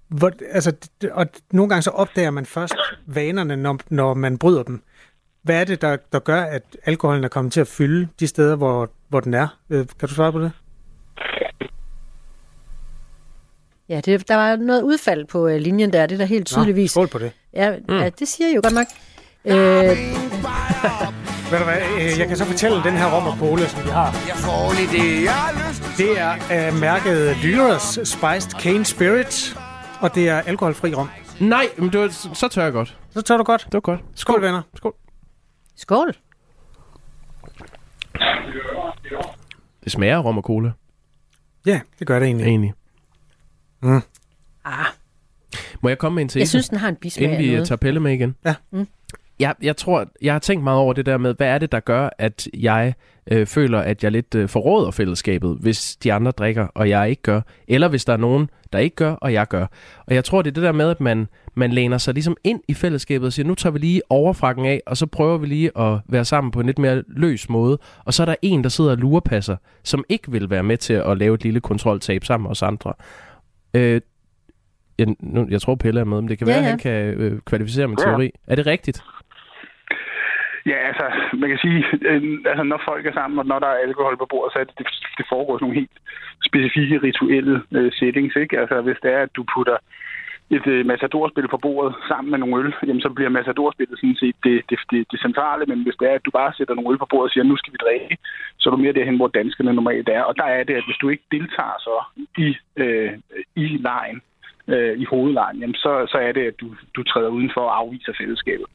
Hvor, 0.08 0.32
altså, 0.52 0.74
og 1.12 1.28
nogle 1.52 1.70
gange 1.70 1.82
så 1.82 1.90
opdager 1.90 2.32
man 2.32 2.46
først 2.46 2.76
vanerne, 3.06 3.56
når, 3.56 3.80
når 3.90 4.14
man 4.14 4.38
bryder 4.38 4.64
dem. 4.64 4.82
Hvad 5.44 5.62
er 5.62 5.64
det, 5.64 5.82
der, 5.82 5.98
der 6.12 6.20
gør, 6.20 6.42
at 6.42 6.78
alkoholen 6.86 7.24
er 7.24 7.28
kommet 7.28 7.54
til 7.54 7.62
at 7.62 7.68
fylde 7.68 8.08
de 8.20 8.28
steder, 8.28 8.56
hvor, 8.56 8.92
hvor 9.10 9.20
den 9.20 9.34
er? 9.34 9.48
Øh, 9.70 9.86
kan 10.00 10.10
du 10.10 10.14
svare 10.14 10.32
på 10.32 10.40
det? 10.40 10.52
Ja, 13.90 14.02
det, 14.02 14.28
der 14.28 14.36
var 14.36 14.56
noget 14.56 14.82
udfald 14.82 15.26
på 15.26 15.48
øh, 15.48 15.58
linjen 15.60 15.94
der, 15.94 16.06
det 16.06 16.16
er 16.16 16.18
der 16.18 16.26
helt 16.26 16.48
tydeligvis. 16.48 16.96
Nå, 16.96 17.00
skål 17.02 17.08
på 17.08 17.20
det. 17.20 17.32
Ja, 17.54 17.76
mm. 17.90 17.98
ja, 17.98 18.10
det 18.10 18.28
siger 18.28 18.48
jeg 18.48 18.56
jo 18.56 18.62
godt 18.64 18.74
nok. 18.74 18.88
Øh, 19.46 19.56
Ved 21.52 21.58
du 21.60 21.64
hvad, 21.64 21.78
øh, 22.02 22.20
jeg 22.20 22.28
kan 22.28 22.38
så 22.38 22.46
fortælle 22.46 22.84
den 22.84 22.94
her 22.94 23.16
rom 23.16 23.28
og 23.28 23.38
cola, 23.38 23.68
som 23.68 23.84
vi 23.84 23.90
har. 23.90 24.12
Det 25.98 26.20
er 26.20 26.70
uh, 26.72 26.80
mærket 26.80 27.38
Lyras 27.44 28.00
Spiced 28.04 28.52
Cane 28.62 28.86
Spirit, 28.86 29.58
og 30.02 30.16
det 30.16 30.30
er 30.30 30.42
alkoholfri 30.42 30.94
rom. 30.94 31.10
Nej, 31.40 31.66
men 31.78 31.90
det 31.92 32.00
var, 32.00 32.08
så 32.34 32.48
tør 32.48 32.64
jeg 32.64 32.74
godt. 32.74 32.98
Så 33.10 33.22
tør 33.22 33.38
du 33.38 33.44
godt. 33.44 33.64
Det 33.66 33.74
var 33.74 33.80
godt. 33.80 34.00
Skål, 34.16 34.42
venner. 34.42 34.62
Skål. 34.76 34.94
Skål. 35.76 36.16
Det 39.84 39.92
smager 39.92 40.18
af 40.18 40.24
rom 40.24 40.38
og 40.38 40.44
cola. 40.44 40.72
Ja, 41.66 41.80
det 42.00 42.08
gør 42.08 42.20
det 42.20 42.26
egentlig. 42.26 42.48
Egentlig. 42.48 42.74
Mm. 43.82 44.02
Ah. 44.66 44.86
Må 45.82 45.90
jeg 45.90 45.98
komme 45.98 46.16
med 46.16 46.22
en 46.24 46.30
til? 46.30 46.40
Jeg 46.40 46.48
synes, 46.48 46.70
den 46.70 46.78
har 46.78 46.90
en 46.90 46.96
bismag 46.96 47.24
Inden 47.24 47.40
vi 47.40 47.52
noget. 47.52 47.68
tager 47.68 47.78
Pelle 47.78 48.00
med 48.00 48.14
igen. 48.14 48.36
Ja. 48.46 48.56
Mm. 48.72 48.88
Jeg, 49.40 49.56
jeg 49.62 49.78
tror, 49.78 50.06
jeg 50.22 50.34
har 50.34 50.40
tænkt 50.40 50.64
meget 50.64 50.80
over 50.80 50.94
det 50.94 51.06
der 51.06 51.18
med, 51.18 51.34
hvad 51.38 51.48
er 51.48 51.58
det, 51.58 51.72
der 51.72 51.80
gør, 51.80 52.10
at 52.18 52.48
jeg 52.54 52.94
øh, 53.32 53.48
føler, 53.48 53.80
at 53.80 54.04
jeg 54.04 54.12
lidt 54.12 54.36
øh, 54.36 54.50
forråder 54.50 54.92
fællesskabet, 54.92 55.58
hvis 55.60 55.96
de 55.96 56.14
andre 56.14 56.32
drikker, 56.32 56.68
og 56.76 56.90
jeg 56.90 57.10
ikke 57.10 57.22
gør. 57.22 57.42
Eller 57.68 57.88
hvis 57.88 58.06
der 58.06 58.14
er 58.14 58.18
nogen, 58.18 58.50
der 58.74 58.80
ikke 58.80 58.96
gør, 58.96 59.12
og 59.12 59.34
jeg 59.34 59.48
gør. 59.48 59.66
Og 60.08 60.16
jeg 60.16 60.24
tror, 60.24 60.42
det 60.42 60.50
er 60.52 60.54
det 60.54 60.64
der 60.64 60.72
med, 60.72 60.90
at 60.90 61.02
man, 61.02 61.28
man 61.56 61.72
læner 61.72 61.98
sig 61.98 62.14
ligesom 62.14 62.38
ind 62.44 62.62
i 62.68 62.74
fællesskabet 62.74 63.26
og 63.26 63.34
siger, 63.34 63.48
nu 63.48 63.56
tager 63.56 63.74
vi 63.74 63.80
lige 63.80 64.02
overfrakken 64.10 64.66
af, 64.66 64.82
og 64.86 64.98
så 64.98 65.06
prøver 65.06 65.38
vi 65.38 65.48
lige 65.48 65.78
at 65.80 66.00
være 66.08 66.26
sammen 66.26 66.52
på 66.52 66.60
en 66.60 66.66
lidt 66.66 66.80
mere 66.80 67.04
løs 67.08 67.50
måde. 67.50 67.78
Og 68.06 68.14
så 68.14 68.24
er 68.24 68.26
der 68.26 68.36
en, 68.42 68.64
der 68.64 68.70
sidder 68.70 68.92
og 68.92 68.98
lurepasser, 68.98 69.56
som 69.84 70.04
ikke 70.10 70.32
vil 70.32 70.50
være 70.50 70.64
med 70.64 70.78
til 70.78 70.94
at 70.94 71.18
lave 71.18 71.36
et 71.36 71.44
lille 71.44 71.60
kontroltab 71.60 72.26
sammen 72.26 72.44
med 72.44 72.52
os 72.52 72.62
andre. 72.64 72.94
Øh, 73.78 74.02
jeg, 75.00 75.08
nu, 75.20 75.48
jeg 75.50 75.62
tror, 75.62 75.76
Pelle 75.76 76.00
er 76.00 76.04
med, 76.12 76.22
men 76.22 76.30
det 76.30 76.38
kan 76.38 76.48
Ja, 76.48 76.54
være, 76.54 76.60
at 76.60 76.66
ja. 76.66 76.70
han 76.70 76.80
kan 76.80 77.22
øh, 77.22 77.40
kvalificere 77.50 77.88
min 77.88 77.98
Ja. 78.00 78.06
teori. 78.06 78.30
Er 78.48 78.56
det 78.56 78.68
rigtigt? 78.68 79.04
Ja, 80.72 80.78
altså, 80.90 81.06
man 81.42 81.50
kan 81.50 81.60
sige, 81.66 81.80
øh, 82.10 82.22
altså, 82.52 82.64
når 82.64 82.82
folk 82.90 83.06
er 83.06 83.14
sammen, 83.14 83.40
og 83.40 83.46
når 83.46 83.60
der 83.60 83.68
er 83.68 83.84
alkohol 83.88 84.18
på 84.18 84.28
bordet, 84.30 84.54
så 84.54 84.60
er 84.60 84.64
det, 84.64 84.74
det, 84.78 84.88
det 85.18 85.26
foregår 85.30 85.54
sådan 85.56 85.64
nogle 85.66 85.80
helt 85.82 85.96
specifikke 86.50 86.98
rituelle 87.08 87.56
øh, 87.78 87.92
settings, 88.00 88.36
ikke? 88.36 88.60
Altså, 88.60 88.82
hvis 88.82 89.00
det 89.04 89.12
er, 89.14 89.22
at 89.28 89.36
du 89.36 89.44
putter 89.56 89.78
et 90.50 90.68
øh, 90.68 90.86
matadorspil 90.86 91.48
på 91.48 91.58
bordet 91.58 91.96
sammen 92.08 92.32
med 92.32 92.40
nogle 92.40 92.58
øl, 92.62 92.74
jamen, 92.88 93.02
så 93.02 93.10
bliver 93.10 93.30
matadorspillet 93.30 94.00
sådan 94.00 94.16
set 94.16 94.36
det, 94.44 94.56
det, 94.70 94.80
det, 94.92 95.12
det 95.12 95.20
centrale, 95.22 95.66
men 95.66 95.84
hvis 95.84 96.00
det 96.00 96.10
er, 96.10 96.16
at 96.16 96.26
du 96.26 96.32
bare 96.32 96.54
sætter 96.54 96.74
nogle 96.76 96.92
øl 96.92 96.98
på 96.98 97.08
bordet 97.10 97.30
og 97.30 97.32
siger, 97.32 97.44
nu 97.44 97.58
skal 97.58 97.74
vi 97.74 97.84
drikke, 97.86 98.18
så 98.58 98.70
er 98.70 98.72
du 98.72 98.82
mere 98.82 98.94
derhen, 98.94 99.18
hvor 99.18 99.28
danskerne 99.28 99.74
normalt 99.74 100.10
er. 100.10 100.22
Og 100.22 100.36
der 100.38 100.44
er 100.58 100.64
det, 100.64 100.76
at 100.76 100.86
hvis 100.88 101.02
du 101.02 101.10
ikke 101.10 101.24
deltager 101.32 101.78
så 101.88 101.96
i, 102.38 102.48
øh, 102.82 103.14
i 103.56 103.66
lejen, 103.90 104.22
øh, 104.68 105.00
i 105.00 105.06
hovedlejen, 105.06 105.60
jamen, 105.60 105.76
så, 105.76 105.92
så 106.12 106.18
er 106.18 106.32
det, 106.32 106.44
at 106.52 106.60
du, 106.62 106.68
du 106.96 107.04
træder 107.04 107.30
udenfor 107.30 107.62
og 107.62 107.78
afviser 107.78 108.14
fællesskabet. 108.18 108.66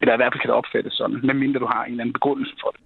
Eller 0.00 0.14
i 0.14 0.16
hvert 0.16 0.32
fald 0.32 0.40
kan 0.40 0.50
det 0.50 0.60
opfattes 0.62 0.92
sådan, 0.92 1.20
medmindre 1.22 1.60
du 1.60 1.66
har 1.66 1.84
en 1.84 1.90
eller 1.90 2.02
anden 2.02 2.18
begrundelse 2.18 2.54
for 2.62 2.70
det. 2.70 2.80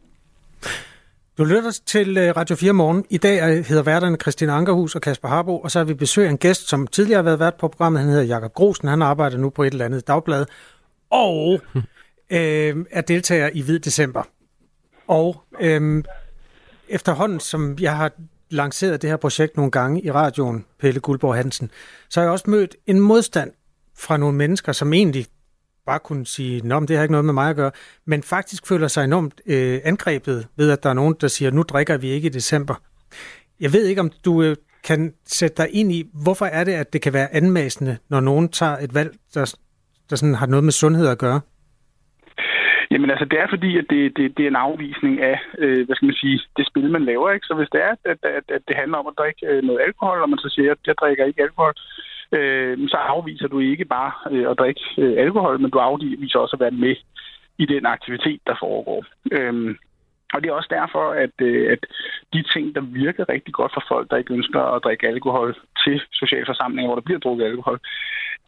Du 1.38 1.44
lytter 1.44 1.80
til 1.86 2.16
øh, 2.18 2.36
Radio 2.36 2.56
4 2.56 2.72
Morgen. 2.72 3.04
I 3.10 3.18
dag 3.18 3.38
er- 3.38 3.62
hedder 3.62 3.82
værterne 3.82 4.16
Christina 4.16 4.52
Ankerhus 4.52 4.94
og 4.94 5.00
Kasper 5.02 5.28
Harbo, 5.28 5.58
og 5.60 5.70
så 5.70 5.78
har 5.78 5.84
vi 5.84 5.94
besøg 5.94 6.26
af 6.26 6.30
en 6.30 6.38
gæst, 6.38 6.68
som 6.68 6.86
tidligere 6.86 7.16
har 7.18 7.22
været 7.22 7.38
vært 7.40 7.54
på 7.54 7.68
programmet. 7.68 8.00
Han 8.00 8.10
hedder 8.10 8.24
Jakob 8.24 8.52
Grosen. 8.54 8.88
Han 8.88 9.02
arbejder 9.02 9.38
nu 9.38 9.50
på 9.50 9.62
et 9.62 9.72
eller 9.72 9.84
andet 9.84 10.06
dagblad, 10.06 10.46
og 11.10 11.60
øh, 12.30 12.76
er 12.90 13.00
deltager 13.08 13.50
i 13.52 13.60
Hvid 13.62 13.78
December. 13.80 14.22
Og 15.08 15.42
øh, 15.60 16.04
efterhånden, 16.88 17.40
som 17.40 17.76
jeg 17.80 17.96
har 17.96 18.12
lanceret 18.50 19.02
det 19.02 19.10
her 19.10 19.16
projekt 19.16 19.56
nogle 19.56 19.70
gange 19.70 20.02
i 20.02 20.10
radioen, 20.10 20.64
Pelle 20.80 21.00
Guldborg 21.00 21.34
Hansen, 21.36 21.70
så 22.08 22.20
har 22.20 22.24
jeg 22.24 22.32
også 22.32 22.50
mødt 22.50 22.76
en 22.86 23.00
modstand 23.00 23.52
fra 23.98 24.16
nogle 24.16 24.36
mennesker, 24.36 24.72
som 24.72 24.92
egentlig 24.92 25.26
bare 25.86 25.98
kunne 25.98 26.26
sige, 26.26 26.68
Nå, 26.68 26.80
men 26.80 26.88
det 26.88 26.96
har 26.96 27.02
ikke 27.02 27.12
noget 27.12 27.24
med 27.24 27.34
mig 27.34 27.50
at 27.50 27.56
gøre, 27.56 27.70
men 28.06 28.22
faktisk 28.22 28.68
føler 28.68 28.88
sig 28.88 29.04
enormt 29.04 29.40
øh, 29.46 29.80
angrebet 29.84 30.48
ved, 30.56 30.70
at 30.70 30.82
der 30.82 30.90
er 30.90 30.94
nogen, 30.94 31.16
der 31.20 31.28
siger, 31.28 31.50
nu 31.50 31.62
drikker 31.62 31.98
vi 31.98 32.08
ikke 32.08 32.26
i 32.26 32.36
december. 32.40 32.74
Jeg 33.60 33.72
ved 33.72 33.86
ikke, 33.86 34.00
om 34.00 34.10
du 34.24 34.42
øh, 34.42 34.56
kan 34.84 35.14
sætte 35.24 35.56
dig 35.62 35.68
ind 35.72 35.92
i, 35.92 36.04
hvorfor 36.24 36.44
er 36.44 36.64
det, 36.64 36.72
at 36.72 36.92
det 36.92 37.02
kan 37.02 37.12
være 37.12 37.34
anmasende, 37.34 37.98
når 38.10 38.20
nogen 38.20 38.48
tager 38.48 38.76
et 38.76 38.94
valg, 38.94 39.12
der, 39.34 39.54
der 40.10 40.16
sådan 40.16 40.34
har 40.34 40.46
noget 40.46 40.64
med 40.64 40.72
sundhed 40.72 41.08
at 41.08 41.18
gøre? 41.18 41.40
Jamen 42.90 43.10
altså, 43.10 43.24
det 43.24 43.38
er 43.40 43.46
fordi, 43.50 43.78
at 43.78 43.84
det, 43.90 44.16
det, 44.16 44.36
det 44.36 44.42
er 44.44 44.48
en 44.50 44.64
afvisning 44.66 45.22
af, 45.22 45.38
øh, 45.58 45.86
hvad 45.86 45.96
skal 45.96 46.06
man 46.06 46.22
sige, 46.22 46.40
det 46.56 46.66
spil, 46.66 46.90
man 46.90 47.04
laver, 47.04 47.30
ikke? 47.32 47.46
Så 47.46 47.54
hvis 47.54 47.72
det 47.72 47.80
er, 47.82 47.94
at, 48.12 48.18
at, 48.38 48.44
at 48.56 48.62
det 48.68 48.76
handler 48.76 48.98
om 48.98 49.06
at 49.06 49.18
drikke 49.18 49.46
øh, 49.46 49.62
noget 49.62 49.80
alkohol, 49.86 50.22
og 50.22 50.30
man 50.30 50.38
så 50.38 50.48
siger, 50.54 50.72
at 50.72 50.78
jeg 50.86 50.94
drikker 51.00 51.24
ikke 51.24 51.42
alkohol, 51.42 51.74
øh, 51.76 52.11
øh, 52.32 52.88
så 52.88 52.96
afviser 52.96 53.48
du 53.48 53.58
ikke 53.58 53.84
bare 53.84 54.12
øh, 54.30 54.50
at 54.50 54.58
drikke 54.58 54.80
øh, 54.98 55.14
alkohol, 55.18 55.60
men 55.60 55.70
du 55.70 55.78
afviser 55.78 56.38
også 56.38 56.56
at 56.56 56.60
være 56.60 56.70
med 56.84 56.96
i 57.58 57.66
den 57.66 57.86
aktivitet, 57.86 58.40
der 58.46 58.54
foregår. 58.60 59.04
Øh, 59.32 59.74
og 60.34 60.42
det 60.42 60.48
er 60.48 60.52
også 60.54 60.68
derfor, 60.70 61.10
at, 61.10 61.30
øh, 61.40 61.72
at 61.72 61.86
de 62.32 62.42
ting, 62.54 62.74
der 62.74 62.80
virker 62.80 63.28
rigtig 63.28 63.54
godt 63.54 63.72
for 63.74 63.84
folk, 63.88 64.10
der 64.10 64.16
ikke 64.16 64.34
ønsker 64.34 64.60
at 64.60 64.84
drikke 64.84 65.08
alkohol 65.08 65.56
til 65.84 66.00
sociale 66.12 66.46
forsamlinger, 66.46 66.88
hvor 66.88 66.94
der 66.94 67.02
bliver 67.08 67.18
drukket 67.20 67.44
alkohol, 67.44 67.78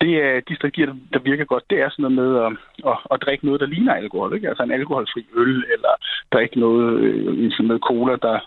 det 0.01 0.13
er 0.23 0.41
de 0.49 0.57
strategier, 0.57 0.87
der- 0.87 1.01
der 1.13 1.19
virker 1.19 1.45
godt. 1.45 1.71
Det 1.71 1.81
er 1.81 1.89
sådan 1.89 2.03
noget 2.03 2.17
med 2.23 2.31
at, 2.47 2.53
at, 2.91 2.99
at 3.11 3.23
drikke 3.23 3.47
noget, 3.47 3.61
der 3.61 3.67
ligner 3.67 3.95
alkohol. 3.95 4.35
Ikke? 4.35 4.49
Altså 4.49 4.63
en 4.63 4.71
alkoholfri 4.71 5.27
øl, 5.37 5.65
eller 5.75 5.93
drikke 6.33 6.61
noget, 6.61 7.01
øh, 7.01 7.53
sådan 7.53 7.67
noget 7.67 7.83
cola, 7.83 8.17
der, 8.23 8.39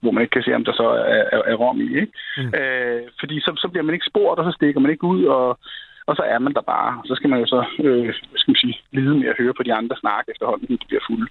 hvor 0.00 0.10
man 0.10 0.22
ikke 0.22 0.32
kan 0.32 0.42
se, 0.42 0.54
om 0.54 0.64
der 0.64 0.72
så 0.72 0.86
er, 1.14 1.22
er, 1.34 1.42
er 1.52 1.54
rom 1.54 1.80
i. 1.80 1.88
Ikke? 2.00 2.12
Mm. 2.36 2.52
Øh, 2.58 3.02
fordi 3.20 3.40
så, 3.40 3.50
så 3.62 3.68
bliver 3.68 3.84
man 3.84 3.94
ikke 3.94 4.10
spurgt, 4.10 4.38
og 4.40 4.44
så 4.44 4.52
stikker 4.56 4.80
man 4.80 4.90
ikke 4.90 5.04
ud, 5.04 5.24
og, 5.24 5.58
og 6.06 6.16
så 6.16 6.22
er 6.22 6.38
man 6.38 6.54
der 6.54 6.64
bare. 6.74 7.02
Så 7.04 7.14
skal 7.14 7.30
man 7.30 7.40
jo 7.40 7.46
så, 7.46 7.60
øh, 7.86 8.14
skal 8.40 8.50
man 8.52 8.60
sige, 8.62 8.76
lide 8.92 9.14
med 9.20 9.28
at 9.28 9.38
høre 9.38 9.54
på 9.54 9.62
de 9.62 9.74
andre 9.74 9.96
snakke 10.00 10.30
efterhånden, 10.32 10.66
når 10.70 10.76
de 10.76 10.86
bliver 10.88 11.04
fulde. 11.08 11.28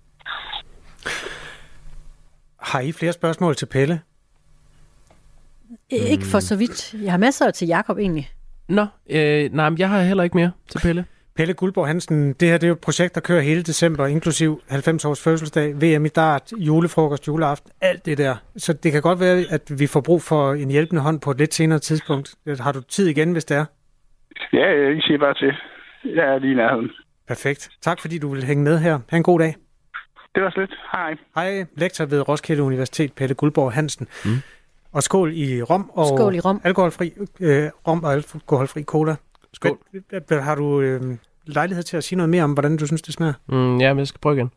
Har 2.62 2.80
I 2.80 2.92
flere 2.92 3.14
spørgsmål 3.14 3.56
til 3.56 3.66
Pelle? 3.66 4.00
Ikke 5.90 6.26
for 6.32 6.40
så 6.40 6.58
vidt. 6.58 6.94
Jeg 7.04 7.12
har 7.12 7.18
masser 7.18 7.52
til 7.52 7.68
Jakob 7.68 7.98
egentlig. 7.98 8.30
Nå, 8.70 8.86
øh, 9.10 9.54
nej, 9.54 9.70
men 9.70 9.80
jeg 9.80 9.90
har 9.90 10.02
heller 10.02 10.24
ikke 10.24 10.38
mere 10.38 10.52
til 10.68 10.80
Pelle. 10.80 11.06
Pelle 11.38 11.54
Guldborg 11.54 11.88
Hansen, 11.88 12.34
det 12.34 12.48
her 12.48 12.58
det 12.58 12.64
er 12.64 12.68
jo 12.68 12.74
et 12.74 12.80
projekt, 12.82 13.16
der 13.16 13.22
kører 13.22 13.42
hele 13.42 13.64
december, 13.64 14.08
inklusiv 14.08 14.62
90 14.70 15.06
års 15.06 15.24
fødselsdag, 15.24 15.74
VM 15.82 16.06
i 16.06 16.10
dart, 16.10 16.54
julefrokost, 16.58 17.28
juleaften, 17.28 17.72
alt 17.82 18.06
det 18.06 18.18
der. 18.18 18.36
Så 18.58 18.74
det 18.74 18.92
kan 18.92 19.02
godt 19.02 19.20
være, 19.20 19.44
at 19.50 19.80
vi 19.80 19.88
får 19.88 20.02
brug 20.02 20.22
for 20.22 20.54
en 20.54 20.70
hjælpende 20.72 21.02
hånd 21.02 21.20
på 21.22 21.32
et 21.32 21.38
lidt 21.38 21.54
senere 21.54 21.80
tidspunkt. 21.80 22.36
Har 22.60 22.72
du 22.72 22.82
tid 22.82 23.08
igen, 23.08 23.32
hvis 23.32 23.46
det 23.46 23.58
er? 23.58 23.66
Ja, 24.54 24.90
I 24.98 25.02
siger 25.02 25.18
bare 25.20 25.34
til. 25.34 25.52
Jeg 26.16 26.26
er 26.34 26.40
lige 26.40 26.52
i 26.52 26.56
nærheden. 26.56 26.90
Perfekt. 27.28 27.70
Tak 27.82 28.02
fordi 28.02 28.18
du 28.20 28.34
vil 28.34 28.44
hænge 28.44 28.64
med 28.64 28.80
her. 28.80 29.00
Ha' 29.10 29.18
en 29.18 29.24
god 29.24 29.40
dag. 29.40 29.56
Det 30.36 30.44
var 30.44 30.50
slet. 30.50 30.74
Hej. 30.92 31.16
Hej, 31.36 31.66
lektor 31.76 32.06
ved 32.06 32.30
Roskilde 32.30 32.64
Universitet, 32.64 33.14
Pelle 33.14 33.36
Guldborg 33.36 33.74
Hansen. 33.74 34.08
Mm. 34.26 34.32
Og 34.94 35.04
skål 35.04 35.32
i 35.34 35.62
rom 35.62 35.90
og 35.94 36.06
Skål 36.08 36.36
i 36.36 36.40
rom. 36.40 36.62
alkoholfri 36.64 37.14
øh, 37.40 37.70
rom 37.88 38.04
og 38.04 38.14
alkoholfri 38.14 38.84
cola. 38.84 39.16
Skål. 39.54 39.78
Hvad- 40.28 40.42
Har 40.42 40.56
du 40.56 40.82
øh, 40.82 41.18
lejlighed 41.46 41.84
til 41.84 41.98
at 41.98 42.04
sige 42.04 42.18
noget 42.18 42.30
mere 42.30 42.44
om, 42.44 42.54
hvordan 42.54 42.78
du 42.78 42.88
synes, 42.88 43.02
det 43.02 43.14
smager? 43.14 43.34
Mm, 43.50 43.78
ja, 43.80 43.94
men 43.94 44.00
jeg 44.00 44.08
skal 44.08 44.20
prøve 44.20 44.36
igen. 44.36 44.52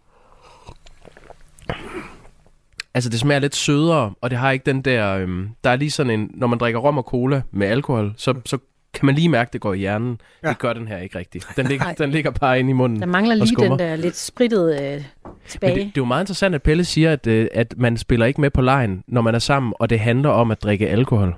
Altså, 2.95 3.11
det 3.11 3.20
smager 3.20 3.38
lidt 3.41 3.57
sødere, 3.57 4.12
og 4.20 4.30
det 4.30 4.38
har 4.38 4.51
ikke 4.51 4.66
den 4.66 4.82
der... 4.82 5.16
Øhm, 5.16 5.49
der 5.64 5.70
er 5.70 5.76
lige 5.76 5.91
sådan 5.91 6.20
en... 6.20 6.30
Når 6.34 6.47
man 6.47 6.59
drikker 6.59 6.80
rom 6.80 6.99
og 6.99 7.05
cola 7.05 7.43
med 7.51 7.66
alkohol, 7.66 8.12
så, 8.16 8.34
så 8.47 8.59
kan 8.95 9.07
man 9.07 9.14
lige 9.14 9.28
mærke, 9.28 9.49
at 9.49 9.53
det 9.53 9.61
går 9.61 9.74
i 9.74 9.78
hjernen. 9.78 10.20
Ja. 10.45 10.49
Det 10.49 10.59
gør 10.59 10.72
den 10.72 10.88
her 10.88 10.97
ikke 10.99 11.18
rigtigt. 11.18 11.47
Den 11.57 11.66
ligger, 11.66 11.93
den 11.93 12.11
ligger 12.11 12.30
bare 12.30 12.59
inde 12.61 12.70
i 12.70 12.72
munden 12.72 13.01
Der 13.01 13.07
mangler 13.07 13.34
lige 13.34 13.57
den 13.57 13.78
der 13.78 13.97
lidt 13.97 14.16
sprittede 14.16 14.82
øh, 14.82 14.93
Men 15.24 15.32
tilbage. 15.49 15.74
det, 15.74 15.80
det 15.80 15.86
er 15.86 15.93
jo 15.97 16.05
meget 16.05 16.22
interessant, 16.22 16.55
at 16.55 16.62
Pelle 16.62 16.84
siger, 16.84 17.12
at, 17.12 17.26
øh, 17.26 17.49
at 17.55 17.74
man 17.76 17.97
spiller 17.97 18.26
ikke 18.26 18.41
med 18.41 18.51
på 18.51 18.61
lejen, 18.62 19.05
når 19.09 19.20
man 19.20 19.34
er 19.34 19.38
sammen, 19.38 19.72
og 19.78 19.91
det 19.91 20.01
handler 20.01 20.28
om 20.30 20.51
at 20.51 20.62
drikke 20.62 20.88
alkohol. 20.88 21.34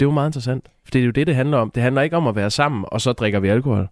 Det 0.00 0.06
er 0.06 0.08
jo 0.08 0.14
meget 0.14 0.28
interessant, 0.28 0.64
for 0.84 0.90
det 0.90 1.00
er 1.00 1.04
jo 1.04 1.10
det, 1.10 1.26
det 1.26 1.34
handler 1.34 1.58
om. 1.58 1.70
Det 1.70 1.82
handler 1.82 2.02
ikke 2.02 2.16
om 2.16 2.26
at 2.26 2.36
være 2.36 2.50
sammen, 2.50 2.84
og 2.88 3.00
så 3.00 3.12
drikker 3.12 3.40
vi 3.40 3.48
alkohol. 3.48 3.88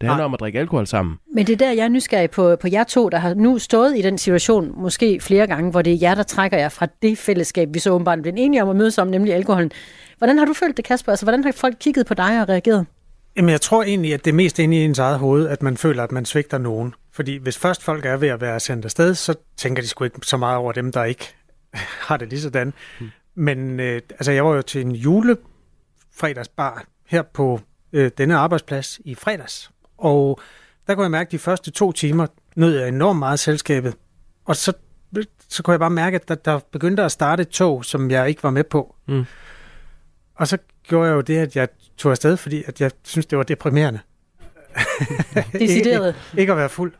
Det 0.00 0.08
handler 0.08 0.24
om 0.24 0.34
at 0.34 0.40
drikke 0.40 0.58
alkohol 0.58 0.86
sammen. 0.86 1.16
Men 1.34 1.46
det 1.46 1.52
er 1.52 1.56
der, 1.56 1.72
jeg 1.72 1.84
er 1.84 1.88
nysgerrig 1.88 2.30
på, 2.30 2.56
på 2.56 2.68
jer 2.72 2.84
to, 2.84 3.08
der 3.08 3.18
har 3.18 3.34
nu 3.34 3.58
stået 3.58 3.98
i 3.98 4.02
den 4.02 4.18
situation, 4.18 4.82
måske 4.82 5.20
flere 5.20 5.46
gange, 5.46 5.70
hvor 5.70 5.82
det 5.82 5.92
er 5.92 5.98
jer, 6.02 6.14
der 6.14 6.22
trækker 6.22 6.58
jer 6.58 6.68
fra 6.68 6.86
det 7.02 7.18
fællesskab, 7.18 7.68
vi 7.72 7.78
så 7.78 7.90
åbenbart 7.90 8.22
blev 8.22 8.34
enige 8.36 8.62
om 8.62 8.68
at 8.68 8.76
mødes 8.76 8.98
om, 8.98 9.06
nemlig 9.06 9.34
alkoholen. 9.34 9.70
Hvordan 10.18 10.38
har 10.38 10.44
du 10.44 10.52
følt 10.52 10.76
det, 10.76 10.84
Kasper? 10.84 11.12
Altså, 11.12 11.24
hvordan 11.24 11.44
har 11.44 11.52
folk 11.52 11.76
kigget 11.80 12.06
på 12.06 12.14
dig 12.14 12.40
og 12.40 12.48
reageret? 12.48 12.86
Jamen, 13.36 13.50
jeg 13.50 13.60
tror 13.60 13.82
egentlig, 13.82 14.14
at 14.14 14.24
det 14.24 14.30
er 14.30 14.34
mest 14.34 14.58
inde 14.58 14.76
i 14.76 14.84
ens 14.84 14.98
eget 14.98 15.18
hoved, 15.18 15.48
at 15.48 15.62
man 15.62 15.76
føler, 15.76 16.02
at 16.02 16.12
man 16.12 16.24
svigter 16.24 16.58
nogen. 16.58 16.94
Fordi 17.12 17.36
hvis 17.36 17.58
først 17.58 17.82
folk 17.82 18.04
er 18.06 18.16
ved 18.16 18.28
at 18.28 18.40
være 18.40 18.60
sendt 18.60 18.84
afsted, 18.84 19.14
så 19.14 19.34
tænker 19.56 19.82
de 19.82 19.88
sgu 19.88 20.04
ikke 20.04 20.18
så 20.22 20.36
meget 20.36 20.56
over 20.56 20.72
dem, 20.72 20.92
der 20.92 21.04
ikke 21.04 21.34
har 22.08 22.16
det 22.16 22.28
lige 22.28 22.40
sådan. 22.40 22.72
Mm. 23.00 23.10
Men 23.34 23.80
øh, 23.80 24.02
altså, 24.10 24.32
jeg 24.32 24.44
var 24.44 24.54
jo 24.54 24.62
til 24.62 24.80
en 24.80 24.92
julefredagsbar 24.92 26.84
her 27.06 27.22
på 27.22 27.60
øh, 27.92 28.10
denne 28.18 28.36
arbejdsplads 28.36 29.00
i 29.04 29.14
fredags. 29.14 29.70
Og 29.98 30.40
der 30.86 30.94
kunne 30.94 31.04
jeg 31.04 31.10
mærke, 31.10 31.28
at 31.28 31.32
de 31.32 31.38
første 31.38 31.70
to 31.70 31.92
timer 31.92 32.26
nød 32.56 32.78
jeg 32.78 32.88
enormt 32.88 33.18
meget 33.18 33.38
selskabet. 33.38 33.94
Og 34.44 34.56
så, 34.56 34.72
så 35.48 35.62
kunne 35.62 35.72
jeg 35.72 35.80
bare 35.80 35.90
mærke, 35.90 36.14
at 36.14 36.28
der, 36.28 36.34
der 36.34 36.60
begyndte 36.72 37.02
at 37.02 37.12
starte 37.12 37.40
et 37.40 37.48
tog, 37.48 37.84
som 37.84 38.10
jeg 38.10 38.28
ikke 38.28 38.42
var 38.42 38.50
med 38.50 38.64
på. 38.64 38.94
Mm. 39.06 39.24
Og 40.34 40.48
så 40.48 40.58
gjorde 40.82 41.08
jeg 41.08 41.14
jo 41.14 41.20
det, 41.20 41.38
at 41.38 41.56
jeg 41.56 41.68
tog 41.96 42.12
afsted, 42.12 42.36
fordi 42.36 42.64
at 42.66 42.80
jeg 42.80 42.90
synes, 43.02 43.26
det 43.26 43.38
var 43.38 43.44
deprimerende. 43.44 44.00
Decideret. 45.52 46.08
ikke, 46.32 46.40
ikke 46.40 46.52
at 46.52 46.58
være 46.58 46.68
fuld. 46.68 46.92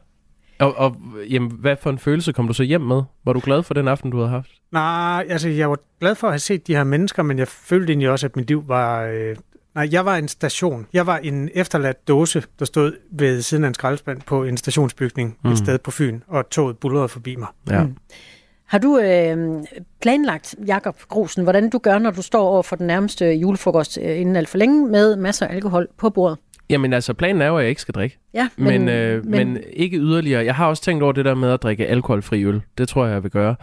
Og, 0.58 0.76
og 0.76 0.96
jamen, 1.30 1.50
hvad 1.50 1.76
for 1.76 1.90
en 1.90 1.98
følelse 1.98 2.32
kom 2.32 2.46
du 2.46 2.52
så 2.52 2.62
hjem 2.62 2.80
med? 2.80 3.02
Var 3.24 3.32
du 3.32 3.40
glad 3.44 3.62
for 3.62 3.74
den 3.74 3.88
aften, 3.88 4.10
du 4.10 4.16
havde 4.16 4.30
haft? 4.30 4.50
Nej, 4.72 5.26
altså 5.28 5.48
jeg 5.48 5.70
var 5.70 5.78
glad 6.00 6.14
for 6.14 6.26
at 6.26 6.32
have 6.32 6.38
set 6.38 6.66
de 6.66 6.76
her 6.76 6.84
mennesker, 6.84 7.22
men 7.22 7.38
jeg 7.38 7.48
følte 7.48 7.90
egentlig 7.90 8.10
også, 8.10 8.26
at 8.26 8.36
mit 8.36 8.48
liv 8.48 8.64
var... 8.68 9.02
Øh, 9.02 9.36
nej, 9.74 9.88
jeg 9.92 10.04
var 10.04 10.16
en 10.16 10.28
station. 10.28 10.86
Jeg 10.92 11.06
var 11.06 11.18
en 11.18 11.50
efterladt 11.54 12.08
dåse, 12.08 12.42
der 12.58 12.64
stod 12.64 12.92
ved 13.10 13.42
siden 13.42 13.64
af 13.64 13.68
en 13.68 13.74
skraldespand 13.74 14.20
på 14.26 14.44
en 14.44 14.56
stationsbygning 14.56 15.36
mm. 15.44 15.50
et 15.50 15.58
sted 15.58 15.78
på 15.78 15.90
Fyn, 15.90 16.20
og 16.26 16.50
toget 16.50 16.78
bullerede 16.78 17.08
forbi 17.08 17.36
mig. 17.36 17.48
Ja. 17.70 17.82
Mm. 17.82 17.96
Har 18.66 18.78
du 18.78 18.98
øh, 18.98 19.64
planlagt, 20.02 20.54
Jakob 20.66 20.96
Grusen, 21.08 21.42
hvordan 21.42 21.70
du 21.70 21.78
gør, 21.78 21.98
når 21.98 22.10
du 22.10 22.22
står 22.22 22.48
over 22.48 22.62
for 22.62 22.76
den 22.76 22.86
nærmeste 22.86 23.26
julefrokost 23.26 23.98
øh, 24.02 24.20
inden 24.20 24.36
alt 24.36 24.48
for 24.48 24.58
længe 24.58 24.88
med 24.88 25.16
masser 25.16 25.46
af 25.46 25.54
alkohol 25.54 25.88
på 25.98 26.10
bordet? 26.10 26.38
Jamen 26.74 26.92
altså, 26.92 27.14
planen 27.14 27.42
er 27.42 27.46
jo, 27.46 27.56
at 27.56 27.62
jeg 27.62 27.68
ikke 27.68 27.80
skal 27.80 27.94
drikke. 27.94 28.18
Ja, 28.34 28.48
men, 28.56 28.84
men, 28.84 28.88
øh, 28.88 29.26
men... 29.26 29.52
men 29.52 29.62
ikke 29.72 29.98
yderligere. 29.98 30.44
Jeg 30.44 30.54
har 30.54 30.66
også 30.66 30.82
tænkt 30.82 31.02
over 31.02 31.12
det 31.12 31.24
der 31.24 31.34
med 31.34 31.50
at 31.50 31.62
drikke 31.62 31.86
alkoholfri 31.86 32.44
øl. 32.44 32.62
Det 32.78 32.88
tror 32.88 33.04
jeg, 33.04 33.14
jeg 33.14 33.22
vil 33.22 33.30
gøre. 33.30 33.56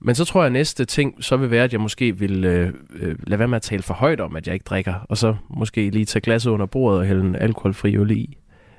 Men 0.00 0.14
så 0.14 0.24
tror 0.24 0.40
jeg, 0.40 0.46
at 0.46 0.52
næste 0.52 0.84
ting 0.84 1.24
så 1.24 1.36
vil 1.36 1.50
være, 1.50 1.64
at 1.64 1.72
jeg 1.72 1.80
måske 1.80 2.18
vil 2.18 2.44
øh, 2.44 2.72
øh, 3.00 3.14
lade 3.26 3.38
være 3.38 3.48
med 3.48 3.56
at 3.56 3.62
tale 3.62 3.82
for 3.82 3.94
højt 3.94 4.20
om, 4.20 4.36
at 4.36 4.46
jeg 4.46 4.54
ikke 4.54 4.64
drikker. 4.64 4.94
Og 5.08 5.16
så 5.16 5.34
måske 5.50 5.90
lige 5.90 6.04
tage 6.04 6.20
glasset 6.20 6.50
under 6.50 6.66
bordet 6.66 7.00
og 7.00 7.06
hælde 7.06 7.20
en 7.20 7.36
alkoholfri 7.36 7.96
øl 7.96 8.10
i. 8.10 8.36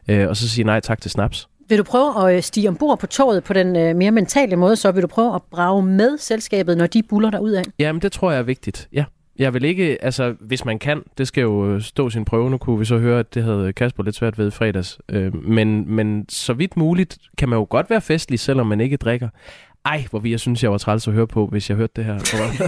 Øh, 0.09 0.27
og 0.29 0.37
så 0.37 0.49
sige 0.49 0.65
nej 0.65 0.79
tak 0.79 1.01
til 1.01 1.11
snaps. 1.11 1.49
Vil 1.69 1.77
du 1.77 1.83
prøve 1.83 2.29
at 2.29 2.35
øh, 2.35 2.43
stige 2.43 2.69
ombord 2.69 2.99
på 2.99 3.07
toget 3.07 3.43
på 3.43 3.53
den 3.53 3.75
øh, 3.75 3.95
mere 3.95 4.11
mentale 4.11 4.55
måde, 4.55 4.75
så 4.75 4.91
vil 4.91 5.03
du 5.03 5.07
prøve 5.07 5.35
at 5.35 5.41
brage 5.51 5.83
med 5.83 6.17
selskabet, 6.17 6.77
når 6.77 6.87
de 6.87 7.03
buller 7.03 7.29
der 7.29 7.39
ud 7.39 7.51
af? 7.51 7.63
Jamen, 7.79 8.01
det 8.01 8.11
tror 8.11 8.31
jeg 8.31 8.39
er 8.39 8.43
vigtigt, 8.43 8.87
ja. 8.93 9.03
Jeg 9.39 9.53
vil 9.53 9.63
ikke, 9.63 10.03
altså 10.03 10.35
hvis 10.39 10.65
man 10.65 10.79
kan, 10.79 11.03
det 11.17 11.27
skal 11.27 11.41
jo 11.41 11.71
øh, 11.71 11.81
stå 11.81 12.09
sin 12.09 12.25
prøve. 12.25 12.49
Nu 12.49 12.57
kunne 12.57 12.79
vi 12.79 12.85
så 12.85 12.97
høre, 12.97 13.19
at 13.19 13.33
det 13.33 13.43
havde 13.43 13.73
Kasper 13.73 14.03
lidt 14.03 14.15
svært 14.15 14.38
ved 14.38 14.47
i 14.47 14.51
fredags. 14.51 14.99
men, 15.43 15.95
men 15.95 16.25
så 16.29 16.53
vidt 16.53 16.77
muligt 16.77 17.17
kan 17.38 17.49
man 17.49 17.59
jo 17.59 17.67
godt 17.69 17.89
være 17.89 18.01
festlig, 18.01 18.39
selvom 18.39 18.67
man 18.67 18.81
ikke 18.81 18.97
drikker. 18.97 19.29
Ej, 19.85 20.05
hvor 20.09 20.19
vi 20.19 20.31
jeg 20.31 20.39
synes, 20.39 20.63
jeg 20.63 20.71
var 20.71 20.77
træls 20.77 21.07
at 21.07 21.13
høre 21.13 21.27
på, 21.27 21.47
hvis 21.47 21.69
jeg 21.69 21.77
hørte 21.77 21.93
det 21.95 22.05
her. 22.05 22.13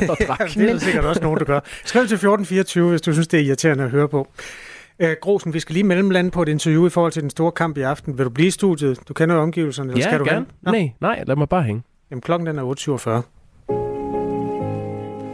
Og, 0.06 0.10
og 0.10 0.18
drak. 0.28 0.54
det 0.54 0.72
er 0.72 0.78
sikkert 0.78 1.06
også 1.06 1.22
nogen, 1.22 1.40
der 1.40 1.46
gør. 1.46 1.60
Skriv 1.86 2.02
til 2.02 2.16
1424, 2.16 2.90
hvis 2.90 3.02
du 3.02 3.14
synes, 3.14 3.28
det 3.28 3.40
er 3.40 3.44
irriterende 3.44 3.84
at 3.84 3.90
høre 3.90 4.10
på. 4.10 4.28
Øh, 5.00 5.16
Grosen, 5.22 5.54
vi 5.54 5.60
skal 5.60 5.74
lige 5.74 5.84
mellemlande 5.84 6.32
på 6.32 6.42
et 6.42 6.50
interview 6.50 6.88
i 6.88 6.90
forhold 6.90 7.12
til 7.12 7.22
den 7.22 7.30
store 7.30 7.52
kamp 7.52 7.78
i 7.78 7.82
aften. 7.82 8.18
Vil 8.18 8.26
du 8.26 8.30
blive 8.30 8.48
i 8.48 8.52
studiet? 8.52 9.00
Du 9.08 9.14
kender 9.14 9.36
jo 9.36 9.42
omgivelserne. 9.42 9.92
Eller 9.92 10.06
ja, 10.06 10.10
skal 10.10 10.20
du 10.20 10.26
gerne. 10.26 10.46
Nej, 10.62 10.92
nej, 11.02 11.24
lad 11.28 11.36
mig 11.36 11.50
bare 11.50 11.64
hænge. 11.64 11.84
Jamen, 12.12 12.22
klokken 12.22 12.48
den 12.48 12.60
er 12.60 13.22
8.47. 13.22 13.39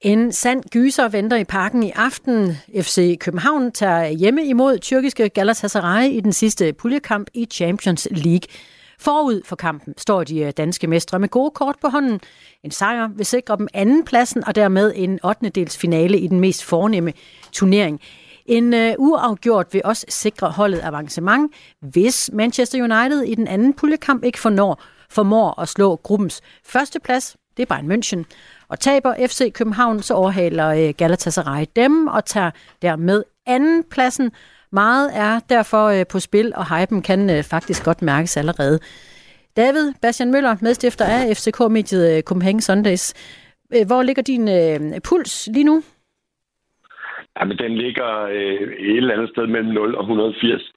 En 0.00 0.32
sand 0.32 0.62
gyser 0.70 1.08
venter 1.08 1.36
i 1.36 1.44
parken 1.44 1.82
i 1.82 1.90
aften. 1.90 2.56
FC 2.80 3.18
København 3.18 3.72
tager 3.72 4.08
hjemme 4.08 4.44
imod 4.44 4.78
tyrkiske 4.78 5.28
Galatasaray 5.28 6.08
i 6.08 6.20
den 6.20 6.32
sidste 6.32 6.72
puljekamp 6.72 7.28
i 7.34 7.44
Champions 7.44 8.08
League. 8.10 8.48
Forud 8.98 9.42
for 9.44 9.56
kampen 9.56 9.94
står 9.96 10.24
de 10.24 10.40
øh, 10.40 10.52
danske 10.56 10.86
mestre 10.86 11.18
med 11.18 11.28
gode 11.28 11.50
kort 11.50 11.76
på 11.80 11.88
hånden. 11.88 12.20
En 12.62 12.70
sejr 12.70 13.08
vil 13.08 13.26
sikre 13.26 13.56
dem 13.56 13.68
anden 13.74 14.04
pladsen 14.04 14.44
og 14.44 14.54
dermed 14.54 14.92
en 14.96 15.20
8. 15.24 15.48
dels 15.48 15.78
finale 15.78 16.18
i 16.18 16.26
den 16.26 16.40
mest 16.40 16.64
fornemme 16.64 17.12
turnering. 17.52 18.00
En 18.46 18.74
øh, 18.74 18.94
uafgjort 18.98 19.66
vil 19.72 19.82
også 19.84 20.06
sikre 20.08 20.50
holdet 20.50 20.80
avancement, 20.82 21.52
hvis 21.80 22.30
Manchester 22.32 22.82
United 22.82 23.22
i 23.22 23.34
den 23.34 23.48
anden 23.48 23.74
puljekamp 23.74 24.24
ikke 24.24 24.38
fornår, 24.38 24.82
formår 25.10 25.60
at 25.60 25.68
slå 25.68 25.96
gruppens 25.96 26.40
første 26.64 27.00
plads. 27.00 27.36
Det 27.56 27.62
er 27.62 27.66
Bayern 27.66 27.92
München. 27.92 28.24
Og 28.70 28.80
taber 28.80 29.14
FC 29.28 29.52
København, 29.52 29.98
så 29.98 30.14
overhaler 30.14 30.68
øh, 30.68 30.94
Galatasaray 30.98 31.64
dem 31.76 32.06
og 32.06 32.24
tager 32.24 32.50
dermed 32.82 33.24
anden 33.46 33.84
pladsen. 33.90 34.32
Meget 34.72 35.10
er 35.14 35.40
derfor 35.48 35.84
øh, 35.86 36.04
på 36.12 36.18
spil, 36.20 36.52
og 36.56 36.64
hypen 36.78 37.02
kan 37.02 37.30
øh, 37.30 37.42
faktisk 37.42 37.84
godt 37.84 38.02
mærkes 38.02 38.36
allerede. 38.36 38.78
David 39.56 39.92
Bastian 40.02 40.30
Møller, 40.30 40.56
medstifter 40.62 41.04
af 41.04 41.36
FCK-mediet 41.36 42.24
Copenhagen 42.24 42.60
Sundays. 42.60 43.14
Hvor 43.86 44.02
ligger 44.02 44.22
din 44.22 44.48
øh, 44.48 45.00
puls 45.08 45.48
lige 45.54 45.64
nu? 45.64 45.82
Jamen, 47.40 47.58
den 47.58 47.74
ligger 47.74 48.22
øh, 48.22 48.68
et 48.78 48.96
eller 48.96 49.14
andet 49.14 49.30
sted 49.30 49.46
mellem 49.46 49.72
0 49.72 49.94
og 49.94 50.02
180. 50.02 50.72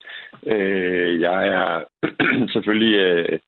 Øh, 0.48 1.22
jeg 1.22 1.48
er 1.48 1.84
selvfølgelig 2.54 2.96
øh, 2.96 3.40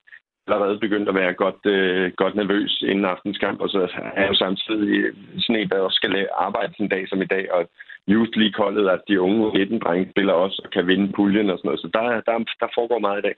allerede 0.47 0.79
begyndt 0.79 1.09
at 1.09 1.15
være 1.15 1.33
godt, 1.33 1.65
øh, 1.65 2.11
godt 2.21 2.35
nervøs 2.35 2.83
inden 2.87 3.05
aftenskamp, 3.05 3.61
og 3.61 3.69
så 3.69 3.79
er 4.15 4.21
jeg 4.21 4.29
jo 4.29 4.35
samtidig 4.35 4.89
øh, 5.03 5.13
sådan 5.39 5.61
en, 5.61 5.69
der 5.69 5.79
også 5.79 5.95
skal 5.95 6.27
arbejde 6.47 6.73
en 6.79 6.89
dag 6.89 7.03
som 7.07 7.21
i 7.21 7.25
dag, 7.25 7.53
og 7.53 7.69
Youth 8.09 8.37
League-holdet, 8.41 8.89
at 8.89 9.01
de 9.07 9.21
unge 9.21 9.53
19 9.53 9.79
drenge 9.79 10.11
spiller 10.11 10.33
også 10.33 10.61
og 10.65 10.71
kan 10.71 10.87
vinde 10.87 11.13
puljen 11.15 11.49
og 11.49 11.57
sådan 11.57 11.67
noget. 11.67 11.79
Så 11.79 11.89
der, 11.93 12.01
der, 12.01 12.37
der 12.59 12.67
foregår 12.77 12.99
meget 12.99 13.19
i 13.19 13.27
dag. 13.27 13.35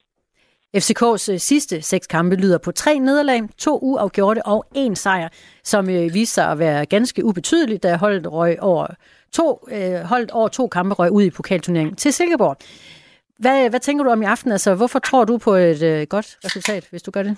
FCK's 0.78 1.32
øh, 1.34 1.40
sidste 1.40 1.82
seks 1.82 2.08
kampe 2.08 2.36
lyder 2.36 2.58
på 2.58 2.72
tre 2.72 3.00
nederlag, 3.00 3.42
to 3.58 3.80
uafgjorte 3.82 4.46
og 4.46 4.66
en 4.76 4.96
sejr, 4.96 5.30
som 5.64 5.90
øh, 5.90 6.14
viser 6.14 6.42
sig 6.42 6.52
at 6.52 6.60
være 6.60 6.86
ganske 6.86 7.26
ubetydeligt, 7.26 7.84
da 7.84 7.96
holdet 7.96 8.32
røg 8.32 8.56
over 8.62 8.88
to, 9.32 9.68
øh, 9.72 10.00
holdt 10.10 10.32
over 10.32 10.48
to 10.48 10.68
kampe 10.68 10.96
røg 10.96 11.12
ud 11.12 11.24
i 11.24 11.30
pokalturneringen 11.30 11.96
til 11.96 12.14
Silkeborg. 12.14 12.58
Hvad, 13.40 13.70
hvad 13.70 13.80
tænker 13.80 14.04
du 14.04 14.10
om 14.10 14.22
i 14.22 14.26
aften? 14.26 14.52
Altså, 14.52 14.76
hvorfor 14.76 15.00
tror 15.00 15.24
du 15.26 15.38
på 15.38 15.52
et 15.52 15.82
øh, 15.92 16.08
godt 16.10 16.30
resultat, 16.46 16.88
hvis 16.92 17.04
du 17.04 17.12
gør 17.12 17.24
det? 17.24 17.38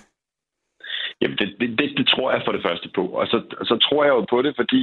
Jamen, 1.20 1.36
det, 1.38 1.48
det, 1.60 1.78
det, 1.78 1.98
det 1.98 2.06
tror 2.08 2.32
jeg 2.32 2.42
for 2.44 2.52
det 2.52 2.62
første 2.66 2.88
på. 2.94 3.04
Og 3.06 3.26
så, 3.26 3.38
så 3.70 3.76
tror 3.76 4.04
jeg 4.04 4.10
jo 4.10 4.24
på 4.30 4.42
det, 4.42 4.52
fordi 4.56 4.82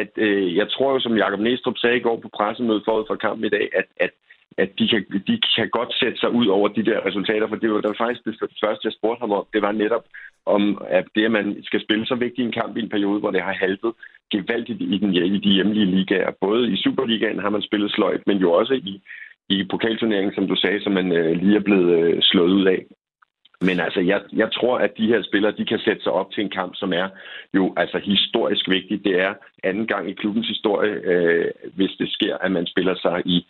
at 0.00 0.12
øh, 0.16 0.56
jeg 0.56 0.66
tror 0.70 0.92
jo, 0.92 1.00
som 1.00 1.16
Jakob 1.16 1.40
Næstrup 1.40 1.78
sagde 1.78 1.96
i 1.96 2.06
går 2.06 2.16
på 2.20 2.28
pressemødet 2.36 2.82
forud 2.84 3.04
for 3.06 3.14
kampen 3.14 3.44
i 3.46 3.54
dag, 3.56 3.66
at, 3.80 3.88
at, 4.04 4.10
at 4.62 4.70
de, 4.78 4.88
kan, 4.88 5.00
de 5.28 5.40
kan 5.56 5.68
godt 5.78 5.92
sætte 6.00 6.18
sig 6.20 6.30
ud 6.30 6.46
over 6.46 6.68
de 6.68 6.84
der 6.84 7.06
resultater, 7.06 7.48
for 7.48 7.56
det 7.56 7.70
var 7.72 7.80
der 7.80 7.94
faktisk 8.04 8.24
det 8.24 8.58
første, 8.64 8.86
jeg 8.86 8.92
spurgte 8.98 9.20
ham 9.20 9.32
om. 9.32 9.46
Det 9.54 9.62
var 9.62 9.72
netop 9.72 10.04
om, 10.46 10.62
at 10.88 11.06
det, 11.14 11.24
at 11.24 11.30
man 11.30 11.46
skal 11.62 11.80
spille 11.82 12.06
så 12.06 12.14
vigtig 12.14 12.44
en 12.44 12.58
kamp 12.60 12.76
i 12.76 12.80
en 12.80 12.94
periode, 12.94 13.20
hvor 13.20 13.30
det 13.30 13.42
har 13.42 13.52
haltet 13.52 13.92
gevaldigt 14.30 14.80
i, 14.82 14.98
den, 14.98 15.14
i 15.14 15.38
de 15.46 15.54
hjemlige 15.56 15.92
ligaer. 15.96 16.30
Både 16.40 16.72
i 16.72 16.76
Superligaen 16.76 17.38
har 17.38 17.50
man 17.50 17.62
spillet 17.62 17.90
sløjt, 17.92 18.26
men 18.26 18.36
jo 18.38 18.52
også 18.52 18.74
i, 18.74 19.02
i 19.48 19.64
pokalturneringen, 19.70 20.34
som 20.34 20.48
du 20.48 20.56
sagde, 20.56 20.82
som 20.82 20.92
man 20.92 21.12
øh, 21.12 21.42
lige 21.42 21.56
er 21.56 21.60
blevet 21.68 21.98
øh, 21.98 22.22
slået 22.22 22.52
ud 22.52 22.66
af. 22.66 22.84
Men 23.60 23.80
altså, 23.80 24.00
jeg, 24.00 24.20
jeg 24.32 24.52
tror, 24.52 24.78
at 24.78 24.92
de 24.98 25.06
her 25.06 25.22
spillere, 25.22 25.56
de 25.58 25.64
kan 25.64 25.78
sætte 25.78 26.02
sig 26.02 26.12
op 26.12 26.32
til 26.32 26.44
en 26.44 26.50
kamp, 26.50 26.72
som 26.76 26.92
er 26.92 27.08
jo 27.54 27.74
altså 27.76 27.98
historisk 27.98 28.68
vigtig. 28.68 29.04
Det 29.04 29.20
er 29.20 29.34
anden 29.64 29.86
gang 29.86 30.10
i 30.10 30.12
klubbens 30.12 30.48
historie, 30.48 30.92
øh, 30.92 31.50
hvis 31.76 31.92
det 31.98 32.08
sker, 32.12 32.36
at 32.38 32.52
man 32.52 32.66
spiller 32.66 32.94
sig 32.94 33.22
i 33.24 33.46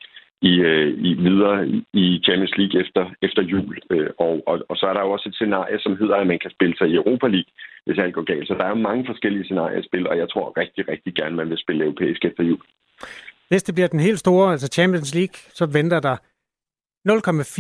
i, 0.51 0.53
øh, 0.71 0.91
i 1.09 1.11
videre 1.15 1.69
i 1.93 2.21
Champions 2.25 2.57
League 2.59 2.81
efter, 2.83 3.05
efter 3.23 3.43
jul. 3.43 3.79
Øh, 3.91 4.11
og, 4.19 4.43
og, 4.47 4.57
og 4.69 4.77
så 4.77 4.87
er 4.87 4.95
der 4.95 5.01
jo 5.01 5.11
også 5.11 5.29
et 5.29 5.35
scenarie, 5.35 5.79
som 5.81 5.97
hedder, 5.97 6.17
at 6.17 6.27
man 6.27 6.39
kan 6.39 6.51
spille 6.51 6.77
sig 6.79 6.89
i 6.89 6.95
Europa 6.95 7.27
League, 7.27 7.53
hvis 7.87 7.99
alt 7.99 8.15
går 8.15 8.23
galt. 8.33 8.49
Så 8.49 8.55
der 8.55 8.65
er 8.65 8.69
jo 8.69 8.87
mange 8.89 9.07
forskellige 9.07 9.45
scenarier 9.45 9.79
at 9.79 9.85
spille, 9.85 10.11
og 10.11 10.17
jeg 10.19 10.29
tror 10.29 10.59
rigtig, 10.63 10.89
rigtig 10.89 11.15
gerne, 11.15 11.37
man 11.37 11.51
vil 11.51 11.65
spille 11.65 11.85
europæisk 11.85 12.25
efter 12.25 12.43
jul. 12.45 12.63
Hvis 13.55 13.63
det 13.63 13.75
bliver 13.75 13.89
den 13.89 14.01
helt 14.01 14.19
store, 14.19 14.53
altså 14.53 14.67
Champions 14.67 15.15
League, 15.15 15.35
så 15.55 15.67
venter 15.67 16.01
der 16.01 16.17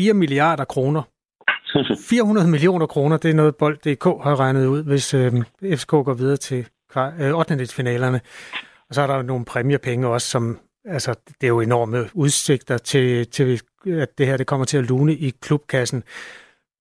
0,4 0.09 0.12
milliarder 0.12 0.64
kroner. 0.64 1.03
400 2.09 2.49
millioner 2.49 2.86
kroner, 2.86 3.16
det 3.16 3.30
er 3.30 3.34
noget 3.34 3.57
Bold.dk 3.57 4.05
har 4.05 4.40
regnet 4.40 4.66
ud, 4.66 4.84
hvis 4.84 5.14
øh, 5.14 5.32
FCK 5.62 5.88
går 5.88 6.14
videre 6.14 6.36
til 6.36 6.66
øh, 7.20 7.34
8. 7.34 7.66
finalerne. 7.66 8.20
Og 8.88 8.95
så 8.95 9.03
er 9.03 9.07
der 9.07 9.16
jo 9.16 9.22
nogle 9.22 9.45
præmiepenge 9.45 10.09
også, 10.09 10.28
som 10.28 10.59
altså, 10.84 11.14
det 11.40 11.47
er 11.47 11.49
jo 11.49 11.61
enorme 11.61 12.09
udsigter 12.14 12.78
til, 12.78 13.30
til, 13.30 13.61
at 13.86 14.18
det 14.18 14.26
her 14.26 14.36
det 14.36 14.47
kommer 14.47 14.66
til 14.66 14.78
at 14.78 14.84
lune 14.84 15.14
i 15.14 15.30
klubkassen. 15.30 16.03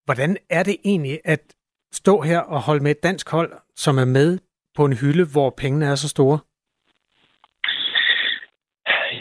Hvordan 0.06 0.38
er 0.50 0.64
det 0.64 0.78
egentlig 0.86 1.20
at 1.26 1.42
stå 1.94 2.22
her 2.22 2.40
og 2.40 2.62
holde 2.62 2.84
med 2.84 2.92
et 2.92 3.04
dansk 3.04 3.30
hold, 3.30 3.54
som 3.76 3.98
er 3.98 4.06
med 4.06 4.40
på 4.76 4.86
en 4.86 4.94
hylde, 4.94 5.26
hvor 5.26 5.54
pengene 5.58 5.86
er 5.86 5.96
så 5.96 6.10
store? 6.10 6.40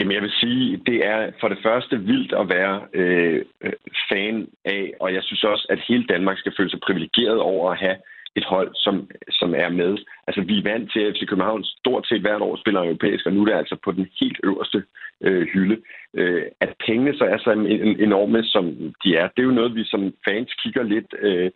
Jamen 0.00 0.14
jeg 0.14 0.22
vil 0.22 0.32
sige, 0.40 0.76
det 0.86 1.06
er 1.06 1.30
for 1.40 1.48
det 1.48 1.58
første 1.62 2.00
vildt 2.00 2.32
at 2.32 2.48
være 2.48 2.76
øh, 2.94 3.44
fan 4.10 4.48
af, 4.64 4.92
og 5.00 5.14
jeg 5.14 5.22
synes 5.22 5.44
også, 5.44 5.66
at 5.70 5.84
hele 5.88 6.04
Danmark 6.04 6.38
skal 6.38 6.54
føle 6.56 6.70
sig 6.70 6.80
privilegeret 6.80 7.38
over 7.38 7.70
at 7.70 7.78
have 7.78 7.96
et 8.36 8.44
hold, 8.44 8.70
som, 8.74 9.10
som 9.30 9.54
er 9.54 9.68
med. 9.68 9.98
Altså, 10.26 10.40
vi 10.42 10.58
er 10.58 10.62
vant 10.62 10.92
til, 10.92 11.00
at 11.00 11.14
FC 11.14 11.26
København 11.28 11.64
stort 11.64 12.06
set 12.06 12.20
hvert 12.20 12.42
år 12.42 12.56
spiller 12.56 12.80
europæisk, 12.80 13.26
og 13.26 13.32
nu 13.32 13.40
er 13.40 13.46
det 13.46 13.54
altså 13.54 13.76
på 13.84 13.92
den 13.92 14.06
helt 14.20 14.40
øverste 14.44 14.82
øh, 15.20 15.46
hylde. 15.52 15.76
Øh, 16.14 16.44
at 16.60 16.74
pengene 16.86 17.16
så 17.18 17.24
er 17.24 17.38
så 17.38 17.50
enorme, 18.06 18.44
som 18.44 18.64
de 19.04 19.16
er, 19.16 19.28
det 19.28 19.42
er 19.42 19.50
jo 19.50 19.58
noget, 19.60 19.74
vi 19.74 19.84
som 19.84 20.14
fans 20.28 20.54
kigger 20.62 20.82
lidt 20.82 21.14
øh, 21.18 21.50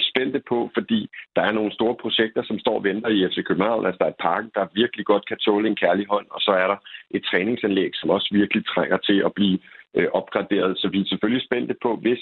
spændte 0.00 0.40
på, 0.48 0.70
fordi 0.74 1.08
der 1.36 1.42
er 1.42 1.52
nogle 1.52 1.72
store 1.72 1.96
projekter, 2.02 2.42
som 2.42 2.58
står 2.58 2.76
og 2.78 2.84
venter 2.84 3.08
i 3.08 3.28
FC 3.28 3.44
København. 3.44 3.86
Altså, 3.86 3.98
der 3.98 4.04
er 4.04 4.10
et 4.10 4.24
park, 4.30 4.44
der 4.54 4.74
virkelig 4.74 5.06
godt 5.06 5.26
kan 5.28 5.38
tåle 5.38 5.68
en 5.68 5.76
kærlig 5.76 6.06
hånd, 6.10 6.26
og 6.30 6.40
så 6.40 6.50
er 6.50 6.66
der 6.66 6.76
et 7.10 7.24
træningsanlæg, 7.30 7.90
som 7.94 8.10
også 8.10 8.28
virkelig 8.32 8.66
trænger 8.66 8.96
til 8.96 9.22
at 9.26 9.32
blive 9.34 9.58
øh, 9.96 10.08
opgraderet. 10.12 10.78
Så 10.78 10.88
vi 10.88 11.00
er 11.00 11.04
selvfølgelig 11.08 11.46
spændte 11.46 11.74
på, 11.82 11.96
hvis 11.96 12.20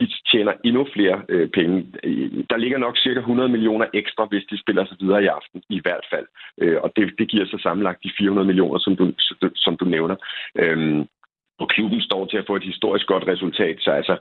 de 0.00 0.06
tjener 0.30 0.52
endnu 0.64 0.86
flere 0.94 1.22
øh, 1.28 1.48
penge. 1.48 1.86
Øh, 2.04 2.44
der 2.50 2.56
ligger 2.56 2.78
nok 2.78 2.98
cirka 2.98 3.18
100 3.18 3.48
millioner 3.48 3.86
ekstra, 3.94 4.24
hvis 4.24 4.44
de 4.50 4.60
spiller 4.60 4.84
sig 4.86 4.96
videre 5.00 5.22
i 5.22 5.26
aften, 5.26 5.62
i 5.68 5.80
hvert 5.80 6.06
fald. 6.12 6.26
Øh, 6.58 6.78
og 6.82 6.92
det, 6.96 7.14
det 7.18 7.28
giver 7.28 7.46
så 7.46 7.58
sammenlagt 7.62 8.04
de 8.04 8.10
400 8.18 8.46
millioner, 8.46 8.78
som 8.78 8.96
du, 8.96 9.12
som 9.54 9.76
du 9.76 9.84
nævner. 9.84 10.16
Øh, 10.58 11.04
og 11.62 11.68
klubben 11.68 12.00
står 12.00 12.26
til 12.26 12.36
at 12.36 12.46
få 12.46 12.56
et 12.56 12.70
historisk 12.70 13.06
godt 13.06 13.26
resultat. 13.32 13.76
Så 13.80 13.90
altså, 13.90 14.14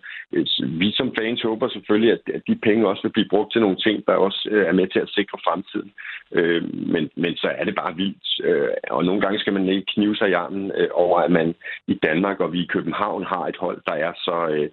vi 0.81 0.91
som 0.91 1.15
fans 1.19 1.41
håber 1.41 1.67
selvfølgelig, 1.69 2.11
at, 2.11 2.23
at 2.35 2.41
de 2.47 2.55
penge 2.55 2.87
også 2.87 3.01
vil 3.03 3.15
blive 3.15 3.31
brugt 3.33 3.51
til 3.51 3.61
nogle 3.61 3.77
ting, 3.85 4.05
der 4.07 4.13
også 4.13 4.41
øh, 4.51 4.65
er 4.67 4.71
med 4.71 4.87
til 4.87 4.99
at 4.99 5.13
sikre 5.17 5.37
fremtiden. 5.45 5.91
Øh, 6.37 6.63
men, 6.93 7.09
men 7.15 7.35
så 7.35 7.47
er 7.59 7.63
det 7.65 7.75
bare 7.75 7.95
vildt. 7.95 8.27
Øh, 8.43 8.69
og 8.91 9.05
nogle 9.05 9.21
gange 9.21 9.39
skal 9.39 9.53
man 9.53 9.69
ikke 9.69 9.91
knive 9.93 10.15
sig 10.15 10.29
i 10.29 10.39
armen 10.43 10.71
over, 10.91 11.19
at 11.19 11.31
man 11.31 11.55
i 11.87 11.93
Danmark 11.93 12.39
og 12.39 12.53
vi 12.53 12.59
i 12.63 12.71
København 12.75 13.23
har 13.23 13.45
et 13.47 13.57
hold, 13.57 13.81
der 13.85 13.93
er 13.93 14.13
så, 14.15 14.67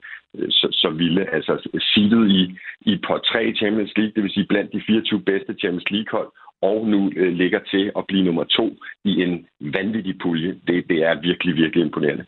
så, 0.51 0.69
så 0.73 0.91
vilde. 0.91 1.25
Altså 1.37 1.53
seedet 1.81 2.31
i, 2.31 2.43
i 2.81 2.93
på 3.07 3.19
tre 3.19 3.55
Champions 3.57 3.93
League, 3.97 4.13
det 4.15 4.23
vil 4.23 4.33
sige 4.33 4.47
blandt 4.47 4.73
de 4.73 4.83
24 4.87 5.21
bedste 5.21 5.55
Champions 5.61 5.91
League-hold, 5.91 6.31
og 6.63 6.87
nu 6.87 7.11
øh, 7.17 7.33
ligger 7.33 7.61
til 7.71 7.93
at 7.97 8.05
blive 8.09 8.25
nummer 8.25 8.45
to 8.45 8.67
i 9.05 9.23
en 9.23 9.47
vanvittig 9.61 10.15
pulje. 10.23 10.51
Det, 10.67 10.85
det 10.89 10.99
er 11.03 11.21
virkelig, 11.21 11.55
virkelig 11.55 11.85
imponerende. 11.85 12.25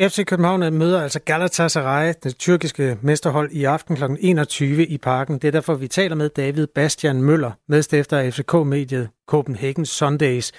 FC 0.00 0.24
København 0.26 0.74
møder 0.74 1.02
altså 1.02 1.20
Galatasaray, 1.20 2.12
det 2.22 2.36
tyrkiske 2.38 2.96
mesterhold, 3.02 3.50
i 3.52 3.64
aften 3.64 3.96
kl. 3.96 4.04
21 4.20 4.86
i 4.86 4.98
parken. 4.98 5.34
Det 5.34 5.44
er 5.44 5.52
derfor, 5.52 5.74
vi 5.74 5.88
taler 5.88 6.16
med 6.16 6.28
David 6.28 6.66
Bastian 6.66 7.22
Møller, 7.22 7.50
medstifter 7.68 8.18
af 8.18 8.32
FCK-mediet 8.32 9.08
Copenhagen 9.26 9.86
Sundays. 9.86 10.52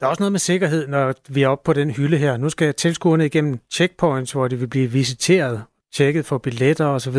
Der 0.00 0.06
er 0.06 0.10
også 0.10 0.22
noget 0.22 0.32
med 0.32 0.38
sikkerhed, 0.38 0.86
når 0.86 1.14
vi 1.34 1.42
er 1.42 1.48
oppe 1.48 1.64
på 1.64 1.72
den 1.72 1.90
hylde 1.90 2.16
her. 2.16 2.36
Nu 2.36 2.48
skal 2.48 2.74
tilskuerne 2.74 3.26
igennem 3.26 3.58
checkpoints, 3.72 4.32
hvor 4.32 4.48
de 4.48 4.56
vil 4.56 4.68
blive 4.68 4.90
visiteret, 4.90 5.62
tjekket 5.94 6.26
for 6.26 6.38
billetter 6.38 6.86
osv. 6.86 7.16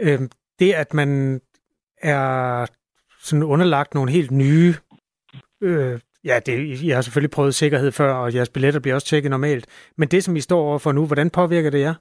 Øhm, 0.00 0.30
det, 0.58 0.72
at 0.72 0.94
man 0.94 1.40
er 2.02 2.66
sådan 3.26 3.42
underlagt 3.42 3.94
nogle 3.94 4.10
helt 4.10 4.30
nye... 4.30 4.74
Øh, 5.62 5.94
ja, 6.24 6.36
det, 6.46 6.54
jeg 6.88 6.96
har 6.96 7.02
selvfølgelig 7.02 7.36
prøvet 7.36 7.54
sikkerhed 7.54 7.92
før, 7.92 8.12
og 8.12 8.34
jeres 8.34 8.54
billetter 8.54 8.80
bliver 8.80 8.94
også 8.94 9.06
tjekket 9.06 9.30
normalt. 9.30 9.92
Men 9.98 10.08
det, 10.08 10.24
som 10.24 10.36
I 10.36 10.40
står 10.40 10.60
overfor 10.68 10.92
nu, 10.92 11.06
hvordan 11.06 11.30
påvirker 11.30 11.70
det 11.70 11.80
jer? 11.80 11.94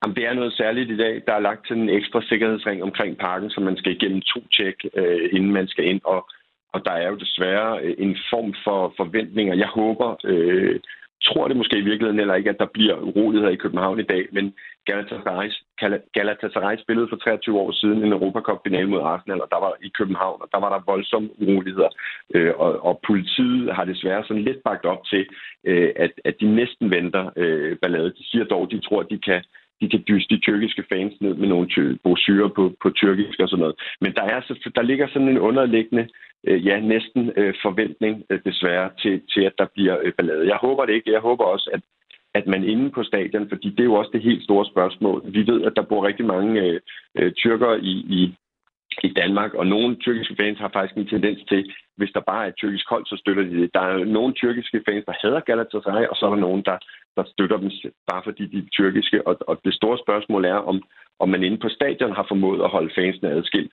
Jamen, 0.00 0.16
det 0.16 0.26
er 0.26 0.34
noget 0.34 0.52
særligt 0.52 0.90
i 0.90 0.96
dag. 0.96 1.22
Der 1.26 1.34
er 1.34 1.46
lagt 1.48 1.68
sådan 1.68 1.82
en 1.82 1.96
ekstra 1.98 2.22
sikkerhedsring 2.22 2.82
omkring 2.82 3.18
parken, 3.18 3.50
så 3.50 3.60
man 3.60 3.76
skal 3.76 3.92
igennem 3.92 4.20
to 4.20 4.40
tjek, 4.56 4.76
øh, 4.94 5.28
inden 5.32 5.52
man 5.52 5.68
skal 5.68 5.84
ind. 5.84 6.00
Og, 6.04 6.28
og 6.74 6.84
der 6.84 6.92
er 6.92 7.08
jo 7.08 7.16
desværre 7.16 7.80
øh, 7.82 7.94
en 7.98 8.16
form 8.30 8.54
for 8.64 8.94
forventninger. 8.96 9.54
Jeg 9.54 9.68
håber, 9.68 10.16
øh, 10.24 10.80
tror 11.24 11.48
det 11.48 11.56
måske 11.56 11.78
i 11.78 11.88
virkeligheden 11.90 12.18
heller 12.18 12.34
ikke, 12.34 12.50
at 12.50 12.58
der 12.58 12.74
bliver 12.76 12.96
uroligheder 12.96 13.52
i 13.52 13.62
København 13.64 14.00
i 14.00 14.10
dag, 14.12 14.24
men 14.32 14.54
Galatasaray, 14.86 15.50
Galatasaray 16.12 16.76
spillede 16.78 17.08
for 17.08 17.16
23 17.16 17.58
år 17.58 17.72
siden 17.72 18.04
en 18.04 18.12
Europacup-finale 18.12 18.88
mod 18.88 19.00
Arsenal, 19.00 19.40
og 19.40 19.48
der 19.50 19.60
var 19.60 19.72
i 19.82 19.88
København, 19.88 20.42
og 20.42 20.48
der 20.52 20.60
var 20.60 20.70
der 20.74 20.90
voldsomme 20.92 21.28
uroligheder. 21.42 21.88
Øh, 22.34 22.52
og, 22.56 22.84
og 22.84 23.00
politiet 23.06 23.74
har 23.74 23.84
desværre 23.84 24.24
sådan 24.24 24.42
lidt 24.42 24.62
bagt 24.64 24.84
op 24.84 25.04
til, 25.04 25.26
øh, 25.64 25.92
at, 25.96 26.12
at 26.24 26.34
de 26.40 26.46
næsten 26.46 26.90
venter 26.90 27.30
øh, 27.36 27.76
ballade. 27.82 28.10
De 28.18 28.24
siger 28.30 28.44
dog, 28.44 28.62
at 28.62 28.70
de 28.70 28.80
tror, 28.80 29.00
at 29.00 29.10
de 29.10 29.18
kan 29.18 29.44
de 29.80 29.88
kan 29.88 30.04
dyste 30.08 30.34
de 30.34 30.40
tyrkiske 30.40 30.84
fans 30.92 31.20
ned 31.20 31.34
med 31.34 31.48
nogle 31.48 31.98
brosyrer 32.04 32.48
på, 32.48 32.72
på 32.82 32.90
tyrkisk 32.90 33.40
og 33.40 33.48
sådan 33.48 33.60
noget. 33.60 33.76
Men 34.00 34.14
der, 34.14 34.22
er, 34.22 34.40
der 34.74 34.82
ligger 34.82 35.08
sådan 35.08 35.28
en 35.28 35.38
underliggende, 35.38 36.08
øh, 36.46 36.66
ja, 36.66 36.80
næsten 36.80 37.32
øh, 37.36 37.54
forventning 37.62 38.24
øh, 38.30 38.40
desværre 38.44 38.90
til, 39.02 39.22
til, 39.32 39.40
at 39.40 39.54
der 39.58 39.66
bliver 39.74 39.96
øh, 40.02 40.12
ballade. 40.12 40.48
Jeg 40.48 40.56
håber 40.56 40.84
det 40.86 40.94
ikke. 40.94 41.12
Jeg 41.12 41.20
håber 41.20 41.44
også, 41.44 41.70
at, 41.72 41.80
at 42.34 42.46
man 42.46 42.64
inde 42.64 42.90
på 42.90 43.02
stadion, 43.02 43.48
fordi 43.48 43.70
det 43.70 43.80
er 43.80 43.84
jo 43.92 43.94
også 43.94 44.10
det 44.12 44.22
helt 44.22 44.44
store 44.44 44.66
spørgsmål. 44.66 45.22
Vi 45.24 45.46
ved, 45.46 45.62
at 45.62 45.72
der 45.76 45.82
bor 45.82 46.06
rigtig 46.06 46.26
mange 46.26 46.60
øh, 46.62 46.80
øh, 47.18 47.32
tyrkere 47.32 47.80
i, 47.80 47.94
i, 48.18 48.34
i 49.02 49.08
Danmark, 49.08 49.54
og 49.54 49.66
nogle 49.66 49.96
tyrkiske 49.96 50.36
fans 50.40 50.58
har 50.58 50.70
faktisk 50.72 50.96
en 50.96 51.06
tendens 51.06 51.40
til, 51.48 51.72
hvis 51.96 52.10
der 52.14 52.20
bare 52.20 52.44
er 52.44 52.48
et 52.48 52.56
tyrkisk 52.56 52.88
hold, 52.88 53.06
så 53.06 53.16
støtter 53.16 53.42
de 53.42 53.60
det. 53.60 53.74
Der 53.74 53.80
er 53.80 54.04
nogle 54.04 54.34
tyrkiske 54.34 54.82
fans, 54.88 55.04
der 55.06 55.12
hader 55.22 55.40
Galatasaray, 55.40 56.06
og 56.06 56.16
så 56.16 56.26
er 56.26 56.30
der 56.30 56.46
nogen, 56.46 56.62
der, 56.64 56.78
der 57.16 57.24
støtter 57.32 57.56
dem 57.56 57.70
bare 58.10 58.22
fordi 58.24 58.46
de 58.46 58.58
er 58.58 58.70
tyrkiske. 58.72 59.26
Og, 59.26 59.36
og 59.48 59.60
det 59.64 59.74
store 59.74 59.98
spørgsmål 59.98 60.44
er, 60.44 60.54
om, 60.70 60.82
om 61.18 61.28
man 61.28 61.42
inde 61.42 61.58
på 61.58 61.68
stadion 61.68 62.12
har 62.12 62.26
formået 62.28 62.62
at 62.62 62.70
holde 62.70 62.94
fansene 62.94 63.30
adskilt. 63.30 63.72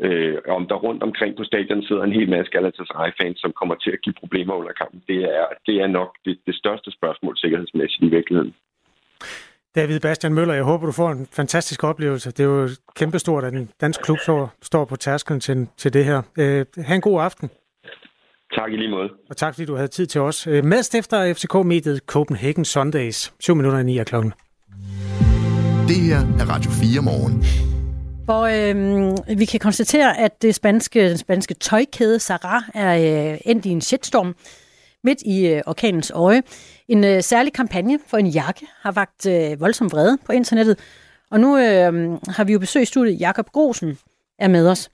Øh, 0.00 0.38
om 0.48 0.66
der 0.68 0.74
rundt 0.74 1.02
omkring 1.02 1.36
på 1.36 1.44
stadion 1.44 1.82
sidder 1.82 2.02
en 2.02 2.12
hel 2.12 2.30
masse 2.30 2.52
Galatasaray-fans, 2.52 3.38
som 3.40 3.52
kommer 3.52 3.74
til 3.74 3.90
at 3.90 4.02
give 4.04 4.14
problemer 4.20 4.54
under 4.54 4.72
kampen. 4.72 5.02
Det 5.08 5.18
er, 5.24 5.46
det 5.66 5.76
er 5.82 5.86
nok 5.86 6.10
det, 6.24 6.38
det 6.46 6.54
største 6.54 6.90
spørgsmål 6.92 7.36
sikkerhedsmæssigt 7.36 8.02
i 8.02 8.10
virkeligheden. 8.16 8.54
David 9.74 10.00
Bastian 10.00 10.34
Møller, 10.34 10.54
jeg 10.54 10.64
håber, 10.64 10.86
du 10.86 10.92
får 10.92 11.10
en 11.10 11.26
fantastisk 11.32 11.84
oplevelse. 11.84 12.30
Det 12.30 12.40
er 12.40 12.44
jo 12.44 12.68
kæmpestort, 12.96 13.44
at 13.44 13.52
en 13.52 13.70
dansk 13.80 14.02
klub 14.02 14.18
står, 14.18 14.52
står 14.62 14.84
på 14.84 14.96
tærskelen 14.96 15.40
til, 15.40 15.68
til 15.76 15.92
det 15.92 16.04
her. 16.04 16.22
Øh, 16.38 16.66
ha' 16.86 16.94
en 16.94 17.00
god 17.00 17.22
aften. 17.22 17.50
Tak 18.54 18.72
i 18.72 18.76
lige 18.76 18.90
måde. 18.90 19.08
Og 19.30 19.36
tak 19.36 19.54
fordi 19.54 19.66
du 19.66 19.74
havde 19.74 19.88
tid 19.88 20.06
til 20.06 20.20
os. 20.20 20.46
Øh, 20.46 20.64
medstifter 20.64 21.18
af 21.18 21.36
FCK-mediet 21.36 22.00
Copenhagen 22.06 22.64
Sundays. 22.64 23.34
7 23.40 23.54
minutter 23.54 23.78
i 23.78 23.84
9 23.84 23.98
af 23.98 24.06
klokken. 24.06 24.32
Det 25.88 25.96
her 25.96 26.18
er 26.40 26.54
Radio 26.54 26.70
4 26.70 27.02
morgen. 27.02 27.71
Hvor 28.24 28.42
øh, 28.42 29.38
vi 29.38 29.44
kan 29.44 29.60
konstatere, 29.60 30.18
at 30.18 30.42
det 30.42 30.54
spanske, 30.54 31.08
den 31.08 31.18
spanske 31.18 31.54
tøjkæde 31.54 32.18
Zara 32.18 32.64
er 32.74 33.32
øh, 33.32 33.38
endt 33.44 33.66
i 33.66 33.70
en 33.70 33.80
shitstorm 33.80 34.34
midt 35.04 35.22
i 35.22 35.46
øh, 35.46 35.62
orkanens 35.66 36.10
øje. 36.14 36.42
En 36.88 37.04
øh, 37.04 37.22
særlig 37.22 37.52
kampagne 37.52 37.98
for 38.06 38.16
en 38.16 38.26
jakke 38.26 38.66
har 38.80 38.92
vagt 38.92 39.26
øh, 39.26 39.60
voldsom 39.60 39.92
vrede 39.92 40.18
på 40.26 40.32
internettet. 40.32 40.78
Og 41.30 41.40
nu 41.40 41.58
øh, 41.58 42.18
har 42.28 42.44
vi 42.44 42.52
jo 42.52 42.58
besøgt 42.58 42.88
studiet. 42.88 43.20
Jakob 43.20 43.50
Grosen 43.52 43.98
er 44.38 44.48
med 44.48 44.68
os. 44.68 44.90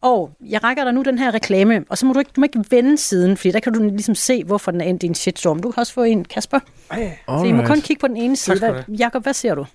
Og 0.00 0.30
jeg 0.50 0.64
rækker 0.64 0.84
dig 0.84 0.94
nu 0.94 1.02
den 1.02 1.18
her 1.18 1.34
reklame, 1.34 1.84
og 1.88 1.98
så 1.98 2.06
må 2.06 2.12
du 2.12 2.18
ikke, 2.18 2.30
du 2.36 2.40
må 2.40 2.44
ikke 2.44 2.64
vende 2.70 2.98
siden, 2.98 3.36
fordi 3.36 3.50
der 3.50 3.60
kan 3.60 3.72
du 3.72 3.82
ligesom 3.82 4.14
se, 4.14 4.44
hvorfor 4.44 4.70
den 4.70 4.80
er 4.80 4.84
endt 4.84 5.02
i 5.02 5.06
en 5.06 5.14
shitstorm. 5.14 5.60
Du 5.60 5.70
kan 5.70 5.80
også 5.80 5.92
få 5.92 6.02
en, 6.02 6.24
Kasper. 6.24 6.58
Ej, 6.90 7.18
så 7.28 7.44
I 7.44 7.52
må 7.52 7.62
kun 7.62 7.80
kigge 7.80 8.00
på 8.00 8.08
den 8.08 8.16
ene 8.16 8.36
side. 8.36 8.58
Hvad, 8.58 8.74
Jakob, 8.98 9.22
hvad 9.22 9.34
ser 9.34 9.54
du? 9.54 9.60
Uh, 9.60 9.66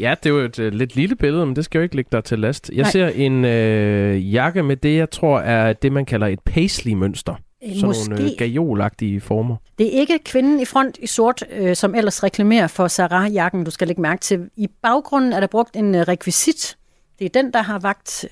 ja, 0.00 0.14
det 0.22 0.26
er 0.26 0.30
jo 0.30 0.38
et 0.38 0.58
uh, 0.58 0.66
lidt 0.66 0.96
lille 0.96 1.16
billede, 1.16 1.46
men 1.46 1.56
det 1.56 1.64
skal 1.64 1.78
jo 1.78 1.82
ikke 1.82 1.96
ligge 1.96 2.08
der 2.12 2.20
til 2.20 2.38
last. 2.38 2.70
Jeg 2.74 2.82
Nej. 2.82 2.90
ser 2.90 3.08
en 3.08 3.44
uh, 3.44 4.34
jakke 4.34 4.62
med 4.62 4.76
det, 4.76 4.96
jeg 4.96 5.10
tror 5.10 5.40
er 5.40 5.72
det, 5.72 5.92
man 5.92 6.04
kalder 6.04 6.26
et 6.26 6.40
paisley-mønster. 6.40 7.34
Sådan 7.74 7.86
Måske. 7.86 8.10
nogle 8.10 8.24
øh, 8.24 8.30
gajolagtige 8.38 9.20
former. 9.20 9.56
Det 9.78 9.86
er 9.96 10.00
ikke 10.00 10.18
kvinden 10.24 10.60
i 10.60 10.64
front 10.64 10.98
i 11.02 11.06
sort, 11.06 11.44
øh, 11.52 11.76
som 11.76 11.94
ellers 11.94 12.22
reklamerer 12.22 12.66
for 12.66 12.88
Sarah-jakken, 12.88 13.64
du 13.64 13.70
skal 13.70 13.86
lægge 13.86 14.02
mærke 14.02 14.20
til. 14.20 14.50
I 14.56 14.68
baggrunden 14.82 15.32
er 15.32 15.40
der 15.40 15.46
brugt 15.46 15.76
en 15.76 15.94
øh, 15.94 16.00
rekvisit. 16.00 16.76
Det 17.18 17.24
er 17.24 17.42
den, 17.42 17.52
der 17.52 17.62
har 17.62 17.78
vagt 17.78 18.26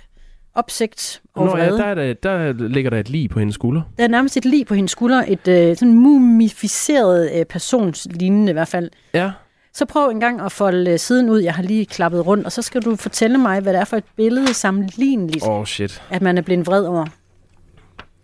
opsigt 0.55 1.23
og 1.35 1.47
Nå, 1.47 1.57
ja, 1.57 1.71
der, 1.71 1.85
er 1.85 1.95
der, 1.95 2.15
der 2.53 2.69
ligger 2.69 2.91
der 2.91 2.99
et 2.99 3.09
lig 3.09 3.31
på 3.31 3.39
hendes 3.39 3.55
skulder. 3.55 3.83
Der 3.99 4.05
er 4.05 4.09
nærmest 4.09 4.37
et 4.37 4.45
lig 4.45 4.67
på 4.67 4.75
hendes 4.75 4.91
skulder. 4.91 5.25
Et 5.29 5.49
øh, 5.49 5.77
sådan 5.77 5.95
mumificeret 5.95 7.31
øh, 7.35 7.45
personslignende 7.45 8.51
i 8.51 8.53
hvert 8.53 8.69
fald. 8.69 8.91
Ja. 9.15 9.33
Så 9.73 9.85
prøv 9.85 10.11
en 10.11 10.21
gang 10.21 10.41
at 10.41 10.53
folde 10.53 10.91
øh, 10.91 10.99
siden 10.99 11.31
ud. 11.31 11.41
Jeg 11.41 11.55
har 11.55 11.63
lige 11.63 11.87
klappet 11.87 12.27
rundt, 12.27 12.47
og 12.47 12.53
så 12.53 12.63
skal 12.63 12.83
du 12.83 12.97
fortælle 12.97 13.39
mig, 13.39 13.61
hvad 13.61 13.73
det 13.73 13.81
er 13.81 13.85
for 13.85 13.97
et 13.97 14.05
billede 14.17 14.55
sammenligneligt, 14.55 15.45
oh, 15.49 15.65
shit. 15.65 16.03
at 16.11 16.23
man 16.23 16.39
er 16.39 16.43
blevet 16.43 16.67
vred 16.67 16.85
over. 16.85 17.07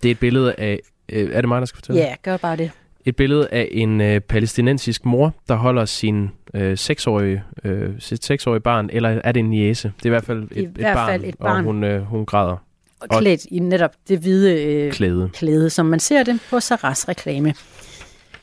Det 0.03 0.09
er 0.09 0.13
et 0.13 0.19
billede 0.19 0.55
af... 0.59 0.81
Øh, 1.09 1.31
er 1.33 1.41
det 1.41 1.49
mig, 1.49 1.61
der 1.61 1.67
skal 1.67 1.77
fortælle? 1.77 2.01
Ja, 2.01 2.15
gør 2.23 2.37
bare 2.37 2.57
det. 2.57 2.71
Et 3.05 3.17
billede 3.17 3.49
af 3.53 3.69
en 3.71 4.01
øh, 4.01 4.21
palæstinensisk 4.21 5.05
mor, 5.05 5.35
der 5.49 5.55
holder 5.55 5.85
sin 5.85 6.31
øh, 6.55 6.79
seksårige, 6.79 7.43
øh, 7.65 7.91
sit 7.99 8.25
seksårige 8.25 8.61
barn, 8.61 8.91
eller 8.93 9.21
er 9.25 9.33
det 9.33 9.41
en 9.41 9.51
niece? 9.51 9.93
Det 9.97 10.03
er 10.03 10.07
i 10.07 10.11
hvert 10.11 10.25
fald 10.25 10.43
et, 10.43 10.57
I 10.57 10.61
et, 10.61 10.69
hvert 10.69 10.97
barn, 10.97 11.09
fald 11.09 11.25
et 11.25 11.39
barn. 11.39 11.57
og 11.57 11.63
hun, 11.63 11.85
øh, 11.85 12.03
hun 12.03 12.27
græder. 12.27 12.57
Og 13.01 13.09
klædt 13.19 13.45
i 13.45 13.59
netop 13.59 13.91
det 14.09 14.19
hvide 14.19 14.63
øh, 14.65 14.93
Klæde. 14.93 15.31
klæde, 15.33 15.71
som 15.71 15.87
man 15.87 16.01
ser 16.01 16.23
det 16.23 16.41
på 16.51 16.61
Saras 16.61 17.09
reklame. 17.09 17.55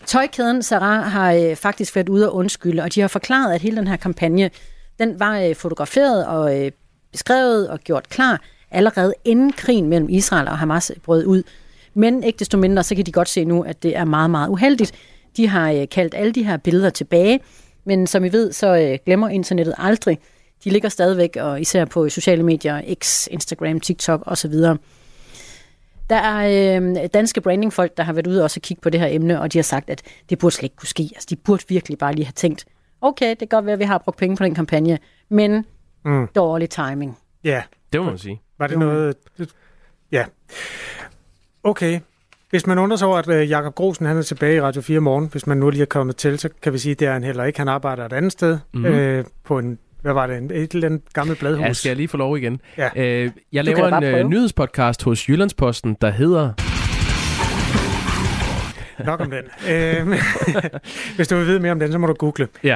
Tøjkæden 0.05 0.63
Sarah 0.63 1.03
har 1.03 1.33
øh, 1.33 1.55
faktisk 1.55 1.95
været 1.95 2.09
ude 2.09 2.29
og 2.29 2.35
undskylde, 2.35 2.83
og 2.83 2.95
de 2.95 3.01
har 3.01 3.07
forklaret, 3.07 3.53
at 3.53 3.61
hele 3.61 3.77
den 3.77 3.87
her 3.87 3.95
kampagne, 3.95 4.49
den 4.99 5.19
var 5.19 5.39
øh, 5.39 5.55
fotograferet 5.55 6.27
og 6.27 6.65
øh, 6.65 6.71
beskrevet 7.11 7.69
og 7.69 7.79
gjort 7.79 8.09
klar 8.09 8.41
allerede 8.71 9.13
inden 9.25 9.53
krigen 9.53 9.87
mellem 9.89 10.09
Israel 10.09 10.47
og 10.47 10.57
Hamas 10.57 10.91
brød 11.03 11.25
ud. 11.25 11.43
Men 11.93 12.23
ikke 12.23 12.39
desto 12.39 12.57
mindre, 12.57 12.83
så 12.83 12.95
kan 12.95 13.05
de 13.05 13.11
godt 13.11 13.29
se 13.29 13.45
nu, 13.45 13.61
at 13.63 13.83
det 13.83 13.95
er 13.97 14.05
meget, 14.05 14.29
meget 14.31 14.49
uheldigt. 14.49 14.91
De 15.37 15.47
har 15.47 15.71
øh, 15.71 15.87
kaldt 15.91 16.13
alle 16.13 16.31
de 16.31 16.43
her 16.43 16.57
billeder 16.57 16.89
tilbage, 16.89 17.39
men 17.85 18.07
som 18.07 18.25
I 18.25 18.29
ved, 18.31 18.51
så 18.51 18.75
øh, 18.77 18.97
glemmer 19.05 19.29
internettet 19.29 19.75
aldrig. 19.77 20.19
De 20.63 20.69
ligger 20.69 20.89
stadigvæk, 20.89 21.37
og 21.41 21.61
især 21.61 21.85
på 21.85 22.09
sociale 22.09 22.43
medier, 22.43 22.81
X, 23.03 23.27
Instagram, 23.31 23.79
TikTok 23.79 24.23
osv. 24.25 24.51
Der 26.09 26.15
er 26.15 26.77
øh, 26.81 26.95
danske 27.13 27.41
brandingfolk, 27.41 27.97
der 27.97 28.03
har 28.03 28.13
været 28.13 28.27
ude 28.27 28.39
og 28.39 28.43
også 28.43 28.59
kigge 28.59 28.81
på 28.81 28.89
det 28.89 28.99
her 28.99 29.07
emne, 29.11 29.41
og 29.41 29.53
de 29.53 29.57
har 29.57 29.63
sagt, 29.63 29.89
at 29.89 30.01
det 30.29 30.37
burde 30.39 30.55
slet 30.55 30.63
ikke 30.63 30.75
kunne 30.75 30.87
ske. 30.89 31.03
Altså, 31.15 31.27
de 31.29 31.35
burde 31.35 31.63
virkelig 31.69 31.97
bare 31.97 32.13
lige 32.13 32.25
have 32.25 32.33
tænkt, 32.35 32.65
okay, 33.01 33.29
det 33.29 33.39
kan 33.39 33.47
godt 33.47 33.65
være, 33.65 33.73
at 33.73 33.79
vi 33.79 33.83
har 33.83 33.97
brugt 33.97 34.17
penge 34.17 34.35
på 34.37 34.43
den 34.43 34.55
kampagne, 34.55 34.99
men 35.29 35.65
Mm. 36.05 36.27
dårlig 36.35 36.69
timing. 36.69 37.17
Ja. 37.43 37.61
Det 37.93 38.01
må 38.01 38.09
man 38.09 38.17
sige. 38.17 38.41
Var 38.59 38.67
det 38.67 38.79
noget... 38.79 39.15
Ja. 40.11 40.25
Okay. 41.63 41.99
Hvis 42.49 42.67
man 42.67 42.77
undrer 42.79 42.97
sig 42.97 43.07
over, 43.07 43.17
at 43.17 43.29
øh, 43.29 43.49
Jakob 43.49 43.75
Grosen 43.75 44.05
han 44.05 44.17
er 44.17 44.21
tilbage 44.21 44.55
i 44.55 44.61
Radio 44.61 44.81
4 44.81 44.99
morgen, 44.99 45.27
hvis 45.31 45.47
man 45.47 45.57
nu 45.57 45.69
lige 45.69 45.81
er 45.81 45.85
kommet 45.85 46.15
til, 46.15 46.39
så 46.39 46.49
kan 46.61 46.73
vi 46.73 46.77
sige, 46.77 46.91
at 46.91 46.99
det 46.99 47.07
er 47.07 47.13
han 47.13 47.23
heller 47.23 47.43
ikke. 47.43 47.59
Han 47.59 47.67
arbejder 47.67 48.05
et 48.05 48.13
andet 48.13 48.31
sted 48.31 48.59
mm-hmm. 48.73 48.85
øh, 48.85 49.25
på 49.43 49.59
en, 49.59 49.79
hvad 50.01 50.13
var 50.13 50.27
det, 50.27 50.37
en, 50.37 50.51
et 50.53 50.71
eller 50.71 50.87
andet 50.87 51.01
gammelt 51.13 51.39
bladhus. 51.39 51.65
Ja, 51.65 51.73
skal 51.73 51.89
jeg 51.89 51.95
lige 51.95 52.07
få 52.07 52.17
lov 52.17 52.37
igen? 52.37 52.61
Ja. 52.77 52.89
Øh, 52.95 53.31
jeg 53.53 53.65
Du 53.65 53.71
laver 53.71 53.97
en 53.97 54.03
øh, 54.03 54.27
nyhedspodcast 54.27 55.03
hos 55.03 55.29
Jyllandsposten, 55.29 55.97
der 56.01 56.09
hedder... 56.09 56.53
Nok 59.05 59.19
om 59.19 59.31
den. 59.31 59.43
Øh, 59.69 60.07
hvis 61.15 61.27
du 61.27 61.35
vil 61.35 61.47
vide 61.47 61.59
mere 61.59 61.71
om 61.71 61.79
den, 61.79 61.91
så 61.91 61.97
må 61.97 62.07
du 62.07 62.13
google. 62.13 62.47
Ja. 62.63 62.75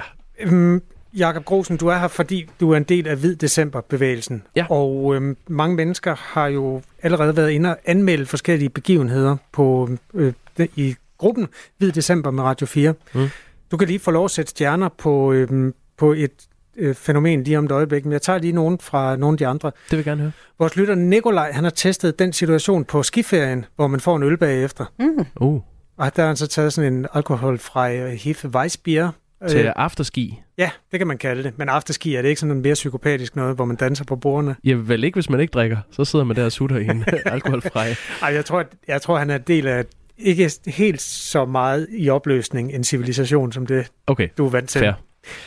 Jakob 1.17 1.45
Grosen, 1.45 1.77
du 1.77 1.87
er 1.87 1.97
her, 1.97 2.07
fordi 2.07 2.49
du 2.59 2.71
er 2.71 2.77
en 2.77 2.83
del 2.83 3.07
af 3.07 3.17
Hvid 3.17 3.35
December-bevægelsen. 3.35 4.43
Ja. 4.55 4.65
Og 4.69 5.15
øhm, 5.15 5.37
mange 5.47 5.75
mennesker 5.75 6.15
har 6.15 6.47
jo 6.47 6.81
allerede 7.03 7.37
været 7.37 7.49
inde 7.51 7.69
og 7.69 7.77
anmelde 7.85 8.25
forskellige 8.25 8.69
begivenheder 8.69 9.37
på, 9.51 9.89
øh, 10.13 10.33
i 10.57 10.95
gruppen 11.17 11.47
Hvid 11.77 11.91
December 11.91 12.31
med 12.31 12.43
Radio 12.43 12.65
4. 12.67 12.93
Mm. 13.13 13.27
Du 13.71 13.77
kan 13.77 13.87
lige 13.87 13.99
få 13.99 14.11
lov 14.11 14.25
at 14.25 14.31
sætte 14.31 14.49
stjerner 14.49 14.89
på, 14.97 15.31
øhm, 15.31 15.73
på 15.97 16.13
et 16.13 16.31
øh, 16.77 16.95
fænomen 16.95 17.43
lige 17.43 17.57
om 17.57 17.65
et 17.65 17.71
øjeblik, 17.71 18.05
men 18.05 18.11
jeg 18.11 18.21
tager 18.21 18.39
lige 18.39 18.53
nogen 18.53 18.79
fra 18.79 19.15
nogle 19.15 19.33
af 19.33 19.37
de 19.37 19.47
andre. 19.47 19.67
Det 19.69 19.91
vil 19.91 19.97
jeg 19.97 20.05
gerne 20.05 20.21
høre. 20.21 20.31
Vores 20.59 20.75
lytter 20.75 20.95
Nikolaj, 20.95 21.51
han 21.51 21.63
har 21.63 21.71
testet 21.71 22.19
den 22.19 22.33
situation 22.33 22.85
på 22.85 23.03
skiferien, 23.03 23.65
hvor 23.75 23.87
man 23.87 23.99
får 23.99 24.15
en 24.15 24.23
øl 24.23 24.37
bagefter. 24.37 24.85
Mm. 24.99 25.25
Uh. 25.41 25.61
Og 25.97 26.15
der 26.15 26.21
har 26.21 26.27
han 26.27 26.35
så 26.35 26.47
taget 26.47 26.73
sådan 26.73 26.93
en 26.93 27.07
alkoholfri 27.13 27.97
øh, 27.97 28.11
Hefe 28.11 28.47
Weissbier. 28.49 29.11
Til 29.49 29.65
Øh, 29.65 29.73
afterski. 29.75 30.41
Ja, 30.61 30.71
det 30.91 30.99
kan 30.99 31.07
man 31.07 31.17
kalde 31.17 31.43
det. 31.43 31.57
Men 31.57 31.69
afterski 31.69 32.15
er 32.15 32.21
det 32.21 32.29
ikke 32.29 32.39
sådan 32.39 32.47
noget 32.47 32.63
mere 32.63 32.73
psykopatisk 32.73 33.35
noget, 33.35 33.55
hvor 33.55 33.65
man 33.65 33.75
danser 33.75 34.05
på 34.05 34.15
bordene. 34.15 34.55
Ja, 34.63 34.73
vel 34.73 35.03
ikke, 35.03 35.15
hvis 35.15 35.29
man 35.29 35.39
ikke 35.39 35.51
drikker. 35.51 35.77
Så 35.91 36.05
sidder 36.05 36.25
man 36.25 36.35
der 36.35 36.45
og 36.45 36.51
sutter 36.51 36.77
i 36.77 36.85
en 36.85 37.03
alkoholfri. 37.25 37.79
Ej, 38.21 38.33
jeg 38.33 38.45
tror, 38.45 38.59
at, 38.59 38.67
jeg 38.87 39.01
tror, 39.01 39.17
han 39.17 39.29
er 39.29 39.35
en 39.35 39.41
del 39.47 39.67
af 39.67 39.85
ikke 40.17 40.51
helt 40.67 41.01
så 41.01 41.45
meget 41.45 41.87
i 41.97 42.09
opløsning 42.09 42.73
en 42.73 42.83
civilisation, 42.83 43.51
som 43.51 43.65
det 43.65 43.87
Okay, 44.07 44.27
du 44.37 44.45
er 44.45 44.49
vant 44.49 44.69
til. 44.69 44.79
fair. 44.79 44.93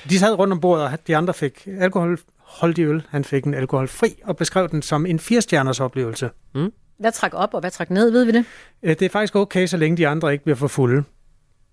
De 0.09 0.19
sad 0.19 0.39
rundt 0.39 0.53
om 0.53 0.61
bordet, 0.61 0.85
og 0.87 0.99
de 1.07 1.17
andre 1.17 1.35
fik 1.35 1.69
alkoholholdig 1.81 2.85
øl. 2.85 3.03
Han 3.11 3.25
fik 3.25 3.45
en 3.45 3.55
alkoholfri 3.55 4.15
og 4.25 4.37
beskrev 4.37 4.69
den 4.69 4.83
som 4.83 5.07
en 5.07 5.19
firestjerners 5.19 5.81
oplevelse. 5.81 6.31
Mm. 6.55 6.73
Hvad 6.99 7.13
træk 7.13 7.31
op, 7.35 7.55
og 7.55 7.61
hvad 7.61 7.71
træk 7.71 7.91
ned, 7.91 8.11
ved 8.11 8.25
vi 8.25 8.33
det? 8.33 8.45
Øh, 8.83 8.91
Det 8.91 9.03
er 9.03 9.09
faktisk 9.09 9.37
okay, 9.37 9.67
så 9.67 9.77
længe 9.77 9.97
de 9.97 10.09
andre 10.09 10.33
ikke 10.33 10.45
bliver 10.45 10.57
for 10.57 10.69
fulde, 10.69 11.05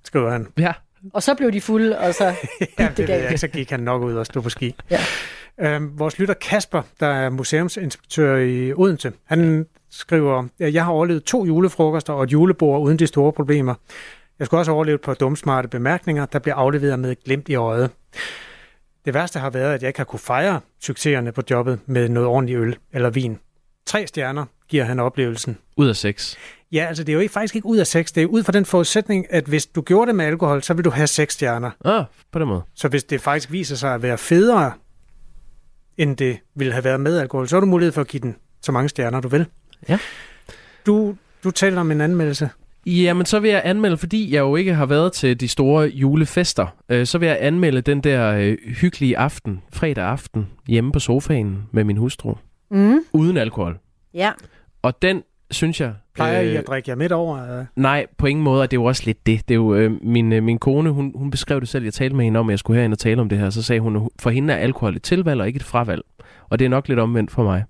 skriver 0.05 0.31
han. 0.31 0.47
Ja. 0.57 0.73
Og 1.13 1.23
så 1.23 1.35
blev 1.35 1.51
de 1.51 1.61
fulde, 1.61 1.99
og 1.99 2.13
så 2.13 2.25
Ja, 2.79 2.87
gik 2.87 2.97
det 2.97 2.97
det 2.97 3.09
jeg 3.09 3.21
galt. 3.21 3.39
så 3.39 3.47
gik 3.47 3.69
han 3.69 3.79
nok 3.79 4.01
ud 4.03 4.13
og 4.15 4.25
stå 4.25 4.41
på 4.41 4.49
ski. 4.49 4.75
Ja. 4.91 4.99
Øhm, 5.59 5.99
vores 5.99 6.19
lytter 6.19 6.33
Kasper, 6.33 6.81
der 6.99 7.07
er 7.07 7.29
museumsinspektør 7.29 8.35
i 8.37 8.73
Odense, 8.73 9.11
han 9.25 9.65
skriver, 9.89 10.47
at 10.59 10.73
jeg 10.73 10.85
har 10.85 10.91
overlevet 10.91 11.23
to 11.23 11.45
julefrokoster 11.45 12.13
og 12.13 12.23
et 12.23 12.31
julebord 12.31 12.81
uden 12.81 12.99
de 12.99 13.07
store 13.07 13.33
problemer. 13.33 13.73
Jeg 14.39 14.45
skulle 14.45 14.61
også 14.61 14.71
overleve 14.71 14.97
på 14.97 15.13
dumsmarte 15.13 15.67
bemærkninger, 15.67 16.25
der 16.25 16.39
bliver 16.39 16.55
afleveret 16.55 16.99
med 16.99 17.11
et 17.11 17.23
glimt 17.23 17.49
i 17.49 17.55
øjet. 17.55 17.89
Det 19.05 19.13
værste 19.13 19.39
har 19.39 19.49
været, 19.49 19.73
at 19.73 19.81
jeg 19.81 19.87
ikke 19.89 19.99
har 19.99 20.03
kunne 20.05 20.19
fejre 20.19 20.59
succeserne 20.81 21.31
på 21.31 21.41
jobbet 21.49 21.79
med 21.85 22.09
noget 22.09 22.27
ordentligt 22.29 22.59
øl 22.59 22.77
eller 22.93 23.09
vin. 23.09 23.39
Tre 23.85 24.07
stjerner 24.07 24.45
giver 24.71 24.83
han 24.83 24.99
oplevelsen. 24.99 25.57
Ud 25.77 25.87
af 25.87 25.95
seks. 25.95 26.37
Ja, 26.71 26.85
altså 26.87 27.03
det 27.03 27.11
er 27.11 27.13
jo 27.13 27.19
ikke, 27.19 27.33
faktisk 27.33 27.55
ikke 27.55 27.65
ud 27.67 27.77
af 27.77 27.87
seks. 27.87 28.11
Det 28.11 28.23
er 28.23 28.27
ud 28.27 28.43
fra 28.43 28.51
den 28.51 28.65
forudsætning, 28.65 29.25
at 29.29 29.43
hvis 29.45 29.65
du 29.65 29.81
gjorde 29.81 30.07
det 30.07 30.15
med 30.15 30.25
alkohol, 30.25 30.63
så 30.63 30.73
vil 30.73 30.85
du 30.85 30.89
have 30.89 31.07
seks 31.07 31.33
stjerner. 31.33 31.71
Ah, 31.85 32.03
på 32.31 32.39
den 32.39 32.47
måde. 32.47 32.61
Så 32.75 32.87
hvis 32.87 33.03
det 33.03 33.21
faktisk 33.21 33.51
viser 33.51 33.75
sig 33.75 33.93
at 33.93 34.01
være 34.01 34.17
federe, 34.17 34.71
end 35.97 36.17
det 36.17 36.37
ville 36.55 36.73
have 36.73 36.83
været 36.83 36.99
med 36.99 37.17
alkohol, 37.19 37.47
så 37.47 37.55
har 37.55 37.59
du 37.59 37.65
mulighed 37.65 37.91
for 37.91 38.01
at 38.01 38.07
give 38.07 38.21
den 38.21 38.35
så 38.61 38.71
mange 38.71 38.89
stjerner, 38.89 39.21
du 39.21 39.27
vil. 39.27 39.45
Ja. 39.89 39.97
Du, 40.85 41.15
du 41.43 41.51
taler 41.51 41.79
om 41.81 41.91
en 41.91 42.01
anmeldelse. 42.01 42.49
Jamen, 42.85 43.25
så 43.25 43.39
vil 43.39 43.49
jeg 43.51 43.61
anmelde, 43.65 43.97
fordi 43.97 44.33
jeg 44.33 44.39
jo 44.39 44.55
ikke 44.55 44.73
har 44.73 44.85
været 44.85 45.13
til 45.13 45.39
de 45.39 45.47
store 45.47 45.87
julefester, 45.87 46.67
øh, 46.89 47.05
så 47.05 47.17
vil 47.17 47.27
jeg 47.27 47.37
anmelde 47.41 47.81
den 47.81 48.01
der 48.01 48.33
øh, 48.33 48.57
hyggelige 48.65 49.17
aften, 49.17 49.61
fredag 49.73 50.03
aften, 50.05 50.47
hjemme 50.67 50.91
på 50.91 50.99
sofaen 50.99 51.63
med 51.71 51.83
min 51.83 51.97
hustru, 51.97 52.33
Mm. 52.71 52.99
uden 53.13 53.37
alkohol. 53.37 53.79
Ja. 54.13 54.31
Og 54.81 55.01
den, 55.01 55.23
synes 55.51 55.81
jeg... 55.81 55.93
Plejer 56.15 56.41
I 56.41 56.55
at 56.55 56.67
drikke 56.67 56.89
jer 56.89 56.95
midt 56.95 57.11
over? 57.11 57.59
øh? 57.59 57.65
Nej, 57.75 58.05
på 58.17 58.27
ingen 58.27 58.43
måde, 58.43 58.61
og 58.61 58.71
det 58.71 58.77
er 58.77 58.81
jo 58.81 58.85
også 58.85 59.03
lidt 59.05 59.25
det. 59.25 59.41
Det 59.47 59.53
er 59.53 59.55
jo 59.55 59.75
øh, 59.75 59.91
min, 60.03 60.33
øh, 60.33 60.43
min 60.43 60.59
kone, 60.59 60.89
hun, 60.89 61.11
hun 61.15 61.31
beskrev 61.31 61.59
det 61.59 61.69
selv, 61.69 61.83
jeg 61.83 61.93
talte 61.93 62.15
med 62.15 62.25
hende 62.25 62.39
om, 62.39 62.49
at 62.49 62.51
jeg 62.51 62.59
skulle 62.59 62.77
herind 62.77 62.93
og 62.93 62.99
tale 62.99 63.21
om 63.21 63.29
det 63.29 63.37
her, 63.37 63.49
så 63.49 63.63
sagde 63.63 63.79
hun, 63.79 64.09
for 64.19 64.29
hende 64.29 64.53
er 64.53 64.57
alkohol 64.57 64.95
et 64.95 65.03
tilvalg 65.03 65.41
og 65.41 65.47
ikke 65.47 65.57
et 65.57 65.63
fravalg. 65.63 66.01
Og 66.49 66.59
det 66.59 66.65
er 66.65 66.69
nok 66.69 66.87
lidt 66.87 66.99
omvendt 66.99 67.31
for 67.31 67.43
mig 67.43 67.63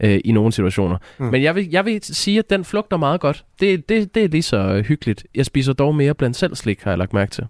øh, 0.00 0.20
i 0.24 0.32
nogle 0.32 0.52
situationer. 0.52 0.96
Mm. 1.18 1.26
Men 1.26 1.42
jeg 1.42 1.54
vil, 1.54 1.70
jeg 1.70 1.84
vil 1.84 2.02
sige, 2.02 2.38
at 2.38 2.50
den 2.50 2.64
flugter 2.64 2.96
meget 2.96 3.20
godt. 3.20 3.44
Det, 3.60 3.88
det, 3.88 4.14
det 4.14 4.24
er 4.24 4.28
lige 4.28 4.42
så 4.42 4.56
øh, 4.56 4.84
hyggeligt. 4.84 5.26
Jeg 5.34 5.46
spiser 5.46 5.72
dog 5.72 5.94
mere 5.94 6.14
blandt 6.14 6.36
selv 6.36 6.54
slik, 6.54 6.82
har 6.82 6.90
jeg 6.90 6.98
lagt 6.98 7.12
mærke 7.12 7.30
til. 7.30 7.46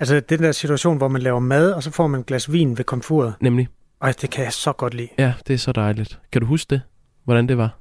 Altså 0.00 0.20
den 0.20 0.42
der 0.42 0.52
situation, 0.52 0.96
hvor 0.96 1.08
man 1.08 1.22
laver 1.22 1.38
mad, 1.38 1.72
og 1.72 1.82
så 1.82 1.90
får 1.90 2.06
man 2.06 2.20
et 2.20 2.26
glas 2.26 2.52
vin 2.52 2.78
ved 2.78 2.84
komfuret. 2.84 3.34
Nemlig. 3.40 3.68
Ej, 4.02 4.12
det 4.20 4.30
kan 4.30 4.44
jeg 4.44 4.52
så 4.52 4.72
godt 4.72 4.94
lide. 4.94 5.08
Ja, 5.18 5.32
det 5.46 5.54
er 5.54 5.58
så 5.58 5.72
dejligt. 5.72 6.18
Kan 6.32 6.40
du 6.40 6.46
huske 6.46 6.70
det? 6.70 6.80
Hvordan 7.24 7.48
det 7.48 7.58
var? 7.58 7.78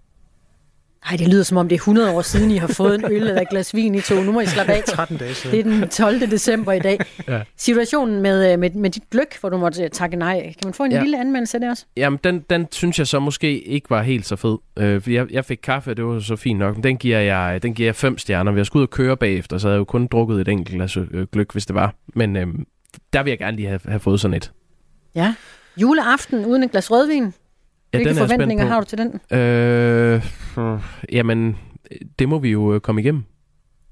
Ej, 1.10 1.18
det 1.18 1.28
lyder 1.28 1.44
som 1.44 1.58
om 1.58 1.70
det 1.70 1.76
er 1.76 1.80
100 1.80 2.12
år 2.12 2.22
siden, 2.22 2.52
I 2.52 2.58
har 2.58 2.68
fået 2.68 2.96
en 2.96 3.06
øl 3.12 3.22
eller 3.28 3.42
et 3.42 3.50
glas 3.50 3.76
vin 3.76 3.96
i 3.96 4.02
to. 4.02 4.24
Nu 4.24 4.32
må 4.32 4.40
I 4.40 4.46
slappe 4.46 4.74
af. 4.74 4.84
13 4.88 5.18
dage 5.18 5.34
siden. 5.34 5.66
Det 5.66 5.74
er 5.74 5.80
den 5.80 5.90
12. 5.90 6.32
december 6.32 6.72
i 6.72 6.80
dag. 6.80 7.00
Ja. 7.28 7.42
Situationen 7.58 8.22
med, 8.22 8.54
øh, 8.54 8.60
med, 8.60 8.70
med 8.70 8.90
dit 8.90 9.04
gløk, 9.12 9.38
hvor 9.40 9.50
du 9.50 9.58
måtte 9.58 9.90
takke 9.90 10.16
nej. 10.18 10.42
Kan 10.42 10.56
man 10.64 10.74
få 10.74 10.84
en 10.84 10.92
ja. 10.92 10.98
Ja. 10.98 11.04
lille 11.04 11.20
anmeldelse 11.20 11.58
af 11.58 11.62
det 11.62 11.70
også? 11.70 11.86
Jamen, 11.98 12.20
den, 12.24 12.40
den 12.50 12.68
synes 12.72 13.00
jeg 13.00 13.08
så 13.08 13.20
måske 13.20 13.62
ikke 13.62 13.90
var 13.90 14.02
helt 14.02 14.26
så 14.26 14.36
fed. 14.36 14.58
Øh, 14.80 15.02
for 15.02 15.12
jeg, 15.12 15.32
jeg 15.32 15.46
fik 15.46 15.60
kaffe, 15.64 15.92
og 15.92 15.98
det 15.98 16.06
var 16.06 16.20
så 16.20 16.36
fint 16.36 16.60
nok. 16.60 16.76
Men 16.76 16.84
den 16.84 16.98
giver 16.98 17.20
jeg, 17.20 17.64
den 17.64 17.74
giver 17.74 17.88
jeg 17.88 17.96
fem 17.96 18.18
stjerner. 18.18 18.52
Vi 18.52 18.60
har 18.60 18.64
skulle 18.64 18.82
ud 18.82 18.88
og 18.88 18.92
køre 18.92 19.18
bagefter, 19.18 19.58
så 19.58 19.68
havde 19.68 19.76
jeg 19.76 19.80
jo 19.80 19.84
kun 19.86 20.08
drukket 20.08 20.42
et 20.42 20.48
enkelt 20.48 20.76
glas 20.76 20.98
øh, 20.98 21.28
gløk, 21.32 21.52
hvis 21.52 21.66
det 21.66 21.76
var. 21.76 21.96
Men 22.16 22.36
øh, 22.36 22.48
der 23.14 23.24
vil 23.24 23.32
jeg 23.32 23.38
gerne 23.40 23.58
lige 23.58 23.68
have, 23.68 23.80
have 23.88 24.00
fået 24.00 24.20
sådan 24.20 24.38
et. 24.38 24.52
Ja. 25.16 25.34
Juleaften 25.78 26.46
uden 26.46 26.64
et 26.64 26.72
glas 26.72 26.92
rødvin. 26.92 27.34
Ja, 27.94 27.98
Hvilke 27.98 28.10
er 28.22 28.28
forventninger 28.28 28.66
har 28.66 28.80
du 28.80 28.86
til 28.86 28.98
den? 28.98 29.38
Øh, 29.40 30.22
jamen, 31.12 31.58
det 32.20 32.30
må 32.30 32.40
vi 32.40 32.50
jo 32.50 32.74
øh, 32.74 32.82
komme 32.82 33.02
igennem. 33.02 33.24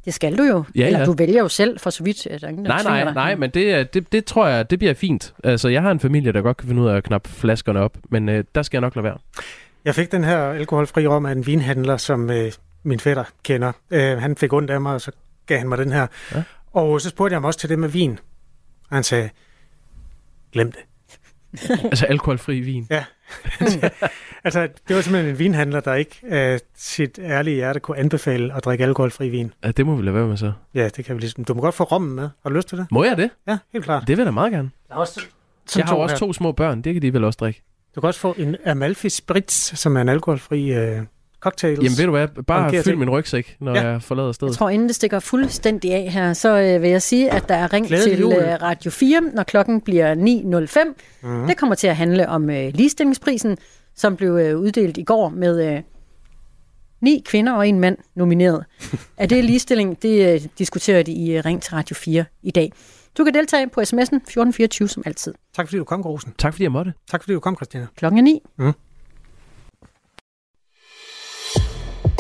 Det 0.06 0.14
skal 0.14 0.38
du 0.38 0.44
jo. 0.44 0.64
Ja, 0.76 0.86
Eller 0.86 1.00
ja. 1.00 1.06
du 1.06 1.14
vælger 1.18 1.42
jo 1.42 1.48
selv, 1.48 1.80
for 1.80 1.90
så 1.90 2.04
vidt. 2.04 2.28
Er 2.30 2.38
der 2.38 2.48
ingen, 2.48 2.66
der 2.66 2.72
Nej, 2.72 2.84
nej, 2.84 3.04
dig. 3.04 3.14
nej, 3.14 3.36
men 3.36 3.50
det, 3.50 3.94
det, 3.94 4.12
det 4.12 4.26
tror 4.26 4.48
jeg, 4.48 4.70
det 4.70 4.80
bliver 4.80 4.94
fint. 4.94 5.34
Altså, 5.44 5.70
jeg 5.70 5.82
har 5.82 5.92
en 5.92 6.00
familie, 6.00 6.32
der 6.32 6.42
godt 6.42 6.58
kan 6.58 6.68
finde 6.68 6.82
ud 6.82 6.88
af 6.88 6.96
at 6.96 7.04
knappe 7.04 7.30
flaskerne 7.30 7.80
op, 7.80 7.98
men 8.10 8.30
øh, 8.30 8.44
der 8.56 8.62
skal 8.62 8.78
jeg 8.78 8.82
nok 8.82 8.96
lade 8.96 9.04
være. 9.04 9.18
Jeg 9.86 9.96
fik 9.96 10.12
den 10.12 10.24
her 10.24 10.38
alkoholfri 10.38 11.08
rom 11.08 11.26
af 11.26 11.32
en 11.32 11.46
vinhandler, 11.48 11.98
som 11.98 12.30
øh, 12.30 12.52
min 12.84 13.00
fætter 13.00 13.24
kender. 13.44 13.72
Øh, 13.92 14.18
han 14.18 14.36
fik 14.36 14.54
ondt 14.54 14.70
af 14.72 14.82
mig, 14.82 14.94
og 14.94 15.02
så 15.02 15.12
gav 15.46 15.58
han 15.58 15.70
mig 15.70 15.78
den 15.78 15.92
her. 15.92 16.08
Ja. 16.36 16.44
Og 16.74 17.02
så 17.02 17.10
spurgte 17.10 17.34
jeg 17.34 17.36
ham 17.38 17.46
også 17.46 17.60
til 17.60 17.70
det 17.70 17.80
med 17.80 17.90
vin. 17.90 18.20
Og 18.90 18.98
han 18.98 19.04
sagde, 19.04 19.30
glem 20.52 20.72
det. 20.72 20.82
altså 21.92 22.06
alkoholfri 22.06 22.60
vin. 22.60 22.88
Ja. 22.90 23.04
altså, 24.44 24.68
det 24.88 24.96
var 24.96 25.02
simpelthen 25.02 25.26
en 25.26 25.40
vinhandler, 25.40 25.80
der 25.80 25.94
ikke 25.94 26.20
af 26.30 26.60
sit 26.76 27.20
ærlige 27.24 27.56
hjerte 27.56 27.80
kunne 27.80 27.98
anbefale 27.98 28.54
at 28.54 28.66
drikke 28.66 28.84
alkoholfri 28.84 29.30
vin. 29.30 29.54
Ja, 29.64 29.72
det 29.72 29.86
må 29.86 29.96
vi 29.96 30.04
lade 30.04 30.16
være 30.16 30.28
med 30.28 30.38
så. 30.38 30.52
Ja, 30.74 30.90
det 30.90 31.06
kan 31.06 31.16
vi 31.16 31.22
ligesom. 31.22 31.46
Du 31.46 31.54
må 31.54 31.62
godt 31.62 31.76
få 31.76 31.84
rommen 31.84 32.16
med. 32.16 32.30
Har 32.44 32.50
du 32.50 32.56
lyst 32.56 32.68
til 32.68 32.78
det? 32.78 32.88
Må 32.92 33.04
jeg 33.04 33.18
det? 33.18 33.30
Ja, 33.48 33.58
helt 33.74 33.86
klart. 33.86 34.02
Det 34.08 34.18
vil 34.18 34.18
jeg 34.18 34.26
da 34.26 34.32
meget 34.32 34.52
gerne. 34.52 34.70
Der 34.88 34.96
er 34.96 35.00
også, 35.00 35.22
Jeg 35.76 35.86
har 35.86 35.96
også 35.96 36.18
to 36.18 36.34
små 36.34 36.52
børn, 36.52 36.82
det 36.82 36.94
kan 36.94 37.02
de 37.02 37.14
vel 37.14 37.24
også 37.24 37.38
drikke. 37.40 37.62
Du 37.96 38.02
kan 38.02 38.08
også 38.08 38.20
få 38.20 38.36
en 38.38 38.56
Amalfi 38.66 39.10
Spritz, 39.10 39.76
som 39.76 39.98
er 39.98 40.02
en 40.02 40.10
alkoholfri 40.10 40.74
øh, 40.74 41.02
cocktails. 41.42 41.80
Jamen 41.84 41.98
ved 41.98 42.06
du 42.06 42.12
hvad, 42.12 42.28
bare 42.48 42.70
fyld 42.72 42.84
ting. 42.84 43.00
min 43.00 43.10
rygsæk, 43.10 43.58
når 43.60 43.76
Ja. 43.76 43.88
jeg 43.92 44.02
forlader 44.02 44.32
stedet. 44.32 44.52
Jeg 44.52 44.58
tror, 44.58 44.70
inden 44.70 44.88
det 44.88 44.96
stikker 44.96 45.20
fuldstændig 45.20 45.94
af 45.94 46.12
her, 46.12 46.34
så 46.34 46.58
øh, 46.62 46.82
vil 46.82 46.90
jeg 46.90 47.02
sige, 47.02 47.32
at 47.32 47.50
der 47.50 47.56
er 47.56 47.74
ring 47.74 47.88
Glædelig 47.88 48.14
til 48.18 48.22
jul. 48.22 48.34
øh, 48.34 48.62
Radio 48.62 48.92
4, 48.92 49.22
når 49.34 49.44
klokken 49.44 49.82
bliver 49.82 50.16
9.05. 50.16 50.94
Mhm. 51.24 51.48
Det 51.48 51.58
kommer 51.58 51.76
til 51.76 51.88
at 51.88 51.96
handle 51.96 52.30
om 52.30 52.50
øh, 52.50 52.72
ligestillingsprisen, 52.74 53.58
som 53.96 54.16
blev 54.16 54.32
øh, 54.32 54.60
uddelt 54.60 54.98
i 54.98 55.04
går 55.04 55.30
med 55.30 55.74
øh, 55.76 55.82
ni 57.02 57.24
kvinder 57.26 57.54
og 57.54 57.68
en 57.68 57.80
mand 57.80 57.98
nomineret. 58.16 58.66
er 59.18 59.26
det 59.26 59.46
ligestilling? 59.46 60.02
Det 60.02 60.34
øh, 60.34 60.42
diskuterer 60.60 61.04
de 61.04 61.12
i 61.12 61.32
øh, 61.38 61.46
Ring 61.46 61.62
til 61.62 61.74
Radio 61.74 61.96
4 61.96 62.26
i 62.44 62.52
dag. 62.52 62.72
Du 63.18 63.24
kan 63.24 63.34
deltage 63.34 63.70
på 63.70 63.82
sms'en 63.82 64.02
1424 64.02 64.88
som 64.88 65.04
altid. 65.06 65.34
Tak 65.56 65.68
fordi 65.68 65.78
du 65.78 65.84
kom, 65.84 66.02
Grosen. 66.04 66.34
Tak 66.38 66.54
fordi 66.54 66.64
jeg 66.64 66.72
måtte. 66.72 66.94
Tak 67.12 67.24
fordi 67.24 67.34
du 67.34 67.40
kom, 67.40 67.56
Christina. 67.56 67.88
Klokken 67.96 68.18
er 68.20 68.24
9. 68.24 68.40
Mm. 68.58 68.72